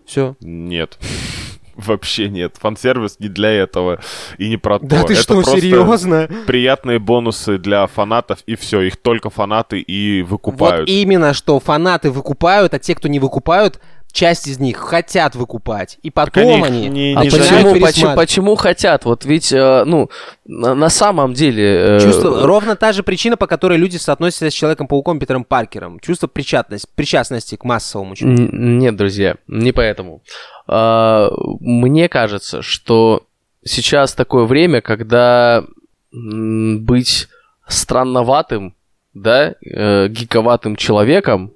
Все. 0.07 0.36
Нет. 0.40 0.99
Вообще 1.76 2.28
нет. 2.28 2.57
Фан-сервис 2.61 3.16
не 3.18 3.28
для 3.28 3.51
этого 3.51 4.01
и 4.38 4.49
не 4.49 4.59
про 4.59 4.78
Да 4.78 5.01
то. 5.01 5.07
ты 5.09 5.14
Это 5.14 5.22
что, 5.22 5.43
серьезно? 5.43 6.28
Приятные 6.47 6.99
бонусы 6.99 7.57
для 7.59 7.86
фанатов, 7.86 8.40
и 8.47 8.57
все. 8.57 8.82
Их 8.82 8.97
только 8.99 9.30
фанаты 9.30 9.80
и 9.80 10.22
Вот 10.22 10.30
выкупают. 10.32 10.88
именно, 10.88 11.32
что 11.32 11.59
фанаты 11.61 12.11
выкупают, 12.11 12.74
а 12.74 12.78
те, 12.78 12.95
кто 12.95 13.09
не 13.09 13.18
выкупают, 13.18 13.80
часть 14.13 14.47
из 14.47 14.59
них 14.59 14.77
хотят 14.77 15.35
выкупать. 15.35 15.99
И 16.03 16.11
потом 16.11 16.63
они 16.63 16.87
они... 16.87 16.89
не- 16.89 17.15
А 17.17 17.25
не 17.25 17.31
почему, 17.31 17.81
почему, 17.81 18.15
почему 18.15 18.55
хотят? 18.57 19.05
Вот 19.05 19.25
ведь, 19.25 19.53
э, 19.53 19.85
ну, 19.85 20.11
на, 20.45 20.75
на 20.75 20.89
самом 20.91 21.33
деле... 21.33 21.97
э, 21.97 22.01
Чувство, 22.01 22.47
ровно 22.47 22.77
та 22.77 22.93
же 22.93 23.03
причина, 23.03 23.37
по 23.37 23.47
которой 23.47 23.79
люди 23.79 23.97
соотносятся 23.97 24.51
с 24.51 24.55
Человеком-пауком 24.55 25.19
Питером 25.19 25.45
Паркером. 25.45 25.99
Чувство 26.01 26.27
причастности, 26.27 26.89
причастности 26.95 27.57
к 27.57 27.65
массовому 27.65 28.15
чувству. 28.15 28.47
Нет, 28.53 28.97
друзья, 28.97 29.37
не 29.49 29.73
поэтому. 29.73 30.23
А, 30.69 31.31
Мне 31.61 32.09
кажется, 32.09 32.63
что 32.63 33.25
сейчас 33.65 34.15
такое 34.15 34.45
время, 34.45 34.81
когда 34.83 35.65
быть 36.13 37.29
странноватым, 37.67 38.75
да, 39.15 39.55
э, 39.65 40.09
гиковатым 40.09 40.77
человеком, 40.77 41.53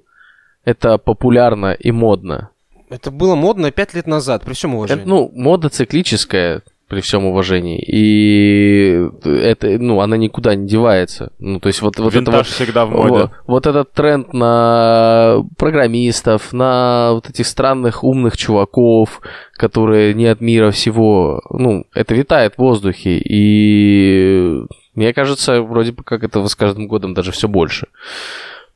это 0.67 0.97
популярно 0.97 1.71
и 1.71 1.91
модно. 1.91 2.49
Это 2.89 3.09
было 3.09 3.35
модно 3.35 3.71
пять 3.71 3.93
лет 3.93 4.05
назад, 4.05 4.43
при 4.43 4.53
всем 4.53 4.75
уважении. 4.75 5.01
Это, 5.01 5.09
ну, 5.09 5.31
мода 5.33 5.69
циклическая, 5.69 6.61
при 6.89 6.99
всем 6.99 7.23
уважении. 7.23 7.81
И 7.81 9.07
это, 9.23 9.79
ну, 9.79 10.01
она 10.01 10.17
никуда 10.17 10.55
не 10.55 10.67
девается. 10.67 11.31
Ну, 11.39 11.61
то 11.61 11.67
есть 11.67 11.81
вот, 11.81 11.97
вот 11.99 12.13
это 12.13 12.31
вот 12.31 12.47
всегда 12.47 12.85
в 12.85 12.91
моде. 12.91 13.09
вот, 13.09 13.31
вот 13.45 13.65
этот 13.65 13.93
тренд 13.93 14.33
на 14.33 15.41
программистов, 15.57 16.51
на 16.51 17.11
вот 17.13 17.29
этих 17.29 17.47
странных 17.47 18.03
умных 18.03 18.35
чуваков, 18.35 19.21
которые 19.53 20.13
не 20.13 20.25
от 20.25 20.41
мира 20.41 20.71
всего, 20.71 21.43
ну, 21.49 21.85
это 21.93 22.13
витает 22.13 22.55
в 22.55 22.59
воздухе, 22.59 23.21
и 23.23 24.65
мне 24.95 25.13
кажется, 25.13 25.61
вроде 25.61 25.93
бы 25.93 26.03
как 26.03 26.25
этого 26.25 26.47
с 26.47 26.55
каждым 26.55 26.87
годом 26.87 27.13
даже 27.13 27.31
все 27.31 27.47
больше. 27.47 27.87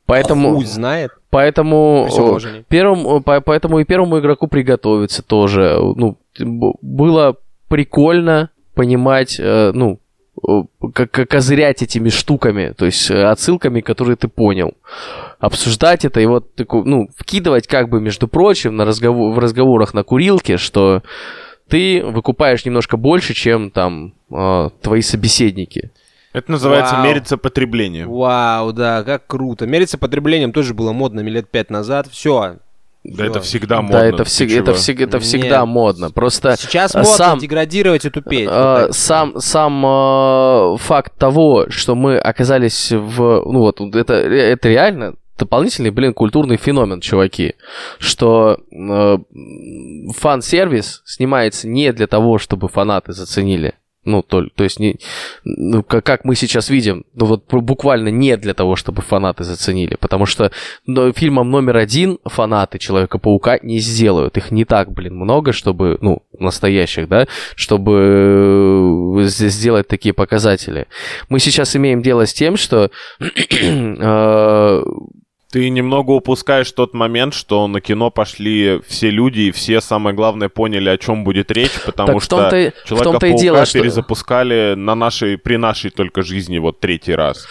Поэтому, 0.05 0.55
Хуй 0.55 0.65
знает. 0.65 1.11
Поэтому, 1.31 2.05
по- 3.25 3.41
поэтому 3.41 3.79
и 3.79 3.85
первому 3.85 4.19
игроку 4.19 4.47
приготовиться 4.47 5.23
тоже. 5.23 5.77
Ну, 5.95 6.17
было 6.81 7.37
прикольно 7.67 8.49
понимать, 8.75 9.37
э, 9.39 9.71
ну, 9.73 9.99
как 10.93 11.11
как 11.11 11.29
козырять 11.29 11.81
этими 11.83 12.09
штуками, 12.09 12.73
то 12.77 12.85
есть 12.85 13.11
э, 13.11 13.23
отсылками, 13.23 13.81
которые 13.81 14.15
ты 14.15 14.27
понял. 14.27 14.73
Обсуждать 15.39 16.05
это 16.05 16.19
и 16.19 16.25
вот 16.25 16.53
такую, 16.55 16.85
ну, 16.85 17.09
вкидывать 17.15 17.67
как 17.67 17.89
бы, 17.89 17.99
между 18.01 18.27
прочим, 18.27 18.75
на 18.75 18.85
разговор, 18.85 19.33
в 19.33 19.39
разговорах 19.39 19.93
на 19.93 20.03
курилке, 20.03 20.57
что 20.57 21.01
ты 21.67 22.03
выкупаешь 22.03 22.65
немножко 22.65 22.97
больше, 22.97 23.33
чем 23.33 23.71
там 23.71 24.13
э, 24.31 24.69
твои 24.81 25.01
собеседники. 25.01 25.91
Это 26.33 26.51
называется 26.51 26.95
Вау. 26.95 27.05
мериться 27.05 27.37
потреблением. 27.37 28.09
Вау, 28.09 28.71
да, 28.73 29.03
как 29.03 29.27
круто. 29.27 29.67
Мериться 29.67 29.97
потреблением 29.97 30.53
тоже 30.53 30.73
было 30.73 30.93
модно 30.93 31.19
лет 31.21 31.49
пять 31.49 31.69
назад. 31.69 32.07
Все. 32.09 32.57
Да 33.03 33.25
это 33.25 33.41
всегда 33.41 33.81
модно. 33.81 33.99
да, 33.99 34.05
это, 34.05 34.23
всег- 34.23 34.55
это, 34.55 34.73
всег- 34.73 35.01
это 35.01 35.17
Нет. 35.17 35.23
всегда 35.23 35.65
модно. 35.65 36.11
Просто 36.11 36.55
Сейчас 36.55 36.93
э, 36.93 36.99
модно 36.99 37.13
сам, 37.15 37.39
деградировать 37.39 38.05
и 38.05 38.11
тупеть. 38.11 38.47
Вот 38.47 38.53
э, 38.55 38.85
так. 38.85 38.93
сам 38.93 39.39
сам 39.39 39.83
э, 39.85 40.77
факт 40.77 41.17
того, 41.17 41.65
что 41.69 41.95
мы 41.95 42.17
оказались 42.19 42.91
в... 42.91 43.43
Ну 43.45 43.59
вот, 43.59 43.81
это, 43.81 44.13
это 44.13 44.69
реально 44.69 45.15
дополнительный, 45.39 45.89
блин, 45.89 46.13
культурный 46.13 46.57
феномен, 46.57 47.01
чуваки. 47.01 47.55
Что 47.97 48.59
э, 48.71 49.17
фан-сервис 50.15 51.01
снимается 51.05 51.67
не 51.67 51.91
для 51.93 52.05
того, 52.05 52.37
чтобы 52.37 52.67
фанаты 52.67 53.13
заценили. 53.13 53.73
Ну, 54.03 54.23
то, 54.23 54.47
то 54.55 54.63
есть, 54.63 54.79
не, 54.79 54.97
ну, 55.43 55.83
как, 55.83 56.03
как 56.03 56.25
мы 56.25 56.35
сейчас 56.35 56.69
видим, 56.69 57.05
ну 57.13 57.25
вот 57.25 57.45
буквально 57.53 58.09
не 58.09 58.35
для 58.35 58.55
того, 58.55 58.75
чтобы 58.75 59.03
фанаты 59.03 59.43
заценили. 59.43 59.95
Потому 59.95 60.25
что 60.25 60.51
ну, 60.87 61.13
фильмом 61.13 61.51
номер 61.51 61.77
один 61.77 62.17
фанаты 62.25 62.79
Человека-паука 62.79 63.59
не 63.61 63.77
сделают. 63.79 64.37
Их 64.37 64.49
не 64.49 64.65
так, 64.65 64.91
блин, 64.91 65.15
много, 65.15 65.53
чтобы, 65.53 65.99
ну, 66.01 66.23
настоящих, 66.39 67.07
да, 67.07 67.27
чтобы 67.55 69.19
э, 69.19 69.23
сделать 69.25 69.87
такие 69.87 70.13
показатели. 70.13 70.87
Мы 71.29 71.39
сейчас 71.39 71.75
имеем 71.75 72.01
дело 72.01 72.25
с 72.25 72.33
тем, 72.33 72.57
что 72.57 72.89
э, 73.19 74.83
Ты 75.51 75.69
немного 75.69 76.11
упускаешь 76.11 76.71
тот 76.71 76.93
момент, 76.93 77.33
что 77.33 77.67
на 77.67 77.81
кино 77.81 78.09
пошли 78.09 78.79
все 78.87 79.09
люди, 79.09 79.41
и 79.41 79.51
все, 79.51 79.81
самое 79.81 80.15
главное, 80.15 80.47
поняли, 80.47 80.87
о 80.89 80.97
чем 80.97 81.25
будет 81.25 81.51
речь, 81.51 81.73
потому 81.85 82.13
Так 82.13 82.23
что 82.23 82.37
том-то 82.37 82.57
и- 82.57 82.69
в 82.69 82.73
том-то 82.73 82.85
и 82.85 82.87
Человека-паука 82.87 83.37
дело, 83.41 83.65
что- 83.65 83.79
перезапускали 83.79 84.75
на 84.77 84.95
нашей, 84.95 85.37
при 85.37 85.57
нашей 85.57 85.91
только 85.91 86.21
жизни 86.21 86.57
вот 86.57 86.79
третий 86.79 87.13
раз. 87.15 87.45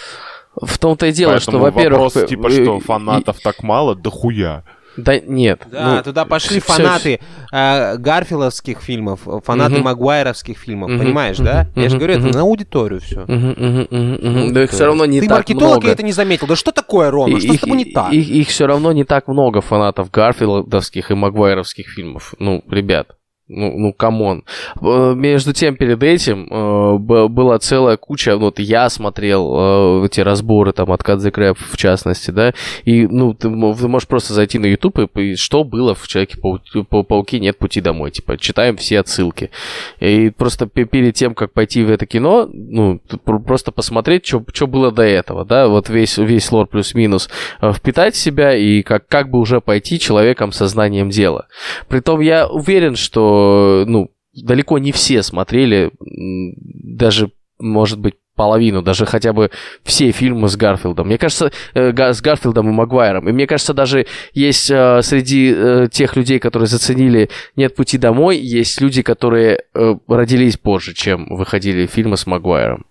в 0.60 0.78
том-то 0.78 1.06
и 1.06 1.12
дело, 1.12 1.32
Поэтому 1.32 1.58
что, 1.58 1.64
во-первых... 1.64 2.00
вопрос, 2.14 2.28
типа, 2.28 2.48
э, 2.48 2.50
что 2.50 2.76
и- 2.78 2.80
фанатов 2.80 3.38
так 3.40 3.62
мало, 3.62 3.94
да 3.94 4.10
хуя. 4.10 4.64
Да 4.96 5.18
нет. 5.20 5.62
Да, 5.70 5.96
ну, 5.96 6.02
туда 6.02 6.24
пошли 6.24 6.60
всё- 6.60 6.72
фанаты 6.74 7.20
э, 7.52 7.96
Гарфиловских 7.96 8.80
фильмов, 8.80 9.20
фанаты 9.44 9.76
Мгм. 9.76 9.84
Магуайровских 9.84 10.58
фильмов, 10.58 10.90
Мгм, 10.90 10.98
понимаешь, 11.00 11.36
мгм, 11.38 11.44
да? 11.46 11.66
Я 11.76 11.88
же 11.88 11.96
говорю, 11.96 12.14
это 12.14 12.22
мгм. 12.24 12.30
на 12.32 12.40
аудиторию 12.40 13.00
все. 13.00 13.20
Мгм, 13.26 13.54
мгм, 13.56 14.18
мгм. 14.20 14.52
Да 14.52 14.64
их 14.64 14.70
все 14.70 14.86
равно 14.86 15.06
не 15.06 15.20
Ты 15.20 15.28
так 15.28 15.38
маркетолог 15.38 15.70
много. 15.76 15.88
и 15.88 15.90
это 15.90 16.02
не 16.02 16.12
заметил. 16.12 16.46
Да 16.46 16.56
что 16.56 16.72
такое, 16.72 17.10
Рома? 17.10 17.36
И- 17.38 17.40
Что 17.40 17.52
с 17.52 17.54
их- 17.54 17.60
тобой 17.60 17.76
не 17.78 17.84
так? 17.86 18.12
Их, 18.12 18.48
все 18.48 18.66
равно 18.66 18.92
не 18.92 19.04
так 19.04 19.28
много 19.28 19.60
фанатов 19.60 20.10
Гарфилдовских 20.10 21.10
и 21.10 21.14
Магуайровских 21.14 21.88
фильмов. 21.88 22.34
Ну, 22.38 22.62
ребят, 22.70 23.08
ну, 23.50 23.76
ну, 23.76 23.92
камон. 23.92 24.44
Э, 24.80 25.14
Между 25.14 25.52
тем, 25.52 25.76
перед 25.76 26.02
этим 26.02 26.46
э, 26.50 26.98
была 27.28 27.58
целая 27.58 27.96
куча, 27.96 28.32
ну, 28.32 28.46
вот 28.46 28.58
я 28.58 28.88
смотрел 28.88 30.02
э, 30.02 30.06
эти 30.06 30.20
разборы, 30.20 30.72
там, 30.72 30.92
от 30.92 31.02
the 31.02 31.32
Crab, 31.32 31.56
в 31.58 31.76
частности, 31.76 32.30
да, 32.30 32.52
и, 32.84 33.06
ну, 33.06 33.34
ты, 33.34 33.48
ты 33.48 33.88
можешь 33.88 34.08
просто 34.08 34.32
зайти 34.32 34.58
на 34.58 34.66
YouTube 34.66 34.98
и, 35.16 35.32
и 35.32 35.36
что 35.36 35.64
было 35.64 35.94
в 35.94 36.06
Человеке-пауке 36.06 37.40
нет 37.40 37.58
пути 37.58 37.80
домой, 37.80 38.10
типа, 38.10 38.38
читаем 38.38 38.76
все 38.76 39.00
отсылки. 39.00 39.50
И 39.98 40.30
просто 40.30 40.66
пе- 40.66 40.84
перед 40.84 41.14
тем, 41.14 41.34
как 41.34 41.52
пойти 41.52 41.82
в 41.82 41.90
это 41.90 42.06
кино, 42.06 42.48
ну, 42.52 43.00
просто 43.24 43.72
посмотреть, 43.72 44.26
что 44.26 44.66
было 44.66 44.92
до 44.92 45.02
этого, 45.02 45.44
да, 45.44 45.68
вот 45.68 45.88
весь, 45.88 46.18
весь 46.18 46.52
лор 46.52 46.66
плюс-минус, 46.66 47.28
э, 47.60 47.72
впитать 47.72 48.14
в 48.14 48.18
себя 48.18 48.54
и 48.54 48.82
как, 48.82 49.08
как 49.08 49.30
бы 49.30 49.38
уже 49.38 49.60
пойти 49.60 49.98
человеком 49.98 50.52
со 50.52 50.66
знанием 50.66 51.10
дела. 51.10 51.46
Притом 51.88 52.20
я 52.20 52.46
уверен, 52.46 52.96
что, 52.96 53.39
ну, 53.86 54.10
далеко 54.34 54.78
не 54.78 54.92
все 54.92 55.22
смотрели, 55.22 55.90
даже, 56.00 57.30
может 57.58 57.98
быть, 57.98 58.14
половину, 58.40 58.80
даже 58.80 59.04
хотя 59.04 59.34
бы 59.34 59.50
все 59.82 60.12
фильмы 60.12 60.48
с 60.48 60.56
Гарфилдом. 60.56 61.08
Мне 61.08 61.18
кажется, 61.18 61.52
э, 61.74 61.92
с 61.92 62.22
Гарфилдом 62.22 62.70
и 62.70 62.72
Магуайром. 62.72 63.28
И 63.28 63.32
мне 63.32 63.46
кажется, 63.46 63.74
даже 63.74 64.06
есть 64.32 64.70
э, 64.70 65.02
среди 65.02 65.52
э, 65.54 65.88
тех 65.92 66.16
людей, 66.16 66.38
которые 66.38 66.66
заценили 66.66 67.28
«Нет 67.56 67.74
пути 67.74 67.98
домой», 67.98 68.38
есть 68.38 68.80
люди, 68.80 69.02
которые 69.02 69.64
э, 69.74 69.94
родились 70.08 70.56
позже, 70.56 70.94
чем 70.94 71.26
выходили 71.28 71.84
фильмы 71.84 72.16
с 72.16 72.26
Магуайром. 72.26 72.86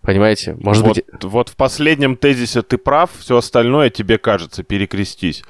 Понимаете? 0.00 0.56
Может 0.60 0.84
вот, 0.84 0.96
быть... 0.96 1.24
вот 1.24 1.48
в 1.48 1.56
последнем 1.56 2.16
тезисе 2.16 2.62
ты 2.62 2.78
прав, 2.78 3.10
все 3.18 3.38
остальное 3.38 3.90
тебе 3.90 4.18
кажется, 4.18 4.62
перекрестись. 4.62 5.42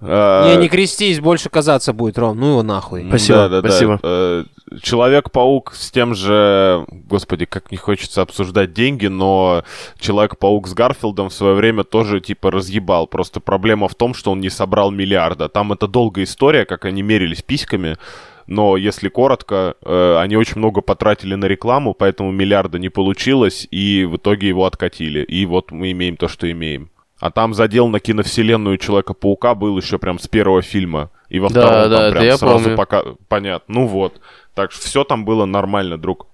Э, 0.00 0.54
Не, 0.54 0.62
не 0.62 0.68
крестись, 0.68 1.20
больше 1.20 1.48
казаться 1.50 1.92
будет, 1.92 2.18
Ром. 2.18 2.38
Ну 2.38 2.50
его 2.50 2.62
нахуй. 2.62 3.06
Спасибо, 3.08 3.38
Да, 3.38 3.48
да, 3.48 3.62
да. 3.62 3.68
спасибо. 3.68 4.00
Э, 4.02 4.44
Человек-паук 4.82 5.74
с 5.74 5.90
тем 5.90 6.14
же, 6.14 6.84
господи, 6.90 7.44
как 7.44 7.70
не 7.72 7.76
хочется 7.76 8.22
обсуждать 8.22 8.72
деньги, 8.72 9.06
но 9.06 9.64
Человек-паук 9.98 10.68
с 10.68 10.74
Гарфилдом 10.74 11.28
в 11.28 11.32
свое 11.34 11.54
время 11.54 11.84
тоже 11.84 12.20
типа 12.20 12.50
разъебал. 12.50 13.06
Просто 13.06 13.40
проблема 13.40 13.88
в 13.88 13.94
том, 13.94 14.14
что 14.14 14.30
он 14.30 14.40
не 14.40 14.48
собрал 14.50 14.90
миллиарда. 14.90 15.48
Там 15.48 15.72
это 15.72 15.88
долгая 15.88 16.24
история, 16.24 16.64
как 16.64 16.84
они 16.84 17.02
мерились 17.02 17.42
письками. 17.42 17.96
Но 18.46 18.76
если 18.76 19.08
коротко, 19.08 19.74
э, 19.82 20.16
они 20.18 20.36
очень 20.36 20.58
много 20.58 20.80
потратили 20.80 21.34
на 21.36 21.44
рекламу, 21.44 21.94
поэтому 21.94 22.32
миллиарда 22.32 22.78
не 22.78 22.88
получилось, 22.88 23.68
и 23.70 24.04
в 24.04 24.16
итоге 24.16 24.48
его 24.48 24.64
откатили. 24.66 25.20
И 25.22 25.46
вот 25.46 25.70
мы 25.70 25.92
имеем 25.92 26.16
то, 26.16 26.26
что 26.26 26.50
имеем. 26.50 26.90
А 27.20 27.30
там 27.30 27.54
задел 27.54 27.88
на 27.88 28.00
киновселенную 28.00 28.78
Человека-паука 28.78 29.54
был 29.54 29.76
еще 29.76 29.98
прям 29.98 30.18
с 30.18 30.26
первого 30.26 30.62
фильма. 30.62 31.10
И 31.28 31.38
во 31.38 31.48
Да, 31.50 31.60
втором 31.66 31.90
да, 31.90 32.10
там 32.10 32.12
прям 32.20 32.38
сразу 32.38 32.58
помню. 32.64 32.76
пока... 32.76 33.02
Понятно. 33.28 33.74
Ну 33.74 33.86
вот. 33.86 34.20
Так 34.54 34.72
что 34.72 34.82
все 34.84 35.04
там 35.04 35.24
было 35.24 35.44
нормально, 35.44 35.96
друг. 35.98 36.26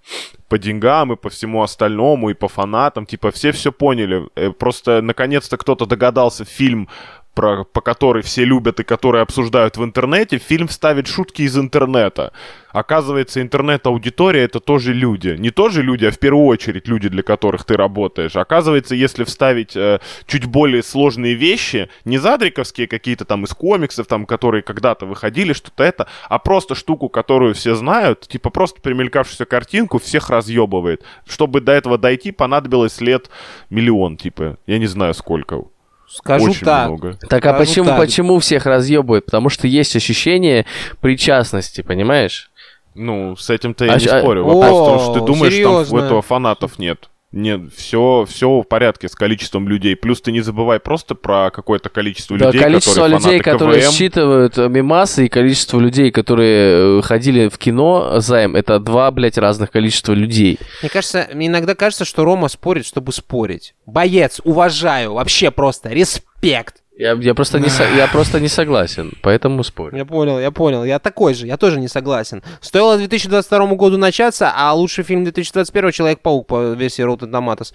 По 0.49 0.59
деньгам 0.59 1.13
и 1.13 1.17
по 1.17 1.29
всему 1.29 1.63
остальному, 1.63 2.31
и 2.31 2.35
по 2.35 2.49
фанатам. 2.49 3.05
Типа 3.05 3.31
все 3.33 3.51
все 3.53 3.73
поняли. 3.73 4.29
Э, 4.37 4.51
Просто 4.51 5.03
наконец-то 5.03 5.57
кто-то 5.57 5.87
догадался 5.87 6.45
фильм 6.45 6.89
про, 7.37 7.65
по 7.65 7.83
который 7.83 8.23
все 8.23 8.45
любят 8.45 8.81
и 8.81 8.85
который 8.85 9.21
обсуждают 9.21 9.77
в 9.77 9.85
интернете, 9.85 10.39
фильм 10.39 10.69
вставит 10.69 11.07
шутки 11.07 11.43
из 11.43 11.57
интернета. 11.57 12.33
Оказывается, 12.71 13.41
интернет-аудитория 13.43 14.43
это 14.43 14.59
тоже 14.59 14.95
люди. 14.95 15.37
Не 15.39 15.51
тоже 15.51 15.83
люди, 15.83 16.07
а 16.07 16.11
в 16.11 16.19
первую 16.19 16.47
очередь 16.47 16.89
люди, 16.89 17.09
для 17.09 17.23
которых 17.23 17.65
ты 17.65 17.77
работаешь. 17.77 18.37
Оказывается, 18.37 18.95
если 18.95 19.25
вставить 19.25 19.77
э, 19.77 20.01
чуть 20.27 20.47
более 20.47 20.83
сложные 20.83 21.35
вещи, 21.35 21.89
не 22.05 22.19
задриковские 22.19 22.89
какие-то 22.89 23.27
там 23.27 23.45
из 23.45 23.51
комиксов, 23.51 24.07
там, 24.07 24.25
которые 24.25 24.63
когда-то 24.63 25.05
выходили, 25.05 25.53
что-то 25.53 25.85
это, 25.85 26.09
а 26.29 26.39
просто 26.39 26.75
штуку, 26.75 27.09
которую 27.11 27.55
все 27.55 27.75
знают, 27.75 28.27
типа 28.29 28.49
просто 28.49 28.81
примелькавшуюся 28.81 29.45
картинку, 29.45 29.99
всех 29.99 30.31
разъебывает. 30.31 31.05
Чтобы 31.27 31.61
до 31.61 31.73
этого 31.73 31.99
дойти, 31.99 32.33
понадобилось 32.33 33.01
лет 33.03 33.29
миллион, 33.69 34.17
типа. 34.17 34.59
Я 34.67 34.79
не 34.79 34.87
знаю 34.87 35.13
сколько. 35.13 35.65
Скажу 36.09 36.51
Очень 36.51 36.65
так. 36.65 36.89
много. 36.89 37.15
Так 37.29 37.45
а 37.45 37.51
Скажу 37.51 37.59
почему, 37.59 37.87
так. 37.89 37.99
почему 37.99 38.39
всех 38.39 38.67
разъебывают? 38.67 39.27
Потому 39.27 39.49
что 39.49 39.67
есть 39.67 39.97
ощущение 39.97 40.65
причастности, 41.01 41.81
понимаешь? 41.83 42.51
Ну, 42.95 43.37
с 43.37 43.51
этим-то 43.51 43.85
я 43.85 43.93
А 43.95 43.99
не 43.99 44.07
а- 44.07 44.21
спорю. 44.21 44.45
Вопрос 44.45 44.71
в 44.71 44.85
том, 44.87 44.99
что 45.01 45.13
ты 45.15 45.21
думаешь, 45.27 45.53
там 45.53 45.63
серьезно? 45.63 45.97
у 45.97 46.01
этого 46.01 46.23
фанатов 46.23 46.79
нет. 46.79 47.11
Нет, 47.33 47.61
все, 47.75 48.25
все 48.29 48.61
в 48.61 48.65
порядке 48.65 49.09
с 49.09 49.15
количеством 49.15 49.69
людей. 49.69 49.97
Плюс 49.97 50.21
ты 50.21 50.33
не 50.33 50.41
забывай 50.41 50.79
просто 50.81 51.15
про 51.15 51.51
какое-то 51.51 51.89
количество 51.89 52.39
Да, 52.39 52.47
людей, 52.47 52.61
количество 52.63 52.93
которые 52.93 53.19
людей, 53.19 53.41
фанаты 53.41 53.51
которые 53.51 53.81
КВМ. 53.83 53.93
считывают 53.93 54.59
э, 54.59 54.69
мемасы, 54.69 55.27
и 55.27 55.29
количество 55.29 55.79
людей, 55.81 56.11
которые 56.11 56.99
э, 56.99 57.03
ходили 57.03 57.49
в 57.49 57.59
кино 57.59 58.21
займ, 58.21 58.57
это 58.57 58.79
два, 58.79 59.11
блядь, 59.11 59.39
разных 59.39 59.71
количества 59.71 60.13
людей. 60.13 60.59
Мне 60.83 60.89
кажется, 60.89 61.29
мне 61.35 61.49
иногда 61.49 61.75
кажется, 61.75 62.05
что 62.05 62.25
Рома 62.25 62.49
спорит, 62.49 62.87
чтобы 62.87 63.13
спорить. 63.13 63.75
Боец, 63.87 64.41
уважаю, 64.45 65.13
вообще 65.15 65.51
просто 65.51 65.91
респект. 65.91 66.83
Я, 66.99 67.13
я, 67.13 67.35
просто, 67.35 67.59
не, 67.61 67.69
со- 67.69 67.89
я 67.95 68.07
просто 68.07 68.41
не 68.41 68.49
согласен, 68.49 69.13
поэтому 69.21 69.63
спорю. 69.63 69.97
Я 69.97 70.07
понял, 70.07 70.41
я 70.41 70.51
понял. 70.51 70.83
Я 70.83 70.99
такой 70.99 71.35
же, 71.35 71.47
я 71.47 71.59
тоже 71.59 71.79
не 71.79 71.89
согласен. 71.89 72.43
Стоило 72.61 72.97
2022 72.97 73.67
году 73.75 73.99
начаться, 73.99 74.51
а 74.57 74.73
лучший 74.73 75.05
фильм 75.05 75.25
2021 75.25 75.93
Человек-паук 75.93 76.47
по 76.47 76.73
версии 76.73 77.05
Rotten 77.05 77.31
Tomatoes. 77.31 77.75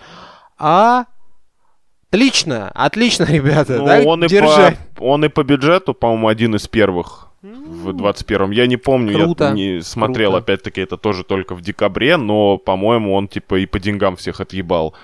А... 0.58 1.06
Отлично, 2.10 2.72
отлично, 2.74 3.26
ребята. 3.30 3.78
Ну, 3.78 3.86
да, 3.86 4.02
он, 4.02 4.24
и 4.26 4.28
держать. 4.28 4.78
по, 4.96 5.04
он 5.04 5.24
и 5.24 5.30
по 5.30 5.44
бюджету, 5.44 5.94
по-моему, 5.94 6.28
один 6.28 6.56
из 6.56 6.68
первых 6.68 7.30
в 7.44 7.90
21-м. 7.90 8.52
Я 8.52 8.66
не 8.66 8.78
помню, 8.78 9.14
Круто, 9.14 9.46
я 9.46 9.52
не 9.52 9.82
смотрел, 9.82 10.32
круто. 10.32 10.44
опять-таки, 10.44 10.82
это 10.82 10.98
тоже 10.98 11.24
только 11.24 11.54
в 11.54 11.62
декабре, 11.62 12.18
но, 12.18 12.58
по-моему, 12.58 13.14
он 13.14 13.28
типа 13.28 13.60
и 13.60 13.68
по 13.68 13.80
деньгам 13.80 14.16
всех 14.16 14.42
отъебал. 14.42 14.96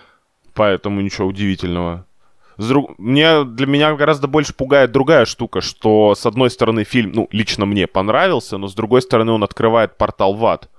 Поэтому 0.53 1.01
ничего 1.01 1.27
удивительного. 1.27 2.06
Друг- 2.57 2.97
Мне, 2.97 3.43
для 3.43 3.67
меня 3.67 3.93
гораздо 3.95 4.27
больше 4.27 4.53
пугает 4.53 4.91
другая 4.91 5.25
штука, 5.25 5.61
что, 5.61 6.15
с 6.15 6.25
одной 6.25 6.49
стороны, 6.49 6.83
фильм, 6.83 7.11
ну, 7.13 7.27
лично 7.31 7.65
мне 7.65 7.85
понравился, 7.85 8.57
но, 8.57 8.67
с 8.67 8.73
другой 8.73 9.01
стороны, 9.01 9.31
он 9.31 9.43
открывает 9.43 9.97
портал 9.97 10.33
в 10.33 10.45
ад. 10.45 10.69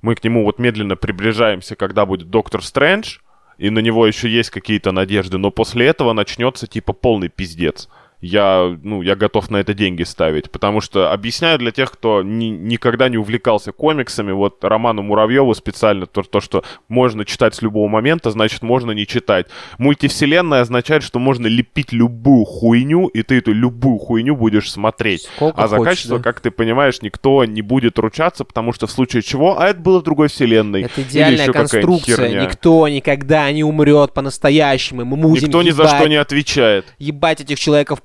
Мы 0.00 0.14
к 0.14 0.24
нему 0.24 0.44
вот 0.44 0.58
медленно 0.58 0.96
приближаемся, 0.96 1.76
когда 1.76 2.06
будет 2.06 2.30
Доктор 2.30 2.62
Стрэндж, 2.62 3.18
и 3.58 3.70
на 3.70 3.78
него 3.78 4.06
еще 4.06 4.28
есть 4.28 4.50
какие-то 4.50 4.92
надежды, 4.92 5.38
но 5.38 5.50
после 5.50 5.86
этого 5.86 6.12
начнется, 6.12 6.66
типа, 6.66 6.92
полный 6.92 7.28
пиздец. 7.28 7.88
Я, 8.24 8.78
ну, 8.82 9.02
я 9.02 9.16
готов 9.16 9.50
на 9.50 9.58
это 9.58 9.74
деньги 9.74 10.02
ставить, 10.02 10.50
потому 10.50 10.80
что 10.80 11.12
объясняю 11.12 11.58
для 11.58 11.72
тех, 11.72 11.92
кто 11.92 12.22
ни- 12.22 12.46
никогда 12.46 13.10
не 13.10 13.18
увлекался 13.18 13.70
комиксами, 13.70 14.32
вот 14.32 14.64
Роману 14.64 15.02
Муравьеву 15.02 15.52
специально 15.54 16.06
то, 16.06 16.22
то, 16.22 16.40
что 16.40 16.64
можно 16.88 17.26
читать 17.26 17.54
с 17.54 17.60
любого 17.60 17.86
момента, 17.86 18.30
значит, 18.30 18.62
можно 18.62 18.92
не 18.92 19.06
читать. 19.06 19.48
Мультивселенная 19.76 20.62
означает, 20.62 21.02
что 21.02 21.18
можно 21.18 21.46
лепить 21.46 21.92
любую 21.92 22.46
хуйню, 22.46 23.08
и 23.08 23.22
ты 23.22 23.36
эту 23.36 23.52
любую 23.52 23.98
хуйню 23.98 24.36
будешь 24.36 24.72
смотреть. 24.72 25.28
Сколько 25.36 25.62
а 25.62 25.68
за 25.68 25.76
хочешь, 25.76 25.90
качество, 25.90 26.16
да. 26.16 26.24
как 26.24 26.40
ты 26.40 26.50
понимаешь, 26.50 27.02
никто 27.02 27.44
не 27.44 27.60
будет 27.60 27.98
ручаться, 27.98 28.44
потому 28.44 28.72
что 28.72 28.86
в 28.86 28.90
случае 28.90 29.20
чего, 29.20 29.60
а 29.60 29.68
это 29.68 29.80
было 29.80 30.00
в 30.00 30.02
другой 30.02 30.28
вселенной. 30.28 30.84
Это 30.84 31.02
идеальная 31.02 31.48
конструкция. 31.48 32.42
Никто 32.42 32.88
никогда 32.88 33.52
не 33.52 33.64
умрет 33.64 34.14
по-настоящему. 34.14 35.04
Мы 35.04 35.18
будем 35.18 35.44
Никто 35.44 35.62
ни 35.62 35.70
за 35.70 35.82
ебать, 35.82 35.96
что 35.96 36.08
не 36.08 36.16
отвечает. 36.16 36.86
ебать 36.98 37.42
этих 37.42 37.58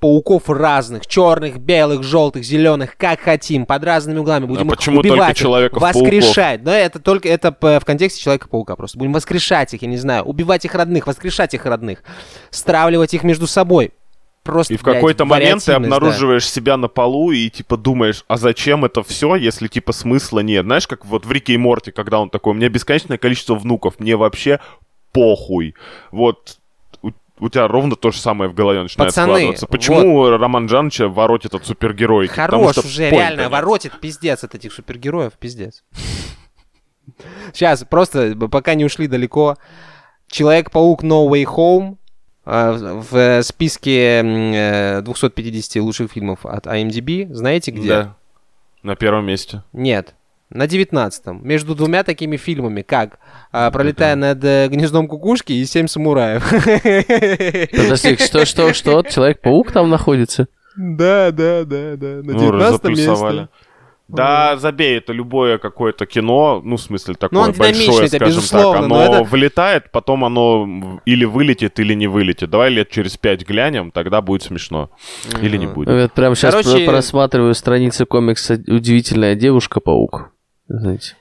человеков-пауков 0.09 0.49
разных. 0.49 1.07
Черных, 1.07 1.59
белых, 1.59 2.03
желтых, 2.03 2.43
зеленых. 2.43 2.97
Как 2.97 3.21
хотим. 3.21 3.65
Под 3.65 3.83
разными 3.83 4.19
углами. 4.19 4.45
Будем 4.45 4.67
их 4.67 4.73
А 4.73 4.75
почему 4.75 4.97
только 4.97 5.13
убивать 5.13 5.31
их, 5.31 5.37
Человеков-пауков? 5.37 6.01
Воскрешать. 6.01 6.63
Да, 6.63 6.77
это 6.77 6.99
только 6.99 7.29
это 7.29 7.55
в 7.61 7.85
контексте 7.85 8.21
Человека-паука 8.21 8.75
просто. 8.75 8.97
Будем 8.97 9.13
воскрешать 9.13 9.73
их, 9.73 9.81
я 9.81 9.87
не 9.87 9.97
знаю. 9.97 10.23
Убивать 10.23 10.65
их 10.65 10.75
родных, 10.75 11.07
воскрешать 11.07 11.53
их 11.53 11.65
родных. 11.65 12.03
Стравливать 12.49 13.13
их 13.13 13.23
между 13.23 13.47
собой. 13.47 13.91
Просто, 14.43 14.73
И 14.73 14.77
в 14.77 14.83
какой-то 14.83 15.25
момент 15.25 15.63
ты 15.65 15.73
вариативность, 15.73 15.89
да. 15.89 15.97
обнаруживаешь 15.97 16.49
себя 16.49 16.77
на 16.77 16.87
полу 16.87 17.31
и 17.31 17.49
типа 17.49 17.77
думаешь, 17.77 18.23
а 18.27 18.37
зачем 18.37 18.85
это 18.85 19.03
все, 19.03 19.35
если 19.35 19.67
типа 19.67 19.91
смысла 19.91 20.39
нет? 20.39 20.65
Знаешь, 20.65 20.87
как 20.87 21.05
вот 21.05 21.25
в 21.25 21.31
Рике 21.31 21.53
и 21.53 21.57
Морте, 21.57 21.91
когда 21.91 22.19
он 22.19 22.29
такой, 22.29 22.53
у 22.53 22.55
меня 22.55 22.69
бесконечное 22.69 23.17
количество 23.17 23.55
внуков, 23.55 23.99
мне 23.99 24.15
вообще 24.15 24.59
похуй. 25.11 25.75
Вот 26.11 26.58
у, 27.39 27.49
тебя 27.49 27.67
ровно 27.67 27.95
то 27.95 28.11
же 28.11 28.19
самое 28.19 28.49
в 28.49 28.53
голове 28.53 28.81
начинает 28.81 29.09
Пацаны, 29.11 29.27
складываться. 29.33 29.67
Почему 29.67 30.29
Роман 30.29 30.67
Джановича 30.67 31.07
воротит 31.07 31.53
от 31.53 31.65
супергероики? 31.65 32.31
Хорош 32.31 32.71
что 32.73 32.81
уже, 32.81 33.09
реально, 33.09 33.41
нет. 33.41 33.51
воротит 33.51 33.99
пиздец 33.99 34.43
от 34.43 34.55
этих 34.55 34.73
супергероев, 34.73 35.33
пиздец. 35.33 35.83
Сейчас, 37.53 37.83
просто 37.83 38.35
пока 38.51 38.75
не 38.75 38.85
ушли 38.85 39.07
далеко. 39.07 39.57
Человек-паук 40.27 41.03
No 41.03 41.27
Way 41.27 41.45
Home 41.45 41.97
А, 42.45 42.73
В 42.73 43.15
э, 43.15 43.43
списке 43.43 44.19
м, 44.19 44.53
э, 44.53 45.01
250 45.01 45.81
лучших 45.83 46.11
фильмов 46.11 46.45
от 46.45 46.67
IMDb, 46.67 47.31
знаете 47.33 47.71
где? 47.71 47.87
Да. 47.87 48.15
На 48.83 48.95
первом 48.95 49.25
месте. 49.25 49.63
Нет. 49.73 50.15
На 50.51 50.63
19-м. 50.65 51.41
Между 51.47 51.75
двумя 51.75 52.03
такими 52.03 52.35
фильмами, 52.37 52.81
как 52.81 53.19
а, 53.51 53.69
«Пролетая 53.69 54.15
над 54.15 54.43
э, 54.43 54.67
гнездом 54.67 55.07
кукушки» 55.07 55.53
и 55.53 55.63
«Семь 55.65 55.87
самураев». 55.87 56.43
Подожди, 57.71 58.17
что, 58.17 58.45
что, 58.45 58.73
что? 58.73 59.03
Человек-паук 59.03 59.71
там 59.71 59.89
находится? 59.89 60.47
Да, 60.75 61.31
да, 61.31 61.65
да, 61.65 61.95
да. 61.97 62.07
На 62.23 62.33
Ну, 62.33 62.39
19 62.39 62.71
заплюсовали. 62.81 63.37
месте. 63.41 63.49
Да, 64.07 64.57
забей, 64.57 64.97
это 64.97 65.13
любое 65.13 65.59
какое-то 65.59 66.07
кино, 66.07 66.61
ну, 66.65 66.77
в 66.77 66.81
смысле, 66.81 67.13
такое 67.13 67.39
он 67.41 67.51
динамичный, 67.51 67.85
большое, 67.85 68.07
это 68.07 68.15
скажем 68.15 68.41
так, 68.73 68.87
но 68.87 68.95
оно 69.01 69.13
это- 69.17 69.23
вылетает, 69.23 69.91
потом 69.91 70.25
оно 70.25 70.99
или 71.05 71.25
вылетит, 71.25 71.79
или 71.79 71.93
не 71.93 72.07
вылетит. 72.07 72.49
Давай 72.49 72.71
лет 72.71 72.89
через 72.89 73.17
пять 73.17 73.47
глянем, 73.47 73.91
тогда 73.91 74.21
будет 74.21 74.41
смешно. 74.41 74.89
Или 75.43 75.57
не 75.57 75.67
будет. 75.67 75.89
Я 75.89 76.07
прямо 76.07 76.35
сейчас 76.35 76.55
Короче- 76.55 76.85
просматриваю 76.87 77.53
страницы 77.53 78.05
комикса 78.07 78.55
«Удивительная 78.65 79.35
девушка-паук». 79.35 80.31
Знаете. 80.69 81.15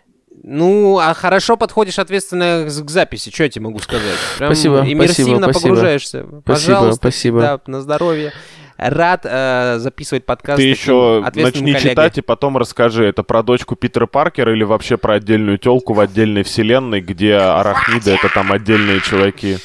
Ну, 0.44 0.98
а 0.98 1.12
хорошо 1.14 1.56
подходишь 1.56 1.98
ответственно 1.98 2.64
к 2.66 2.90
записи, 2.90 3.30
что 3.30 3.42
я 3.42 3.48
тебе 3.48 3.64
могу 3.64 3.80
сказать? 3.80 4.16
Прям 4.38 4.54
Спасибо, 4.54 4.80
Иммерсивно 4.86 5.38
спасибо, 5.38 5.42
спасибо. 5.50 5.60
погружаешься. 5.68 6.18
Спасибо, 6.20 6.42
Пожалуйста, 6.42 6.96
спасибо. 6.96 7.38
всегда 7.40 7.60
на 7.66 7.80
здоровье. 7.80 8.32
Рад 8.76 9.22
э, 9.24 9.78
записывать 9.80 10.24
подкаст. 10.24 10.58
Ты 10.58 10.68
еще 10.68 11.20
начни 11.34 11.72
коллегой. 11.72 11.80
читать 11.80 12.18
и 12.18 12.20
потом 12.20 12.56
расскажи, 12.56 13.04
это 13.04 13.24
про 13.24 13.42
дочку 13.42 13.74
Питера 13.74 14.06
Паркера 14.06 14.52
или 14.52 14.62
вообще 14.62 14.96
про 14.96 15.14
отдельную 15.14 15.58
телку 15.58 15.94
в 15.94 16.00
отдельной 16.00 16.44
вселенной, 16.44 17.00
где 17.00 17.34
арахниды 17.34 18.12
это 18.12 18.28
там 18.32 18.52
отдельные 18.52 19.00
чуваки. 19.00 19.58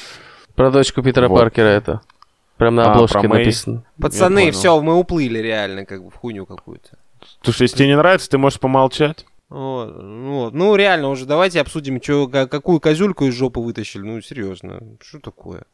Про 0.56 0.72
дочку 0.72 1.00
Питера 1.02 1.28
Вот. 1.28 1.38
Паркера 1.38 1.66
это. 1.68 2.00
Прям 2.56 2.74
на 2.74 2.86
А, 2.86 2.92
обложке 2.92 3.28
написано. 3.28 3.84
Пацаны, 4.00 4.50
все, 4.50 4.80
мы 4.80 4.94
уплыли 4.96 5.38
реально, 5.38 5.84
как 5.84 6.02
бы 6.02 6.10
в 6.10 6.14
хуйню 6.14 6.44
какую-то. 6.44 6.98
Слушай, 7.42 7.62
если 7.62 7.76
тебе 7.78 7.88
не 7.88 7.96
нравится, 7.96 8.28
ты 8.28 8.38
можешь 8.38 8.58
помолчать. 8.58 9.24
Вот, 9.54 9.94
вот. 10.02 10.52
ну, 10.54 10.74
реально 10.74 11.10
уже 11.10 11.26
давайте 11.26 11.60
обсудим, 11.60 12.00
чё, 12.00 12.26
ка- 12.26 12.48
какую 12.48 12.80
козюльку 12.80 13.26
из 13.26 13.34
жопы 13.34 13.60
вытащили. 13.60 14.02
Ну, 14.02 14.20
серьезно, 14.20 14.80
что 15.00 15.20
такое? 15.20 15.64